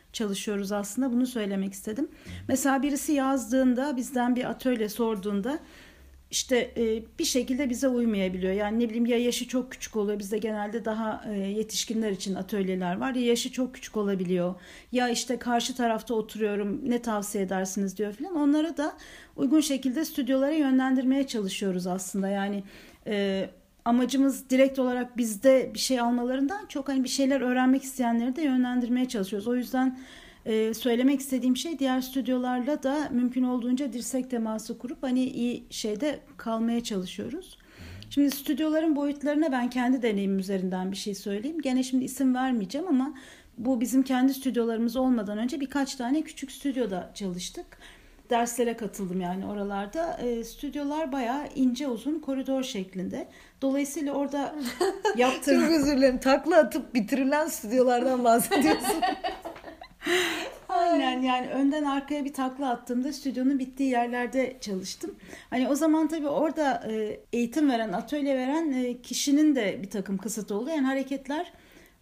aslında. 0.72 1.12
Bunu 1.12 1.28
söylemek 1.28 1.74
istedim. 1.74 2.07
Mesela 2.47 2.82
birisi 2.82 3.14
yazdığında 3.14 3.97
bizden 3.97 4.36
bir 4.36 4.49
atölye 4.49 4.89
sorduğunda 4.89 5.60
işte 6.32 6.72
e, 6.78 7.03
bir 7.20 7.26
şekilde 7.26 7.70
bize 7.70 7.88
uymayabiliyor. 7.88 8.53
Yani 8.53 8.80
ne 8.80 8.86
bileyim 8.89 9.05
ya 9.05 9.18
yaşı 9.18 9.47
çok 9.47 9.72
küçük 9.72 9.95
oluyor. 9.95 10.20
Bizde 10.20 10.38
genelde 10.38 10.86
daha 10.86 11.26
e, 11.30 11.38
yetişkinler 11.38 12.12
için 12.12 12.36
atölyeler 12.36 12.97
var. 12.97 13.16
Ya 13.16 13.26
yaşı 13.26 13.51
çok 13.51 13.76
küçük 13.76 13.97
olabiliyor. 13.97 14.55
Ya 14.91 15.10
işte 15.10 15.38
karşı 15.38 15.76
tarafta 15.76 16.14
oturuyorum 16.14 16.89
ne 16.89 17.01
tavsiye 17.01 17.43
edersiniz 17.43 17.97
diyor 17.97 18.14
falan. 18.14 18.36
Onlara 18.36 18.78
da 18.78 18.97
uygun 19.36 19.62
şekilde 19.62 20.05
stüdyolara 20.05 20.55
yönlendirmeye 20.55 21.28
çalışıyoruz 21.28 21.88
aslında. 21.88 22.30
Yani 22.30 22.64
e, 23.07 23.49
amacımız 23.90 24.50
direkt 24.50 24.80
olarak 24.80 25.18
bizde 25.18 25.72
bir 25.74 25.80
şey 25.80 26.00
almalarından 26.00 26.66
çok 26.66 26.90
hani 26.90 27.04
bir 27.04 27.10
şeyler 27.10 27.42
öğrenmek 27.42 27.84
isteyenleri 27.84 28.36
de 28.36 28.42
yönlendirmeye 28.42 29.08
çalışıyoruz. 29.08 29.48
O 29.48 29.56
yüzden 29.56 30.00
e, 30.46 30.74
söylemek 30.74 31.20
istediğim 31.20 31.58
şey 31.58 31.80
diğer 31.80 32.02
stüdyolarla 32.02 32.84
da 32.84 33.10
mümkün 33.12 33.44
olduğunca 33.44 33.94
dirsek 33.94 34.30
teması 34.30 34.78
kurup 34.78 35.04
hani 35.04 35.24
iyi 35.24 35.64
şeyde 35.70 36.20
kalmaya 36.38 36.84
çalışıyoruz. 36.84 37.58
Şimdi 38.10 38.32
stüdyoların 38.32 38.96
boyutlarına 38.96 39.52
ben 39.52 39.70
kendi 39.70 40.02
deneyimim 40.02 40.40
üzerinden 40.40 40.92
bir 40.92 40.98
şey 40.98 41.16
söyleyeyim. 41.16 41.62
Gene 41.62 41.84
şimdi 41.84 42.06
isim 42.06 42.36
vermeyeceğim 42.36 42.88
ama 42.88 43.14
bu 43.58 43.82
bizim 43.82 44.04
kendi 44.04 44.34
stüdyolarımız 44.34 44.96
olmadan 44.96 45.38
önce 45.38 45.60
birkaç 45.60 45.96
tane 45.96 46.22
küçük 46.22 46.52
stüdyoda 46.52 47.12
çalıştık 47.16 47.66
derslere 48.30 48.77
katıldım 48.77 49.21
yani 49.21 49.45
oralarda. 49.45 50.17
E, 50.17 50.43
stüdyolar 50.43 51.11
bayağı 51.11 51.47
ince 51.55 51.88
uzun 51.88 52.19
koridor 52.19 52.63
şeklinde. 52.63 53.27
Dolayısıyla 53.61 54.13
orada 54.13 54.55
yaptığım... 55.17 55.61
Çok 55.61 55.71
özür 55.71 55.97
dilerim. 55.97 56.17
Takla 56.17 56.57
atıp 56.57 56.93
bitirilen 56.93 57.47
stüdyolardan 57.47 58.23
bahsediyorsun. 58.23 59.01
Aynen 60.69 61.21
yani 61.21 61.47
önden 61.47 61.84
arkaya 61.84 62.25
bir 62.25 62.34
takla 62.34 62.69
attığımda 62.69 63.13
stüdyonun 63.13 63.59
bittiği 63.59 63.89
yerlerde 63.89 64.57
çalıştım. 64.61 65.15
Hani 65.49 65.67
o 65.69 65.75
zaman 65.75 66.07
tabii 66.07 66.27
orada 66.27 66.84
e, 66.89 67.19
eğitim 67.34 67.69
veren, 67.69 67.93
atölye 67.93 68.36
veren 68.36 68.71
e, 68.71 69.01
kişinin 69.01 69.55
de 69.55 69.80
bir 69.84 69.89
takım 69.89 70.17
kısıtı 70.17 70.55
oluyor. 70.55 70.75
Yani 70.75 70.88
hareketler 70.88 71.53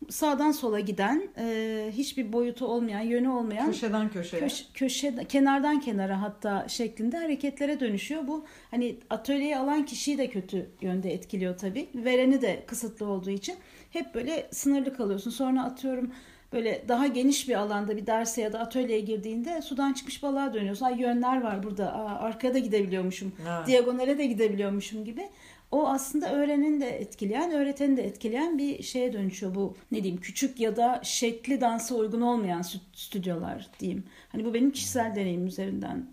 sağdan 0.10 0.52
sola 0.52 0.80
giden, 0.80 1.30
e, 1.38 1.90
hiçbir 1.92 2.34
boyutu 2.34 2.66
olmayan, 2.66 3.02
yönü 3.02 3.30
olmayan 3.30 3.66
köşeden 3.66 4.10
köşeye, 4.10 4.40
köş, 4.40 4.66
köşe 4.74 5.26
kenardan 5.30 5.80
kenara 5.80 6.22
hatta 6.22 6.68
şeklinde 6.68 7.18
hareketlere 7.18 7.80
dönüşüyor. 7.80 8.28
Bu 8.28 8.46
hani 8.72 8.98
atölyeyi 9.10 9.58
alan 9.58 9.86
kişiyi 9.86 10.18
de 10.18 10.30
kötü 10.30 10.70
yönde 10.82 11.14
etkiliyor 11.14 11.58
tabii. 11.58 11.90
Vereni 11.96 12.42
de 12.42 12.64
kısıtlı 12.68 13.06
olduğu 13.06 13.30
için 13.30 13.56
hep 13.90 14.16
böyle 14.16 14.48
sınırlı 14.52 14.94
kalıyorsun. 14.94 15.32
Sonra 15.32 15.64
atıyorum 15.64 16.12
böyle 16.54 16.86
daha 16.88 17.08
geniş 17.08 17.50
bir 17.50 17.56
alanda 17.56 17.98
bir 17.98 18.08
derse 18.08 18.42
ya 18.42 18.54
da 18.54 18.60
atölyeye 18.60 19.00
girdiğinde 19.00 19.62
sudan 19.62 19.94
çıkmış 19.94 20.24
balığa 20.24 20.54
dönüyorsun. 20.54 20.86
Ay 20.86 21.02
yönler 21.02 21.42
var 21.42 21.64
burada. 21.64 21.94
Aa, 21.94 22.20
arkaya 22.20 22.54
da 22.54 22.60
gidebiliyormuşum. 22.60 23.32
Evet. 23.42 23.68
Diagonale 23.68 24.18
de 24.18 24.26
gidebiliyormuşum 24.26 25.06
gibi 25.06 25.30
o 25.72 25.88
aslında 25.88 26.34
öğrenin 26.34 26.82
de 26.82 26.90
etkileyen, 26.90 27.52
öğreteni 27.52 27.98
de 27.98 28.04
etkileyen 28.04 28.58
bir 28.58 28.84
şeye 28.84 29.14
dönüşüyor 29.14 29.56
bu 29.56 29.76
ne 29.92 30.04
diyeyim 30.04 30.22
küçük 30.22 30.60
ya 30.60 30.76
da 30.76 31.02
şekli 31.04 31.62
dansa 31.62 31.96
uygun 31.96 32.22
olmayan 32.22 32.62
stüdyolar 32.94 33.68
diyeyim. 33.80 34.04
Hani 34.30 34.46
bu 34.46 34.54
benim 34.54 34.72
kişisel 34.72 35.16
deneyim 35.16 35.48
üzerinden 35.48 36.06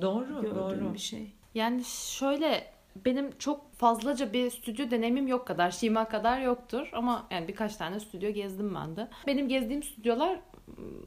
doğru, 0.00 0.42
gördüğüm 0.42 0.54
doğru. 0.54 0.94
bir 0.94 0.98
şey. 0.98 1.32
Yani 1.54 1.82
şöyle 1.84 2.64
benim 3.04 3.38
çok 3.38 3.72
fazlaca 3.72 4.32
bir 4.32 4.50
stüdyo 4.50 4.90
deneyimim 4.90 5.26
yok 5.26 5.46
kadar, 5.46 5.70
Şima 5.70 6.08
kadar 6.08 6.40
yoktur 6.40 6.88
ama 6.92 7.26
yani 7.30 7.48
birkaç 7.48 7.76
tane 7.76 8.00
stüdyo 8.00 8.30
gezdim 8.30 8.74
ben 8.74 8.96
de. 8.96 9.08
Benim 9.26 9.48
gezdiğim 9.48 9.82
stüdyolar 9.82 10.40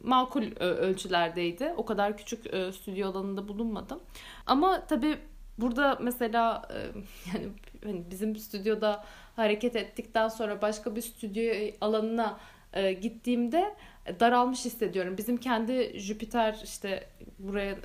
makul 0.03 0.43
ölçülerdeydi. 0.59 1.73
O 1.77 1.85
kadar 1.85 2.17
küçük 2.17 2.45
stüdyo 2.75 3.09
alanında 3.09 3.47
bulunmadım. 3.47 3.99
Ama 4.45 4.85
tabii 4.87 5.17
burada 5.57 5.97
mesela 6.01 6.61
yani 7.33 7.47
hani 7.83 8.03
bizim 8.11 8.35
stüdyoda 8.35 9.03
hareket 9.35 9.75
ettikten 9.75 10.27
sonra 10.27 10.61
başka 10.61 10.95
bir 10.95 11.01
stüdyo 11.01 11.71
alanına 11.81 12.39
e, 12.73 12.93
gittiğimde 12.93 13.75
daralmış 14.19 14.65
hissediyorum. 14.65 15.17
Bizim 15.17 15.37
kendi 15.37 15.99
Jüpiter 15.99 16.61
işte 16.63 17.07
buraya 17.39 17.71
e, 17.71 17.77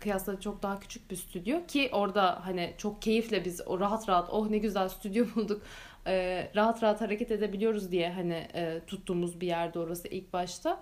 kıyasla 0.00 0.40
çok 0.40 0.62
daha 0.62 0.80
küçük 0.80 1.10
bir 1.10 1.16
stüdyo 1.16 1.66
ki 1.66 1.88
orada 1.92 2.46
hani 2.46 2.74
çok 2.78 3.02
keyifle 3.02 3.44
biz 3.44 3.60
o 3.66 3.80
rahat 3.80 4.08
rahat 4.08 4.28
oh 4.30 4.50
ne 4.50 4.58
güzel 4.58 4.88
stüdyo 4.88 5.26
bulduk 5.34 5.62
e, 6.06 6.46
rahat 6.56 6.82
rahat 6.82 7.00
hareket 7.00 7.30
edebiliyoruz 7.30 7.90
diye 7.90 8.12
hani 8.12 8.48
e, 8.54 8.80
tuttuğumuz 8.86 9.40
bir 9.40 9.46
yerde 9.46 9.78
orası 9.78 10.08
ilk 10.08 10.32
başta. 10.32 10.80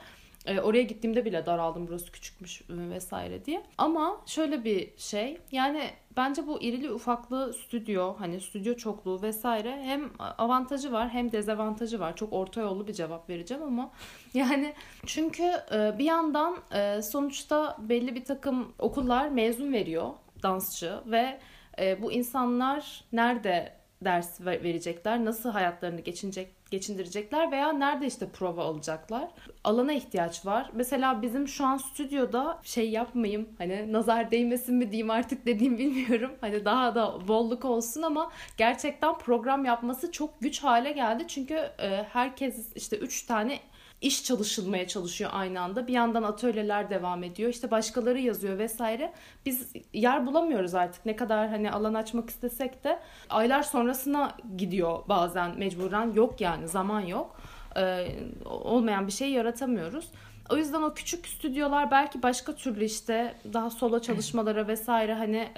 Oraya 0.62 0.82
gittiğimde 0.82 1.24
bile 1.24 1.46
daraldım 1.46 1.88
burası 1.88 2.12
küçükmüş 2.12 2.62
vesaire 2.68 3.44
diye. 3.44 3.62
Ama 3.78 4.20
şöyle 4.26 4.64
bir 4.64 4.90
şey 4.98 5.38
yani 5.52 5.90
bence 6.18 6.46
bu 6.46 6.62
irili 6.62 6.92
ufaklı 6.92 7.52
stüdyo 7.52 8.14
hani 8.18 8.40
stüdyo 8.40 8.74
çokluğu 8.74 9.22
vesaire 9.22 9.82
hem 9.82 10.10
avantajı 10.18 10.92
var 10.92 11.08
hem 11.08 11.32
dezavantajı 11.32 12.00
var. 12.00 12.16
Çok 12.16 12.32
orta 12.32 12.60
yollu 12.60 12.86
bir 12.86 12.92
cevap 12.92 13.30
vereceğim 13.30 13.62
ama 13.62 13.90
yani 14.34 14.74
çünkü 15.06 15.52
e, 15.72 15.98
bir 15.98 16.04
yandan 16.04 16.56
e, 16.74 17.02
sonuçta 17.02 17.76
belli 17.78 18.14
bir 18.14 18.24
takım 18.24 18.72
okullar 18.78 19.28
mezun 19.28 19.72
veriyor 19.72 20.10
dansçı 20.42 21.00
ve 21.06 21.38
e, 21.78 22.02
bu 22.02 22.12
insanlar 22.12 23.04
nerede 23.12 23.72
ders 24.04 24.40
verecekler, 24.40 25.24
nasıl 25.24 25.50
hayatlarını 25.50 26.00
geçinecek, 26.00 26.57
geçindirecekler 26.70 27.52
veya 27.52 27.72
nerede 27.72 28.06
işte 28.06 28.28
prova 28.28 28.64
alacaklar. 28.64 29.28
Alana 29.64 29.92
ihtiyaç 29.92 30.46
var. 30.46 30.70
Mesela 30.72 31.22
bizim 31.22 31.48
şu 31.48 31.66
an 31.66 31.76
stüdyoda 31.76 32.58
şey 32.62 32.90
yapmayayım 32.90 33.48
hani 33.58 33.92
nazar 33.92 34.30
değmesin 34.30 34.74
mi 34.74 34.90
diyeyim 34.90 35.10
artık 35.10 35.46
dediğim 35.46 35.78
bilmiyorum. 35.78 36.30
Hani 36.40 36.64
daha 36.64 36.94
da 36.94 37.28
bolluk 37.28 37.64
olsun 37.64 38.02
ama 38.02 38.32
gerçekten 38.56 39.18
program 39.18 39.64
yapması 39.64 40.12
çok 40.12 40.40
güç 40.40 40.64
hale 40.64 40.92
geldi. 40.92 41.24
Çünkü 41.28 41.54
e, 41.54 42.06
herkes 42.12 42.72
işte 42.74 42.98
3 42.98 43.22
tane 43.22 43.58
iş 44.00 44.24
çalışılmaya 44.24 44.88
çalışıyor 44.88 45.30
aynı 45.34 45.60
anda. 45.60 45.86
Bir 45.86 45.92
yandan 45.92 46.22
atölyeler 46.22 46.90
devam 46.90 47.24
ediyor. 47.24 47.50
İşte 47.50 47.70
başkaları 47.70 48.18
yazıyor 48.18 48.58
vesaire. 48.58 49.12
Biz 49.46 49.72
yer 49.92 50.26
bulamıyoruz 50.26 50.74
artık. 50.74 51.06
Ne 51.06 51.16
kadar 51.16 51.48
hani 51.48 51.70
alan 51.70 51.94
açmak 51.94 52.30
istesek 52.30 52.84
de 52.84 52.98
aylar 53.30 53.62
sonrasına 53.62 54.36
gidiyor 54.56 54.98
bazen 55.08 55.58
mecburen. 55.58 56.12
Yok 56.12 56.40
yani 56.40 56.68
zaman 56.68 57.00
yok. 57.00 57.40
Ee, 57.76 58.06
olmayan 58.44 59.06
bir 59.06 59.12
şey 59.12 59.30
yaratamıyoruz. 59.30 60.08
O 60.50 60.56
yüzden 60.56 60.82
o 60.82 60.94
küçük 60.94 61.26
stüdyolar 61.26 61.90
belki 61.90 62.22
başka 62.22 62.54
türlü 62.54 62.84
işte 62.84 63.34
daha 63.52 63.70
solo 63.70 64.00
çalışmalara 64.00 64.68
vesaire 64.68 65.14
hani 65.14 65.48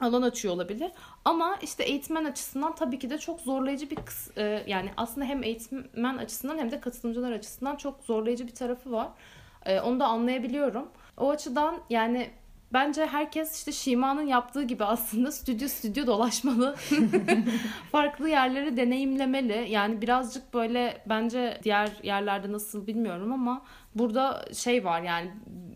alan 0.00 0.22
açıyor 0.22 0.54
olabilir. 0.54 0.92
Ama 1.24 1.56
işte 1.62 1.84
eğitmen 1.84 2.24
açısından 2.24 2.74
tabii 2.74 2.98
ki 2.98 3.10
de 3.10 3.18
çok 3.18 3.40
zorlayıcı 3.40 3.90
bir 3.90 3.96
kıs 3.96 4.38
e, 4.38 4.64
yani 4.66 4.90
aslında 4.96 5.26
hem 5.26 5.42
eğitmen 5.42 6.16
açısından 6.16 6.58
hem 6.58 6.70
de 6.70 6.80
katılımcılar 6.80 7.32
açısından 7.32 7.76
çok 7.76 8.04
zorlayıcı 8.04 8.46
bir 8.46 8.54
tarafı 8.54 8.92
var. 8.92 9.08
E, 9.66 9.80
onu 9.80 10.00
da 10.00 10.06
anlayabiliyorum. 10.06 10.88
O 11.16 11.30
açıdan 11.30 11.78
yani 11.90 12.30
bence 12.72 13.06
herkes 13.06 13.58
işte 13.58 13.72
Şima'nın 13.72 14.26
yaptığı 14.26 14.62
gibi 14.62 14.84
aslında 14.84 15.32
stüdyo 15.32 15.68
stüdyo 15.68 16.06
dolaşmalı. 16.06 16.76
Farklı 17.92 18.28
yerleri 18.28 18.76
deneyimlemeli. 18.76 19.66
Yani 19.70 20.02
birazcık 20.02 20.54
böyle 20.54 21.02
bence 21.06 21.60
diğer 21.62 21.90
yerlerde 22.02 22.52
nasıl 22.52 22.86
bilmiyorum 22.86 23.32
ama 23.32 23.62
burada 23.94 24.44
şey 24.54 24.84
var 24.84 25.02
yani 25.02 25.30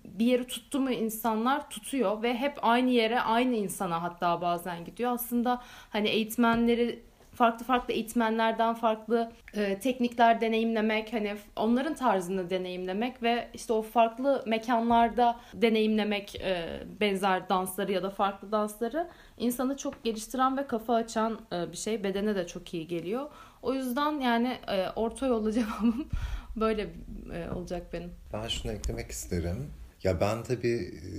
bir 0.04 0.26
yeri 0.26 0.46
tuttu 0.46 0.80
mu 0.80 0.90
insanlar 0.90 1.70
tutuyor 1.70 2.22
ve 2.22 2.34
hep 2.34 2.58
aynı 2.62 2.90
yere 2.90 3.20
aynı 3.20 3.56
insana 3.56 4.02
hatta 4.02 4.40
bazen 4.40 4.84
gidiyor. 4.84 5.12
Aslında 5.12 5.62
hani 5.90 6.08
eğitmenleri 6.08 7.02
farklı 7.34 7.64
farklı 7.64 7.94
eğitmenlerden 7.94 8.74
farklı 8.74 9.32
e, 9.54 9.78
teknikler 9.78 10.40
deneyimlemek 10.40 11.12
hani 11.12 11.36
onların 11.56 11.94
tarzını 11.94 12.50
deneyimlemek 12.50 13.22
ve 13.22 13.48
işte 13.54 13.72
o 13.72 13.82
farklı 13.82 14.42
mekanlarda 14.46 15.40
deneyimlemek 15.54 16.34
e, 16.34 16.82
benzer 17.00 17.48
dansları 17.48 17.92
ya 17.92 18.02
da 18.02 18.10
farklı 18.10 18.52
dansları 18.52 19.08
insanı 19.38 19.76
çok 19.76 20.04
geliştiren 20.04 20.56
ve 20.56 20.66
kafa 20.66 20.94
açan 20.94 21.38
e, 21.52 21.72
bir 21.72 21.76
şey 21.76 22.04
bedene 22.04 22.36
de 22.36 22.46
çok 22.46 22.74
iyi 22.74 22.86
geliyor 22.86 23.30
o 23.64 23.74
yüzden 23.74 24.20
yani 24.20 24.58
e, 24.68 24.88
orta 24.96 25.26
yolda 25.26 25.52
cevabım 25.52 26.08
böyle 26.56 26.88
e, 27.34 27.50
olacak 27.50 27.92
benim. 27.92 28.10
Ben 28.32 28.48
şunu 28.48 28.72
eklemek 28.72 29.10
isterim. 29.10 29.66
Ya 30.02 30.20
ben 30.20 30.42
tabii 30.42 30.92
e, 30.94 31.10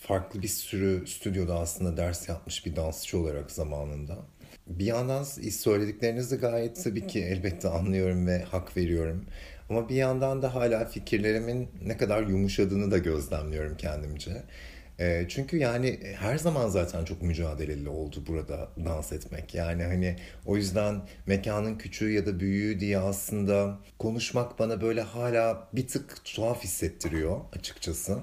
farklı 0.00 0.42
bir 0.42 0.48
sürü 0.48 1.06
stüdyoda 1.06 1.58
aslında 1.58 1.96
ders 1.96 2.28
yapmış 2.28 2.66
bir 2.66 2.76
dansçı 2.76 3.18
olarak 3.18 3.50
zamanında 3.50 4.18
bir 4.66 4.84
yandan 4.84 5.22
söylediklerinizi 5.22 6.36
gayet 6.36 6.84
tabii 6.84 7.06
ki 7.06 7.20
elbette 7.24 7.68
anlıyorum 7.68 8.26
ve 8.26 8.42
hak 8.42 8.76
veriyorum. 8.76 9.24
Ama 9.70 9.88
bir 9.88 9.94
yandan 9.94 10.42
da 10.42 10.54
hala 10.54 10.84
fikirlerimin 10.84 11.68
ne 11.84 11.96
kadar 11.96 12.22
yumuşadığını 12.22 12.90
da 12.90 12.98
gözlemliyorum 12.98 13.76
kendimce. 13.76 14.42
E, 14.98 15.26
çünkü 15.28 15.56
yani 15.56 16.00
her 16.16 16.38
zaman 16.38 16.68
zaten 16.68 17.04
çok 17.04 17.22
mücadeleli 17.22 17.88
oldu 17.88 18.24
burada 18.26 18.68
dans 18.84 19.12
etmek. 19.12 19.54
Yani 19.54 19.82
hani 19.82 20.16
o 20.46 20.56
yüzden 20.56 21.02
mekanın 21.26 21.78
küçüğü 21.78 22.12
ya 22.12 22.26
da 22.26 22.40
büyüğü 22.40 22.80
diye 22.80 22.98
aslında 22.98 23.78
konuşmak 23.98 24.58
bana 24.58 24.80
böyle 24.80 25.00
hala 25.00 25.68
bir 25.72 25.86
tık 25.86 26.24
tuhaf 26.24 26.64
hissettiriyor 26.64 27.40
açıkçası. 27.56 28.18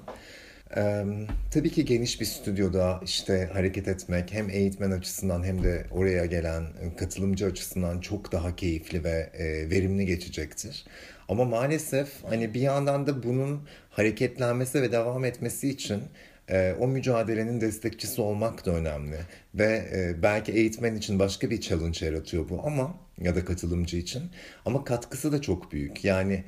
Ee, 0.76 1.04
tabii 1.50 1.70
ki 1.70 1.84
geniş 1.84 2.20
bir 2.20 2.26
stüdyoda 2.26 3.00
işte 3.04 3.50
hareket 3.52 3.88
etmek 3.88 4.32
hem 4.32 4.50
eğitmen 4.50 4.90
açısından 4.90 5.44
hem 5.44 5.64
de 5.64 5.86
oraya 5.90 6.26
gelen 6.26 6.66
katılımcı 6.98 7.46
açısından 7.46 8.00
çok 8.00 8.32
daha 8.32 8.56
keyifli 8.56 9.04
ve 9.04 9.30
e, 9.34 9.70
verimli 9.70 10.06
geçecektir. 10.06 10.84
Ama 11.28 11.44
maalesef 11.44 12.08
hani 12.24 12.54
bir 12.54 12.60
yandan 12.60 13.06
da 13.06 13.22
bunun 13.22 13.68
hareketlenmesi 13.90 14.82
ve 14.82 14.92
devam 14.92 15.24
etmesi 15.24 15.68
için 15.68 16.02
e, 16.50 16.74
o 16.80 16.88
mücadelenin 16.88 17.60
destekçisi 17.60 18.20
olmak 18.20 18.66
da 18.66 18.70
önemli. 18.70 19.16
Ve 19.54 19.88
e, 19.94 20.22
belki 20.22 20.52
eğitmen 20.52 20.94
için 20.94 21.18
başka 21.18 21.50
bir 21.50 21.60
challenge 21.60 22.06
yaratıyor 22.06 22.48
bu 22.48 22.62
ama 22.66 22.94
ya 23.20 23.36
da 23.36 23.44
katılımcı 23.44 23.96
için. 23.96 24.22
Ama 24.64 24.84
katkısı 24.84 25.32
da 25.32 25.40
çok 25.40 25.72
büyük. 25.72 26.04
Yani 26.04 26.44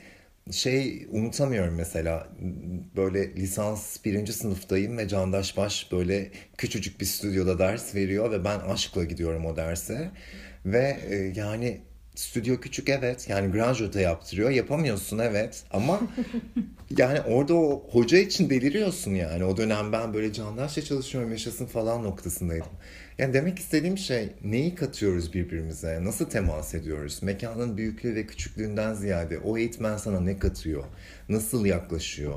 şey 0.51 1.07
unutamıyorum 1.11 1.75
mesela 1.75 2.29
böyle 2.97 3.37
lisans 3.37 4.05
birinci 4.05 4.33
sınıftayım 4.33 4.99
ve 4.99 5.09
Candaş 5.09 5.57
Baş 5.57 5.93
böyle 5.93 6.31
küçücük 6.59 7.01
bir 7.01 7.07
stüdyoda 7.07 7.59
ders 7.59 7.95
veriyor 7.95 8.31
ve 8.31 8.45
ben 8.45 8.61
aşkla 8.61 9.05
gidiyorum 9.05 9.47
o 9.47 9.57
derse 9.57 10.11
ve 10.67 10.99
e, 11.11 11.17
yani 11.17 11.81
stüdyo 12.19 12.61
küçük 12.61 12.89
evet 12.89 13.29
yani 13.29 13.53
graduate 13.53 14.01
yaptırıyor 14.01 14.51
yapamıyorsun 14.51 15.19
evet 15.19 15.65
ama 15.71 16.01
yani 16.99 17.21
orada 17.21 17.55
o 17.55 17.89
hoca 17.91 18.19
için 18.19 18.51
deliriyorsun 18.51 19.11
yani 19.11 19.45
o 19.45 19.57
dönem 19.57 19.93
ben 19.93 20.15
böyle 20.15 20.33
Candaş'la 20.33 20.83
çalışıyorum 20.83 21.31
yaşasın 21.31 21.67
falan 21.67 22.05
noktasındaydım. 22.05 22.71
Yani 23.19 23.35
demek 23.35 23.59
istediğim 23.59 23.99
şey 23.99 24.33
neyi 24.45 24.75
katıyoruz 24.75 25.35
birbirimize? 25.35 26.05
Nasıl 26.05 26.25
temas 26.31 26.75
ediyoruz? 26.75 27.23
Mekanın 27.23 27.77
büyüklüğü 27.77 28.15
ve 28.15 28.27
küçüklüğünden 28.27 28.95
ziyade 28.95 29.39
o 29.39 29.59
eğitmen 29.59 29.97
sana 29.97 30.21
ne 30.21 30.39
katıyor? 30.39 30.85
Nasıl 31.29 31.67
yaklaşıyor? 31.67 32.35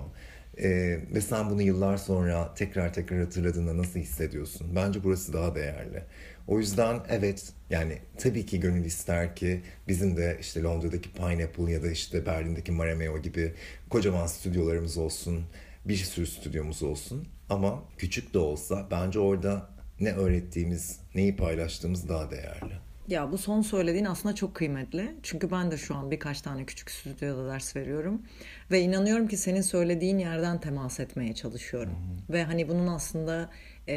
Ee, 0.57 0.99
ve 1.13 1.21
sen 1.21 1.49
bunu 1.49 1.61
yıllar 1.61 1.97
sonra 1.97 2.53
tekrar 2.55 2.93
tekrar 2.93 3.19
hatırladığında 3.19 3.77
nasıl 3.77 3.99
hissediyorsun? 3.99 4.75
Bence 4.75 5.03
burası 5.03 5.33
daha 5.33 5.55
değerli. 5.55 6.03
O 6.47 6.59
yüzden 6.59 6.99
evet 7.09 7.53
yani 7.69 7.97
tabii 8.17 8.45
ki 8.45 8.59
gönül 8.59 8.85
ister 8.85 9.35
ki 9.35 9.61
bizim 9.87 10.17
de 10.17 10.37
işte 10.41 10.63
Londra'daki 10.63 11.13
Pineapple 11.13 11.71
ya 11.71 11.83
da 11.83 11.91
işte 11.91 12.25
Berlin'deki 12.25 12.71
Marameo 12.71 13.21
gibi 13.21 13.53
kocaman 13.89 14.27
stüdyolarımız 14.27 14.97
olsun. 14.97 15.43
Bir 15.85 15.97
sürü 15.97 16.27
stüdyomuz 16.27 16.83
olsun. 16.83 17.27
Ama 17.49 17.83
küçük 17.97 18.33
de 18.33 18.39
olsa 18.39 18.87
bence 18.91 19.19
orada 19.19 19.69
ne 19.99 20.13
öğrettiğimiz, 20.13 20.99
neyi 21.15 21.35
paylaştığımız 21.35 22.09
daha 22.09 22.31
değerli. 22.31 22.90
Ya 23.11 23.31
bu 23.31 23.37
son 23.37 23.61
söylediğin 23.61 24.05
aslında 24.05 24.35
çok 24.35 24.55
kıymetli. 24.55 25.15
Çünkü 25.23 25.51
ben 25.51 25.71
de 25.71 25.77
şu 25.77 25.95
an 25.95 26.11
birkaç 26.11 26.41
tane 26.41 26.65
küçük 26.65 26.91
stüdyoda 26.91 27.49
ders 27.49 27.75
veriyorum. 27.75 28.21
Ve 28.71 28.81
inanıyorum 28.81 29.27
ki 29.27 29.37
senin 29.37 29.61
söylediğin 29.61 30.19
yerden 30.19 30.59
temas 30.59 30.99
etmeye 30.99 31.35
çalışıyorum. 31.35 31.91
Hı-hı. 31.91 32.33
Ve 32.33 32.43
hani 32.43 32.69
bunun 32.69 32.87
aslında 32.87 33.49
e, 33.87 33.95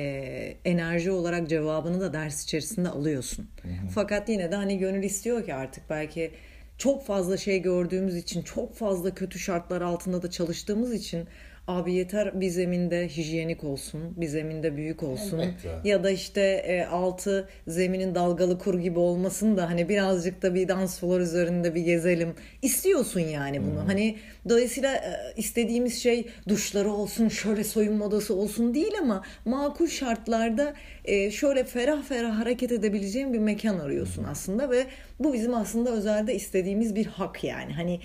enerji 0.65 1.11
olarak 1.11 1.49
cevabını 1.49 2.01
da 2.01 2.13
ders 2.13 2.45
içerisinde 2.45 2.89
alıyorsun. 2.89 3.49
Hı-hı. 3.63 3.89
Fakat 3.95 4.29
yine 4.29 4.53
de 4.53 4.57
hani 4.57 4.79
gönül 4.79 5.03
istiyor 5.03 5.45
ki 5.45 5.55
artık 5.55 5.91
belki 5.91 6.31
çok 6.79 7.07
fazla 7.07 7.37
şey 7.37 7.63
gördüğümüz 7.63 8.17
için, 8.17 8.43
çok 8.43 8.75
fazla 8.75 9.15
kötü 9.15 9.39
şartlar 9.39 9.81
altında 9.81 10.23
da 10.23 10.31
çalıştığımız 10.31 10.93
için 10.93 11.29
abi 11.69 11.93
yeter 11.93 12.41
bir 12.41 12.49
zeminde 12.49 13.09
hijyenik 13.09 13.65
olsun, 13.65 14.01
bir 14.17 14.27
zeminde 14.27 14.77
büyük 14.77 15.03
olsun 15.03 15.39
Elbette. 15.39 15.69
ya 15.85 16.05
da 16.05 16.11
işte 16.11 16.41
e, 16.41 16.85
altı 16.85 17.49
zeminin 17.67 18.15
dalgalı 18.15 18.59
kur 18.59 18.79
gibi 18.79 18.99
olmasın 18.99 19.57
da 19.57 19.71
hani 19.71 19.89
birazcık 19.89 20.43
da 20.43 20.55
bir 20.55 20.69
dans 20.69 21.01
floor 21.01 21.21
üzerinde 21.21 21.75
bir 21.75 21.81
gezelim. 21.81 22.35
istiyorsun 22.63 23.21
yani 23.21 23.63
bunu. 23.63 23.81
Hmm. 23.81 23.87
Hani 23.87 24.17
dolayısıyla 24.49 24.95
e, 24.95 25.13
istediğimiz 25.37 26.03
şey 26.03 26.27
duşları 26.49 26.91
olsun, 26.91 27.29
şöyle 27.29 27.65
soyunma 27.65 28.05
odası 28.05 28.35
olsun 28.35 28.75
değil 28.75 28.93
ama 29.03 29.25
makul 29.45 29.87
şartlarda 29.87 30.75
e, 31.05 31.31
şöyle 31.31 31.65
ferah 31.65 32.03
ferah 32.03 32.39
hareket 32.39 32.73
edebileceğin 32.73 33.33
bir 33.33 33.39
mekan 33.39 33.79
arıyorsun 33.79 34.23
hmm. 34.23 34.31
aslında 34.31 34.71
ve 34.71 34.87
bu 35.21 35.33
bizim 35.33 35.55
aslında 35.55 35.91
özelde 35.91 36.35
istediğimiz 36.35 36.95
bir 36.95 37.07
hak 37.07 37.45
yani. 37.45 37.73
Hani 37.73 38.01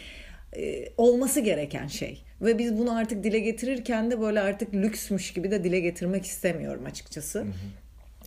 e, 0.58 0.86
olması 0.98 1.40
gereken 1.40 1.88
şey. 1.88 2.29
Ve 2.42 2.58
biz 2.58 2.78
bunu 2.78 2.98
artık 2.98 3.24
dile 3.24 3.40
getirirken 3.40 4.12
de 4.12 4.22
böyle 4.22 4.40
artık 4.40 4.74
lüksmüş 4.74 5.34
gibi 5.34 5.52
de 5.52 5.64
dile 5.64 5.80
getirmek 5.80 6.26
istemiyorum 6.26 6.86
açıkçası. 6.86 7.40
Hı 7.40 7.44
hı. 7.44 7.54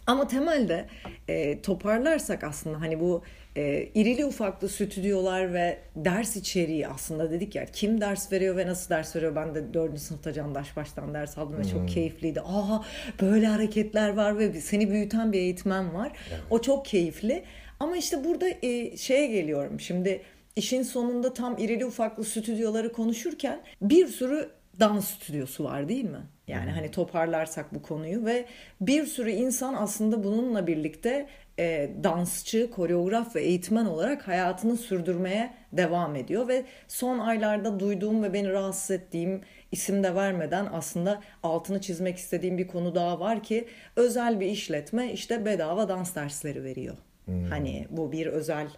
Ama 0.07 0.29
temelde 0.29 0.87
e, 1.29 1.63
toparlarsak 1.63 2.45
aslında 2.45 2.81
hani 2.81 3.01
bu 3.01 3.23
e, 3.57 3.89
irili 3.95 4.25
ufaklı 4.25 4.69
stüdyolar 4.69 5.55
ve 5.55 5.79
ders 5.97 6.37
içeriği 6.37 6.89
aslında 6.89 7.31
dedik 7.31 7.55
ya 7.55 7.67
kim 7.67 8.01
ders 8.01 8.33
veriyor 8.33 8.57
ve 8.57 8.67
nasıl 8.67 8.91
ders 8.91 9.17
veriyor 9.17 9.37
ben 9.37 9.55
de 9.55 9.75
dördüncü 9.75 10.01
sınıfta 10.01 10.33
Candaş 10.33 10.77
baştan 10.77 11.15
ders 11.15 11.39
aldım 11.39 11.59
ve 11.59 11.63
hmm. 11.63 11.71
çok 11.71 11.89
keyifliydi. 11.89 12.41
Aha 12.41 12.85
böyle 13.21 13.47
hareketler 13.47 14.09
var 14.09 14.39
ve 14.39 14.61
seni 14.61 14.91
büyüten 14.91 15.33
bir 15.33 15.39
eğitmen 15.39 15.95
var. 15.95 16.13
Evet. 16.31 16.41
O 16.51 16.61
çok 16.61 16.85
keyifli. 16.87 17.45
Ama 17.81 17.97
işte 17.97 18.25
burada 18.25 18.49
e, 18.63 18.97
şeye 18.97 19.27
geliyorum 19.27 19.81
şimdi 19.81 20.21
işin 20.57 20.83
sonunda 20.83 21.35
tam 21.35 21.59
irili 21.59 21.87
ufaklı 21.87 22.25
stüdyoları 22.25 22.93
konuşurken 22.93 23.61
bir 23.83 24.07
sürü 24.07 24.51
dans 24.81 25.11
stüdyosu 25.11 25.65
var 25.65 25.89
değil 25.89 26.05
mi? 26.05 26.21
Yani 26.49 26.71
hani 26.71 26.91
toparlarsak 26.91 27.75
bu 27.75 27.83
konuyu 27.83 28.25
ve 28.25 28.47
bir 28.81 29.07
sürü 29.07 29.31
insan 29.31 29.75
aslında 29.75 30.25
bununla 30.25 30.67
birlikte 30.67 31.27
e, 31.59 31.91
dansçı, 32.05 32.71
koreograf 32.71 33.37
ve 33.37 33.43
eğitmen 33.43 33.87
olarak 33.87 34.29
hayatını 34.29 34.77
sürdürmeye 34.77 35.55
devam 35.73 36.17
ediyor 36.17 36.49
ve 36.49 36.65
son 36.89 37.19
aylarda 37.19 37.81
duyduğum 37.81 38.23
ve 38.23 38.33
beni 38.33 38.53
rahatsız 38.53 38.91
ettiğim 38.91 39.41
isim 39.73 40.03
de 40.03 40.15
vermeden 40.15 40.69
aslında 40.73 41.23
altını 41.43 41.81
çizmek 41.81 42.17
istediğim 42.17 42.59
bir 42.59 42.67
konu 42.67 42.95
daha 42.95 43.21
var 43.21 43.43
ki 43.43 43.69
özel 43.97 44.41
bir 44.41 44.47
işletme 44.47 45.13
işte 45.13 45.45
bedava 45.45 45.89
dans 45.89 46.15
dersleri 46.15 46.65
veriyor. 46.65 46.97
Hmm. 47.25 47.45
Hani 47.45 47.87
bu 47.91 48.13
bir 48.13 48.27
özel 48.27 48.69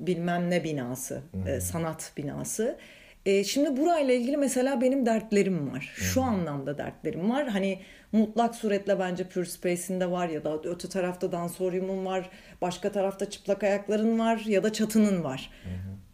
bilmem 0.00 0.50
ne 0.50 0.64
binası, 0.64 1.22
e, 1.46 1.60
sanat 1.60 2.12
binası. 2.16 2.78
E, 3.26 3.44
şimdi 3.44 3.76
burayla 3.76 4.14
ilgili 4.14 4.36
mesela 4.36 4.80
benim 4.80 5.06
dertlerim 5.06 5.72
var. 5.72 5.92
Şu 5.94 6.22
anlamda 6.22 6.78
dertlerim 6.78 7.30
var. 7.30 7.48
Hani 7.48 7.78
mutlak 8.12 8.54
suretle 8.54 8.98
bence 8.98 9.24
Pure 9.24 9.44
Space'inde 9.44 10.10
var 10.10 10.28
ya 10.28 10.44
da 10.44 10.58
öte 10.64 10.88
tarafta 10.88 11.32
dansoryumun 11.32 12.06
var, 12.06 12.30
başka 12.62 12.92
tarafta 12.92 13.30
çıplak 13.30 13.62
ayakların 13.62 14.18
var 14.18 14.42
ya 14.46 14.62
da 14.62 14.72
çatının 14.72 15.24
var. 15.24 15.50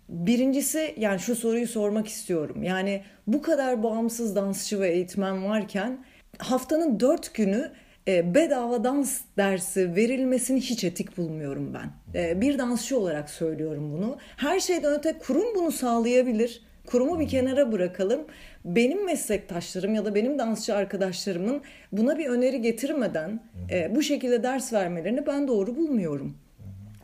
Birincisi 0.09 0.95
yani 0.97 1.21
şu 1.21 1.37
soruyu 1.37 1.69
sormak 1.69 2.09
istiyorum. 2.09 2.63
Yani 2.63 3.03
bu 3.27 3.43
kadar 3.43 3.83
bağımsız 3.83 4.37
dansçı 4.37 4.81
ve 4.81 4.89
eğitmen 4.89 5.45
varken 5.45 6.05
haftanın 6.39 7.01
dört 7.01 7.35
günü 7.35 7.73
bedava 8.07 8.85
dans 8.85 9.21
dersi 9.37 9.97
verilmesini 9.97 10.61
hiç 10.61 10.85
etik 10.85 11.19
bulmuyorum 11.19 11.75
ben. 11.75 12.21
E, 12.21 12.41
bir 12.41 12.59
dansçı 12.59 12.99
olarak 12.99 13.31
söylüyorum 13.31 13.93
bunu. 13.93 14.19
Her 14.37 14.61
şeyden 14.61 14.93
öte 14.99 15.19
kurum 15.19 15.55
bunu 15.55 15.73
sağlayabilir. 15.73 16.63
Kurumu 16.87 17.21
bir 17.21 17.29
kenara 17.29 17.73
bırakalım. 17.73 18.21
Benim 18.65 19.05
meslektaşlarım 19.05 19.95
ya 19.95 20.05
da 20.05 20.15
benim 20.15 20.39
dansçı 20.39 20.75
arkadaşlarımın 20.75 21.63
buna 21.93 22.19
bir 22.19 22.27
öneri 22.27 22.63
getirmeden 22.63 23.41
e, 23.71 23.95
bu 23.95 24.03
şekilde 24.03 24.43
ders 24.43 24.73
vermelerini 24.73 25.27
ben 25.27 25.49
doğru 25.49 25.77
bulmuyorum. 25.77 26.37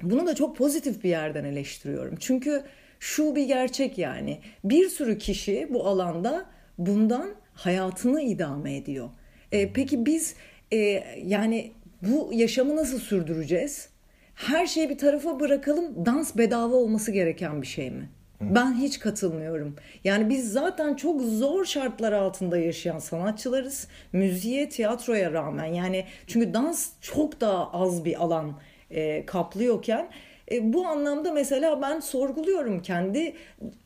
Bunu 0.03 0.26
da 0.26 0.34
çok 0.34 0.57
pozitif 0.57 1.05
bir 1.05 1.09
yerden 1.09 1.44
eleştiriyorum. 1.44 2.16
Çünkü 2.20 2.62
şu 3.00 3.36
bir 3.36 3.44
gerçek 3.44 3.98
yani. 3.98 4.38
Bir 4.64 4.88
sürü 4.88 5.18
kişi 5.18 5.68
bu 5.70 5.86
alanda 5.86 6.46
bundan 6.78 7.30
hayatını 7.55 8.22
idame 8.22 8.76
ediyor. 8.76 9.11
E, 9.53 9.72
peki 9.72 10.07
biz 10.07 10.34
e, 10.73 11.05
yani 11.25 11.73
bu 12.03 12.31
yaşamı 12.33 12.77
nasıl 12.77 12.99
sürdüreceğiz? 12.99 13.89
Her 14.35 14.66
şeyi 14.66 14.91
bir 14.91 14.99
tarafa 14.99 15.41
bırakalım. 15.41 16.07
Dans 16.07 16.37
bedava 16.37 16.77
olması 16.77 17.12
gereken 17.12 17.62
bir 17.62 17.66
şey 17.66 17.91
mi? 17.91 18.09
Ben 18.41 18.75
hiç 18.75 18.99
katılmıyorum. 18.99 19.77
Yani 20.05 20.29
biz 20.29 20.53
zaten 20.53 20.95
çok 20.95 21.20
zor 21.20 21.64
şartlar 21.64 22.12
altında 22.12 22.59
yaşayan 22.59 22.99
sanatçılarız. 22.99 23.89
Müziğe, 24.12 24.68
tiyatroya 24.68 25.33
rağmen. 25.33 25.64
Yani 25.64 26.05
çünkü 26.27 26.55
dans 26.55 26.89
çok 27.01 27.41
daha 27.41 27.70
az 27.73 28.05
bir 28.05 28.23
alan 28.23 28.53
e, 28.91 29.27
kaplıyorken 29.27 30.09
e, 30.53 30.73
bu 30.73 30.87
anlamda 30.87 31.33
mesela 31.33 31.83
ben 31.83 32.01
sorguluyorum 32.01 32.83
kendi 32.83 33.35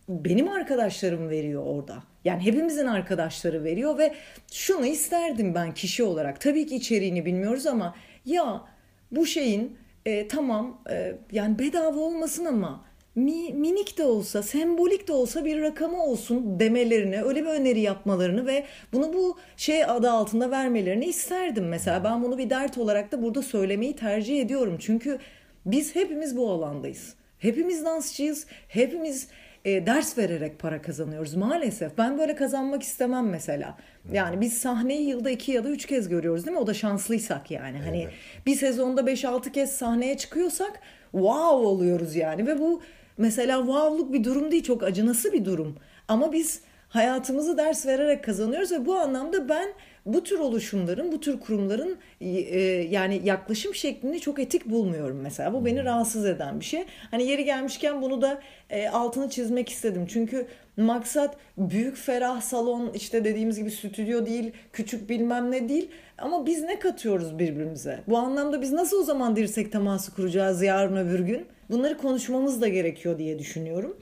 benim 0.08 0.48
arkadaşlarım 0.48 1.28
veriyor 1.28 1.62
orada. 1.66 2.02
Yani 2.26 2.44
hepimizin 2.44 2.86
arkadaşları 2.86 3.64
veriyor 3.64 3.98
ve 3.98 4.14
şunu 4.52 4.86
isterdim 4.86 5.54
ben 5.54 5.74
kişi 5.74 6.02
olarak. 6.02 6.40
Tabii 6.40 6.66
ki 6.66 6.76
içeriğini 6.76 7.26
bilmiyoruz 7.26 7.66
ama 7.66 7.94
ya 8.24 8.62
bu 9.10 9.26
şeyin 9.26 9.78
e, 10.06 10.28
tamam 10.28 10.82
e, 10.90 11.16
yani 11.32 11.58
bedava 11.58 12.00
olmasın 12.00 12.44
ama 12.44 12.84
mi, 13.14 13.52
minik 13.54 13.98
de 13.98 14.04
olsa, 14.04 14.42
sembolik 14.42 15.08
de 15.08 15.12
olsa 15.12 15.44
bir 15.44 15.62
rakamı 15.62 16.04
olsun 16.04 16.60
demelerini, 16.60 17.22
öyle 17.22 17.42
bir 17.42 17.50
öneri 17.50 17.80
yapmalarını 17.80 18.46
ve 18.46 18.64
bunu 18.92 19.12
bu 19.12 19.38
şey 19.56 19.84
adı 19.84 20.10
altında 20.10 20.50
vermelerini 20.50 21.04
isterdim. 21.04 21.68
Mesela 21.68 22.04
ben 22.04 22.22
bunu 22.22 22.38
bir 22.38 22.50
dert 22.50 22.78
olarak 22.78 23.12
da 23.12 23.22
burada 23.22 23.42
söylemeyi 23.42 23.96
tercih 23.96 24.40
ediyorum. 24.40 24.76
Çünkü 24.80 25.18
biz 25.66 25.94
hepimiz 25.94 26.36
bu 26.36 26.50
alandayız. 26.50 27.14
Hepimiz 27.38 27.84
dansçıyız. 27.84 28.46
Hepimiz 28.68 29.28
e, 29.66 29.86
ders 29.86 30.18
vererek 30.18 30.58
para 30.58 30.82
kazanıyoruz 30.82 31.34
maalesef. 31.34 31.98
Ben 31.98 32.18
böyle 32.18 32.34
kazanmak 32.34 32.82
istemem 32.82 33.28
mesela. 33.28 33.76
Yani 34.12 34.40
biz 34.40 34.58
sahneyi 34.58 35.08
yılda 35.08 35.30
iki 35.30 35.52
ya 35.52 35.64
da 35.64 35.68
üç 35.68 35.86
kez 35.86 36.08
görüyoruz 36.08 36.46
değil 36.46 36.56
mi? 36.56 36.62
O 36.62 36.66
da 36.66 36.74
şanslıysak 36.74 37.50
yani. 37.50 37.78
Hani 37.78 38.02
evet. 38.02 38.14
bir 38.46 38.54
sezonda 38.54 39.06
beş 39.06 39.24
altı 39.24 39.52
kez 39.52 39.72
sahneye 39.72 40.16
çıkıyorsak 40.16 40.80
wow 41.12 41.66
oluyoruz 41.66 42.16
yani. 42.16 42.46
Ve 42.46 42.58
bu 42.58 42.82
mesela 43.18 43.58
wow'luk 43.58 44.12
bir 44.12 44.24
durum 44.24 44.50
değil 44.50 44.62
çok 44.62 44.82
acınası 44.82 45.32
bir 45.32 45.44
durum. 45.44 45.76
Ama 46.08 46.32
biz 46.32 46.60
hayatımızı 46.88 47.58
ders 47.58 47.86
vererek 47.86 48.24
kazanıyoruz 48.24 48.72
ve 48.72 48.86
bu 48.86 48.94
anlamda 48.94 49.48
ben 49.48 49.68
bu 50.06 50.22
tür 50.22 50.38
oluşumların, 50.38 51.12
bu 51.12 51.20
tür 51.20 51.40
kurumların 51.40 51.98
e, 52.20 52.60
yani 52.90 53.20
yaklaşım 53.24 53.74
şeklini 53.74 54.20
çok 54.20 54.38
etik 54.38 54.66
bulmuyorum 54.66 55.20
mesela. 55.22 55.52
Bu 55.52 55.64
beni 55.64 55.84
rahatsız 55.84 56.26
eden 56.26 56.60
bir 56.60 56.64
şey. 56.64 56.84
Hani 57.10 57.26
yeri 57.26 57.44
gelmişken 57.44 58.02
bunu 58.02 58.22
da 58.22 58.40
e, 58.70 58.88
altını 58.88 59.30
çizmek 59.30 59.68
istedim. 59.68 60.06
Çünkü 60.08 60.46
maksat 60.76 61.36
büyük 61.58 61.96
ferah 61.96 62.40
salon 62.40 62.92
işte 62.94 63.24
dediğimiz 63.24 63.58
gibi 63.58 63.70
stüdyo 63.70 64.26
değil, 64.26 64.52
küçük 64.72 65.08
bilmem 65.08 65.50
ne 65.50 65.68
değil. 65.68 65.90
Ama 66.18 66.46
biz 66.46 66.62
ne 66.62 66.78
katıyoruz 66.78 67.38
birbirimize? 67.38 68.00
Bu 68.08 68.18
anlamda 68.18 68.62
biz 68.62 68.72
nasıl 68.72 69.00
o 69.00 69.02
zaman 69.02 69.36
dirsek 69.36 69.72
teması 69.72 70.14
kuracağız 70.14 70.62
yarın 70.62 70.96
öbür 70.96 71.20
gün? 71.20 71.46
Bunları 71.70 71.98
konuşmamız 71.98 72.60
da 72.60 72.68
gerekiyor 72.68 73.18
diye 73.18 73.38
düşünüyorum. 73.38 73.96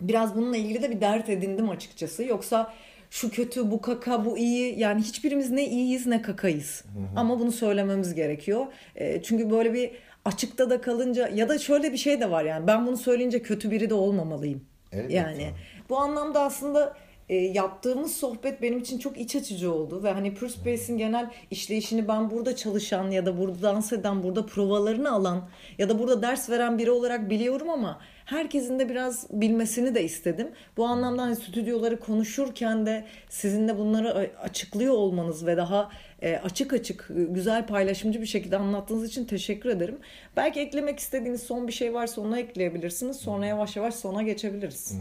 Biraz 0.00 0.36
bununla 0.36 0.56
ilgili 0.56 0.82
de 0.82 0.90
bir 0.90 1.00
dert 1.00 1.28
edindim 1.28 1.70
açıkçası. 1.70 2.24
Yoksa 2.24 2.72
şu 3.10 3.30
kötü, 3.30 3.70
bu 3.70 3.80
kaka, 3.80 4.24
bu 4.24 4.38
iyi. 4.38 4.78
Yani 4.78 5.02
hiçbirimiz 5.02 5.50
ne 5.50 5.68
iyiyiz 5.68 6.06
ne 6.06 6.22
kakayız. 6.22 6.84
Hı 6.84 6.98
hı. 6.98 7.20
Ama 7.20 7.40
bunu 7.40 7.52
söylememiz 7.52 8.14
gerekiyor. 8.14 8.66
E, 8.96 9.22
çünkü 9.22 9.50
böyle 9.50 9.74
bir 9.74 9.90
açıkta 10.24 10.70
da 10.70 10.80
kalınca 10.80 11.28
ya 11.28 11.48
da 11.48 11.58
şöyle 11.58 11.92
bir 11.92 11.96
şey 11.96 12.20
de 12.20 12.30
var 12.30 12.44
yani 12.44 12.66
ben 12.66 12.86
bunu 12.86 12.96
söyleyince 12.96 13.42
kötü 13.42 13.70
biri 13.70 13.90
de 13.90 13.94
olmamalıyım. 13.94 14.64
Evet, 14.92 15.10
yani 15.10 15.50
bu 15.88 15.98
anlamda 15.98 16.42
aslında 16.42 16.96
e, 17.28 17.36
yaptığımız 17.36 18.16
sohbet 18.16 18.62
benim 18.62 18.78
için 18.78 18.98
çok 18.98 19.20
iç 19.20 19.36
açıcı 19.36 19.72
oldu 19.72 20.02
ve 20.02 20.12
hani 20.12 20.34
Pure 20.34 20.50
Space'in 20.50 20.98
genel 20.98 21.30
işleyişini 21.50 22.08
ben 22.08 22.30
burada 22.30 22.56
çalışan 22.56 23.10
ya 23.10 23.26
da 23.26 23.38
burada 23.38 23.62
dans 23.62 23.92
eden, 23.92 24.22
burada 24.22 24.46
provalarını 24.46 25.12
alan 25.12 25.48
ya 25.78 25.88
da 25.88 25.98
burada 25.98 26.22
ders 26.22 26.50
veren 26.50 26.78
biri 26.78 26.90
olarak 26.90 27.30
biliyorum 27.30 27.70
ama 27.70 28.00
herkesin 28.28 28.78
de 28.78 28.88
biraz 28.88 29.26
bilmesini 29.30 29.94
de 29.94 30.04
istedim. 30.04 30.48
Bu 30.76 30.86
anlamda 30.86 31.22
hani 31.22 31.36
stüdyoları 31.36 32.00
konuşurken 32.00 32.86
de 32.86 33.04
sizin 33.28 33.68
de 33.68 33.78
bunları 33.78 34.30
açıklıyor 34.42 34.94
olmanız 34.94 35.46
ve 35.46 35.56
daha 35.56 35.90
e, 36.22 36.36
açık 36.36 36.72
açık 36.72 37.10
e, 37.16 37.24
güzel 37.24 37.66
paylaşımcı 37.66 38.20
bir 38.20 38.26
şekilde 38.26 38.56
anlattığınız 38.56 39.08
için 39.08 39.24
teşekkür 39.24 39.70
ederim. 39.70 39.98
Belki 40.36 40.60
eklemek 40.60 40.98
istediğiniz 40.98 41.42
son 41.42 41.68
bir 41.68 41.72
şey 41.72 41.94
varsa 41.94 42.20
onu 42.20 42.38
ekleyebilirsiniz. 42.38 43.16
Sonra 43.16 43.46
yavaş 43.46 43.76
yavaş 43.76 43.94
sona 43.94 44.22
geçebiliriz. 44.22 44.98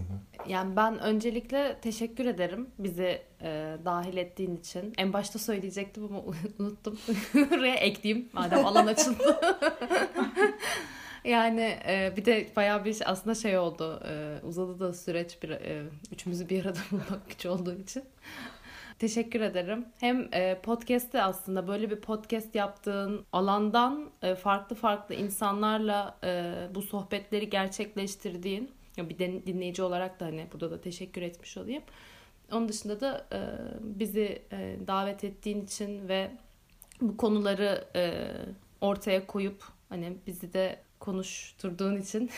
Yani 0.47 0.75
ben 0.75 0.99
öncelikle 0.99 1.75
teşekkür 1.81 2.25
ederim 2.25 2.67
bizi 2.79 3.21
e, 3.41 3.75
dahil 3.85 4.17
ettiğin 4.17 4.55
için. 4.55 4.93
En 4.97 5.13
başta 5.13 5.39
söyleyecektim 5.39 6.05
ama 6.05 6.23
unuttum. 6.59 6.99
Oraya 7.51 7.75
ekleyeyim 7.75 8.29
madem 8.33 8.65
alan 8.65 8.87
açıldı. 8.87 9.39
Yani 11.23 11.77
e, 11.87 12.13
bir 12.17 12.25
de 12.25 12.47
bayağı 12.55 12.85
bir 12.85 12.97
aslında 13.05 13.35
şey 13.35 13.57
oldu. 13.57 14.03
E, 14.09 14.45
uzadı 14.45 14.79
da 14.79 14.93
süreç 14.93 15.43
bir 15.43 15.49
e, 15.49 15.83
üçümüzü 16.11 16.49
bir 16.49 16.65
arada 16.65 16.79
bulmak 16.91 17.29
güç 17.29 17.45
olduğu 17.45 17.75
için. 17.79 18.03
Teşekkür 18.99 19.41
ederim. 19.41 19.85
Hem 19.99 20.29
e, 20.33 20.59
podcast'te 20.63 21.23
aslında 21.23 21.67
böyle 21.67 21.89
bir 21.89 21.95
podcast 22.01 22.55
yaptığın 22.55 23.25
alandan 23.31 24.09
e, 24.21 24.35
farklı 24.35 24.75
farklı 24.75 25.15
insanlarla 25.15 26.17
e, 26.23 26.53
bu 26.75 26.81
sohbetleri 26.81 27.49
gerçekleştirdiğin 27.49 28.71
ya 28.97 29.09
bir 29.09 29.17
dinleyici 29.19 29.83
olarak 29.83 30.19
da 30.19 30.25
hani 30.25 30.47
burada 30.53 30.71
da 30.71 30.81
teşekkür 30.81 31.21
etmiş 31.21 31.57
olayım. 31.57 31.83
Onun 32.51 32.69
dışında 32.69 32.99
da 32.99 33.25
e, 33.33 33.39
bizi 33.81 34.41
e, 34.51 34.77
davet 34.87 35.23
ettiğin 35.23 35.65
için 35.65 36.07
ve 36.07 36.31
bu 37.01 37.17
konuları 37.17 37.85
e, 37.95 38.31
ortaya 38.81 39.27
koyup 39.27 39.63
hani 39.89 40.17
bizi 40.27 40.53
de 40.53 40.79
konuşturduğun 40.99 42.01
için 42.01 42.29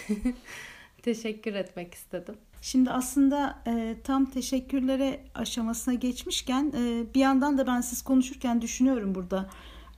teşekkür 1.01 1.53
etmek 1.53 1.93
istedim. 1.93 2.35
Şimdi 2.61 2.91
aslında 2.91 3.59
e, 3.67 3.95
tam 4.03 4.25
teşekkürlere 4.25 5.19
aşamasına 5.35 5.93
geçmişken 5.93 6.73
e, 6.77 7.13
bir 7.15 7.19
yandan 7.19 7.57
da 7.57 7.67
ben 7.67 7.81
siz 7.81 8.01
konuşurken 8.01 8.61
düşünüyorum 8.61 9.15
burada 9.15 9.49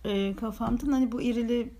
e, 0.05 0.35
kafamdan 0.35 0.91
hani 0.91 1.11
bu 1.11 1.21
irili 1.21 1.73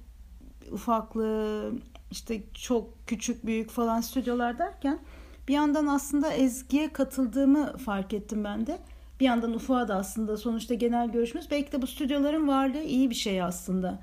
ufaklı 0.71 1.71
işte 2.11 2.43
çok 2.53 3.07
küçük 3.07 3.45
büyük 3.45 3.69
falan 3.69 4.01
stüdyolar 4.01 4.59
derken 4.59 4.99
bir 5.47 5.53
yandan 5.53 5.87
aslında 5.87 6.33
Ezgi'ye 6.33 6.93
katıldığımı 6.93 7.77
fark 7.77 8.13
ettim 8.13 8.43
ben 8.43 8.67
de. 8.67 8.79
Bir 9.19 9.25
yandan 9.25 9.53
Ufuk'a 9.53 9.87
da 9.87 9.95
aslında 9.95 10.37
sonuçta 10.37 10.73
genel 10.73 11.11
görüşümüz 11.11 11.51
belki 11.51 11.71
de 11.71 11.81
bu 11.81 11.87
stüdyoların 11.87 12.47
varlığı 12.47 12.83
iyi 12.83 13.09
bir 13.09 13.15
şey 13.15 13.41
aslında. 13.41 13.99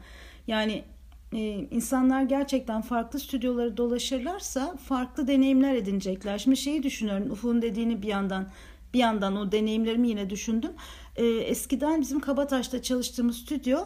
Yani 0.47 0.85
e, 1.33 1.39
insanlar 1.71 2.23
gerçekten 2.23 2.81
farklı 2.83 3.19
stüdyoları 3.19 3.77
dolaşırlarsa 3.77 4.77
farklı 4.77 5.27
deneyimler 5.27 5.75
edinecekler. 5.75 6.39
Şimdi 6.39 6.57
şeyi 6.57 6.83
düşünüyorum 6.83 7.31
Ufuk'un 7.31 7.63
dediğini 7.63 8.03
bir 8.03 8.09
yandan 8.09 8.49
bir 8.95 8.99
yandan 8.99 9.37
o 9.37 9.53
deneyimlerimi 9.53 10.09
yine 10.09 10.31
düşündüm. 10.31 10.73
E, 11.17 11.27
eskiden 11.27 12.01
bizim 12.01 12.21
Kabataş'ta 12.21 12.83
çalıştığımız 12.83 13.37
stüdyo 13.37 13.79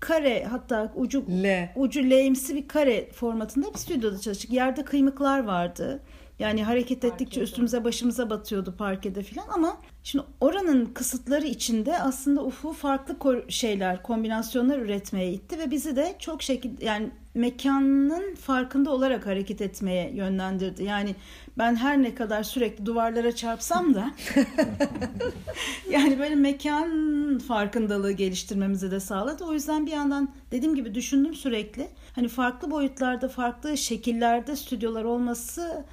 kare 0.00 0.44
hatta 0.44 0.92
ucu 0.96 1.24
L. 1.28 1.72
ucu 1.76 2.00
L'imsi 2.00 2.54
bir 2.54 2.68
kare 2.68 3.10
formatında 3.12 3.74
bir 3.74 3.78
stüdyoda 3.78 4.18
çalıştık. 4.18 4.52
Yerde 4.52 4.84
kıymıklar 4.84 5.44
vardı. 5.44 6.02
Yani 6.38 6.64
hareket 6.64 7.04
ettikçe 7.04 7.24
Parkede. 7.24 7.44
üstümüze 7.44 7.84
başımıza 7.84 8.30
batıyordu 8.30 8.74
parkede 8.78 9.22
falan 9.22 9.48
ama 9.48 9.76
şimdi 10.02 10.24
oranın 10.40 10.86
kısıtları 10.86 11.46
içinde 11.46 11.98
aslında 11.98 12.44
UFO 12.44 12.72
farklı 12.72 13.44
şeyler, 13.48 14.02
kombinasyonlar 14.02 14.78
üretmeye 14.78 15.32
itti 15.32 15.58
ve 15.58 15.70
bizi 15.70 15.96
de 15.96 16.16
çok 16.18 16.42
şekilde 16.42 16.84
yani 16.84 17.10
mekanın 17.34 18.34
farkında 18.34 18.90
olarak 18.90 19.26
hareket 19.26 19.60
etmeye 19.60 20.10
yönlendirdi. 20.14 20.84
Yani 20.84 21.14
ben 21.58 21.76
her 21.76 22.02
ne 22.02 22.14
kadar 22.14 22.42
sürekli 22.42 22.86
duvarlara 22.86 23.34
çarpsam 23.34 23.94
da 23.94 24.10
yani 25.90 26.18
böyle 26.18 26.34
mekan 26.34 27.38
farkındalığı 27.38 28.12
geliştirmemizi 28.12 28.90
de 28.90 29.00
sağladı. 29.00 29.44
O 29.44 29.52
yüzden 29.52 29.86
bir 29.86 29.92
yandan 29.92 30.28
dediğim 30.50 30.74
gibi 30.74 30.94
düşündüm 30.94 31.34
sürekli. 31.34 31.88
Hani 32.14 32.28
farklı 32.28 32.70
boyutlarda, 32.70 33.28
farklı 33.28 33.76
şekillerde 33.76 34.56
stüdyolar 34.56 35.04
olması 35.04 35.84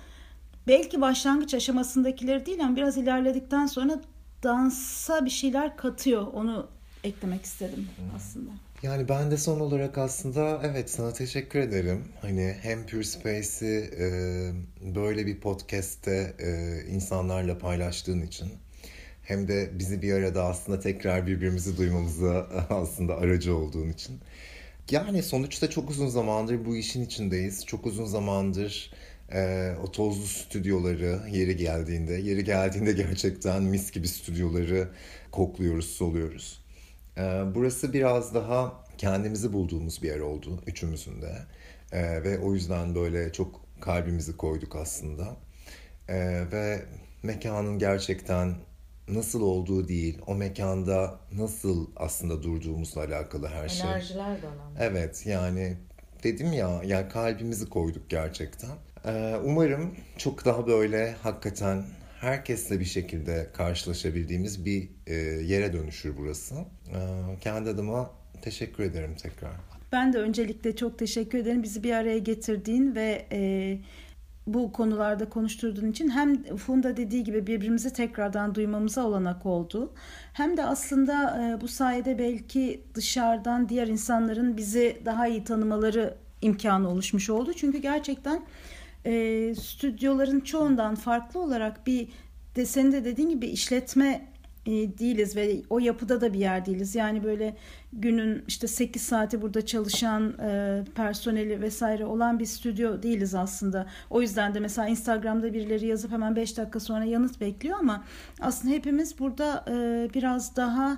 belki 0.68 1.02
başlangıç 1.02 1.54
aşamasındakileri 1.54 2.46
değil 2.46 2.64
ama 2.64 2.76
biraz 2.76 2.98
ilerledikten 2.98 3.66
sonra 3.66 4.02
dansa 4.44 5.26
bir 5.26 5.30
şeyler 5.30 5.78
katıyor. 5.78 6.28
Onu 6.34 6.68
eklemek 7.04 7.46
istedim 7.46 7.88
aslında. 8.16 8.52
Yani 8.84 9.10
ben 9.10 9.32
de 9.32 9.38
son 9.38 9.60
olarak 9.60 9.98
aslında 9.98 10.62
evet 10.64 10.90
sana 10.90 11.14
teşekkür 11.14 11.60
ederim. 11.60 12.04
Hani 12.22 12.56
hem 12.62 12.86
Pure 12.86 13.04
Space'i 13.04 13.92
e, 14.00 14.06
böyle 14.96 15.26
bir 15.26 15.40
podcast'te 15.40 16.34
e, 16.40 16.82
insanlarla 16.92 17.58
paylaştığın 17.58 18.22
için 18.22 18.54
hem 19.24 19.48
de 19.48 19.70
bizi 19.80 20.02
bir 20.02 20.14
arada 20.14 20.46
aslında 20.46 20.80
tekrar 20.80 21.28
birbirimizi 21.28 21.78
duymamıza 21.78 22.48
aslında 22.70 23.18
aracı 23.18 23.56
olduğun 23.56 23.90
için. 23.90 24.20
Yani 24.92 25.24
sonuçta 25.24 25.70
çok 25.70 25.90
uzun 25.90 26.08
zamandır 26.08 26.66
bu 26.66 26.76
işin 26.76 27.06
içindeyiz. 27.06 27.66
Çok 27.66 27.86
uzun 27.86 28.06
zamandır 28.06 28.92
e, 29.34 29.72
o 29.84 29.92
tozlu 29.92 30.26
stüdyoları 30.26 31.22
yeri 31.30 31.58
geldiğinde, 31.58 32.14
yeri 32.14 32.44
geldiğinde 32.44 32.92
gerçekten 33.04 33.64
mis 33.64 33.92
gibi 33.92 34.08
stüdyoları 34.08 34.90
kokluyoruz, 35.32 35.90
soluyoruz. 35.90 36.64
E, 37.18 37.22
burası 37.56 37.94
biraz 37.94 38.34
daha 38.34 38.84
kendimizi 38.98 39.54
bulduğumuz 39.54 40.04
bir 40.04 40.08
yer 40.08 40.20
oldu 40.20 40.62
üçümüzün 40.68 41.22
de. 41.22 41.34
E, 41.92 42.24
ve 42.24 42.40
o 42.40 42.54
yüzden 42.54 42.96
böyle 42.96 43.32
çok 43.32 43.62
kalbimizi 43.82 44.38
koyduk 44.38 44.76
aslında. 44.76 45.36
Ve 46.52 46.86
mekanın 47.24 47.80
gerçekten 47.80 48.56
nasıl 49.08 49.42
olduğu 49.42 49.88
değil, 49.88 50.18
o 50.28 50.36
mekanda 50.36 51.20
nasıl 51.32 51.88
aslında 51.96 52.44
durduğumuzla 52.44 53.02
alakalı 53.02 53.48
her 53.48 53.70
şey. 53.70 53.90
Enerjiler 53.90 54.42
de 54.42 54.48
önemli. 54.48 54.78
Evet 54.80 55.26
yani 55.26 55.78
dedim 56.24 56.54
ya 56.54 56.82
yani 56.86 57.10
kalbimizi 57.10 57.70
koyduk 57.70 58.10
gerçekten. 58.10 58.72
Ee, 59.06 59.36
umarım 59.44 59.96
çok 60.18 60.46
daha 60.46 60.68
böyle 60.68 61.16
hakikaten 61.24 61.84
herkesle 62.22 62.80
bir 62.80 62.86
şekilde 62.86 63.50
karşılaşabildiğimiz 63.54 64.66
bir 64.66 64.90
e, 65.08 65.14
yere 65.44 65.74
dönüşür 65.74 66.18
burası. 66.18 66.56
Ee, 66.56 67.00
kendi 67.42 67.70
adıma 67.70 68.12
teşekkür 68.42 68.84
ederim 68.84 69.16
tekrar. 69.22 69.52
Ben 69.92 70.14
de 70.14 70.18
öncelikle 70.18 70.76
çok 70.76 71.00
teşekkür 71.00 71.38
ederim 71.38 71.64
bizi 71.64 71.84
bir 71.84 71.94
araya 71.94 72.18
getirdiğin 72.18 72.96
ve 72.96 73.26
e, 73.32 73.78
bu 74.48 74.72
konularda 74.72 75.30
konuşturduğun 75.30 75.92
için 75.92 76.10
hem 76.10 76.44
Funda 76.58 76.98
dediği 76.98 77.24
gibi 77.24 77.48
birbirimizi 77.48 77.94
tekrardan 77.94 78.56
duymamıza 78.56 79.06
olanak 79.06 79.46
oldu. 79.46 79.94
Hem 80.34 80.58
de 80.58 80.66
aslında 80.66 81.42
e, 81.42 81.62
bu 81.62 81.68
sayede 81.68 82.20
belki 82.20 82.82
dışarıdan 82.94 83.70
diğer 83.70 83.88
insanların 83.88 84.58
bizi 84.58 85.02
daha 85.06 85.28
iyi 85.28 85.44
tanımaları 85.44 86.18
imkanı 86.42 86.90
oluşmuş 86.90 87.30
oldu. 87.30 87.54
Çünkü 87.54 87.78
gerçekten 87.78 88.42
e, 89.06 89.56
stüdyoların 89.56 90.40
çoğundan 90.40 90.96
farklı 90.96 91.40
olarak 91.40 91.88
bir 91.88 92.08
de 92.56 92.66
senin 92.66 92.92
de 92.92 93.06
dediğin 93.06 93.30
gibi 93.30 93.48
işletme 93.48 94.34
e, 94.66 94.72
değiliz 94.72 95.36
ve 95.36 95.62
o 95.70 95.80
yapıda 95.80 96.22
da 96.22 96.34
bir 96.34 96.40
yer 96.40 96.66
değiliz. 96.66 96.96
Yani 96.96 97.24
böyle 97.24 97.56
günün 97.94 98.44
işte 98.48 98.68
8 98.68 99.02
saati 99.02 99.42
burada 99.42 99.66
çalışan 99.66 100.34
e, 100.40 100.84
personeli 100.96 101.62
vesaire 101.62 102.06
olan 102.06 102.40
bir 102.40 102.46
stüdyo 102.46 103.04
değiliz 103.04 103.36
aslında. 103.36 103.88
O 104.10 104.22
yüzden 104.22 104.54
de 104.54 104.60
mesela 104.60 104.88
Instagram'da 104.88 105.54
birileri 105.54 105.88
yazıp 105.88 106.12
hemen 106.12 106.36
5 106.36 106.58
dakika 106.58 106.80
sonra 106.80 107.04
yanıt 107.04 107.42
bekliyor 107.42 107.80
ama 107.80 108.04
aslında 108.42 108.74
hepimiz 108.74 109.20
burada 109.20 109.66
e, 109.68 110.08
biraz 110.14 110.56
daha 110.56 110.98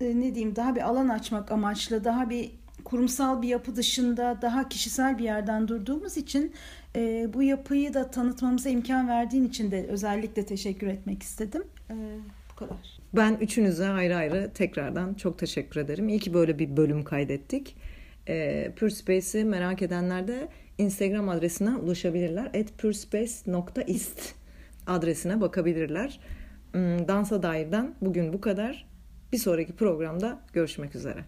e, 0.00 0.20
ne 0.20 0.34
diyeyim 0.34 0.56
daha 0.56 0.74
bir 0.74 0.80
alan 0.80 1.08
açmak 1.08 1.52
amaçlı, 1.52 2.04
daha 2.04 2.30
bir 2.30 2.50
kurumsal 2.84 3.42
bir 3.42 3.48
yapı 3.48 3.76
dışında 3.76 4.38
daha 4.42 4.68
kişisel 4.68 5.18
bir 5.18 5.24
yerden 5.24 5.68
durduğumuz 5.68 6.16
için 6.16 6.52
e, 6.96 7.28
bu 7.34 7.42
yapıyı 7.42 7.94
da 7.94 8.10
tanıtmamıza 8.10 8.68
imkan 8.68 9.08
verdiğin 9.08 9.44
için 9.44 9.70
de 9.70 9.86
özellikle 9.88 10.46
teşekkür 10.46 10.86
etmek 10.86 11.22
istedim. 11.22 11.64
E, 11.90 11.94
bu 12.50 12.56
kadar. 12.56 12.98
Ben 13.14 13.38
üçünüze 13.40 13.88
ayrı 13.88 14.16
ayrı 14.16 14.50
tekrardan 14.54 15.14
çok 15.14 15.38
teşekkür 15.38 15.80
ederim. 15.80 16.08
İyi 16.08 16.18
ki 16.18 16.34
böyle 16.34 16.58
bir 16.58 16.76
bölüm 16.76 17.04
kaydettik. 17.04 17.76
E, 18.28 18.70
Pure 18.76 18.90
Space'i 18.90 19.44
merak 19.44 19.82
edenler 19.82 20.28
de 20.28 20.48
Instagram 20.78 21.28
adresine 21.28 21.76
ulaşabilirler. 21.76 22.46
At 22.46 22.78
purespace.ist 22.78 24.34
adresine 24.86 25.40
bakabilirler. 25.40 26.20
Hmm, 26.72 27.08
Dansa 27.08 27.42
dairden 27.42 27.94
bugün 28.00 28.32
bu 28.32 28.40
kadar. 28.40 28.86
Bir 29.32 29.38
sonraki 29.38 29.72
programda 29.72 30.40
görüşmek 30.52 30.94
üzere. 30.94 31.24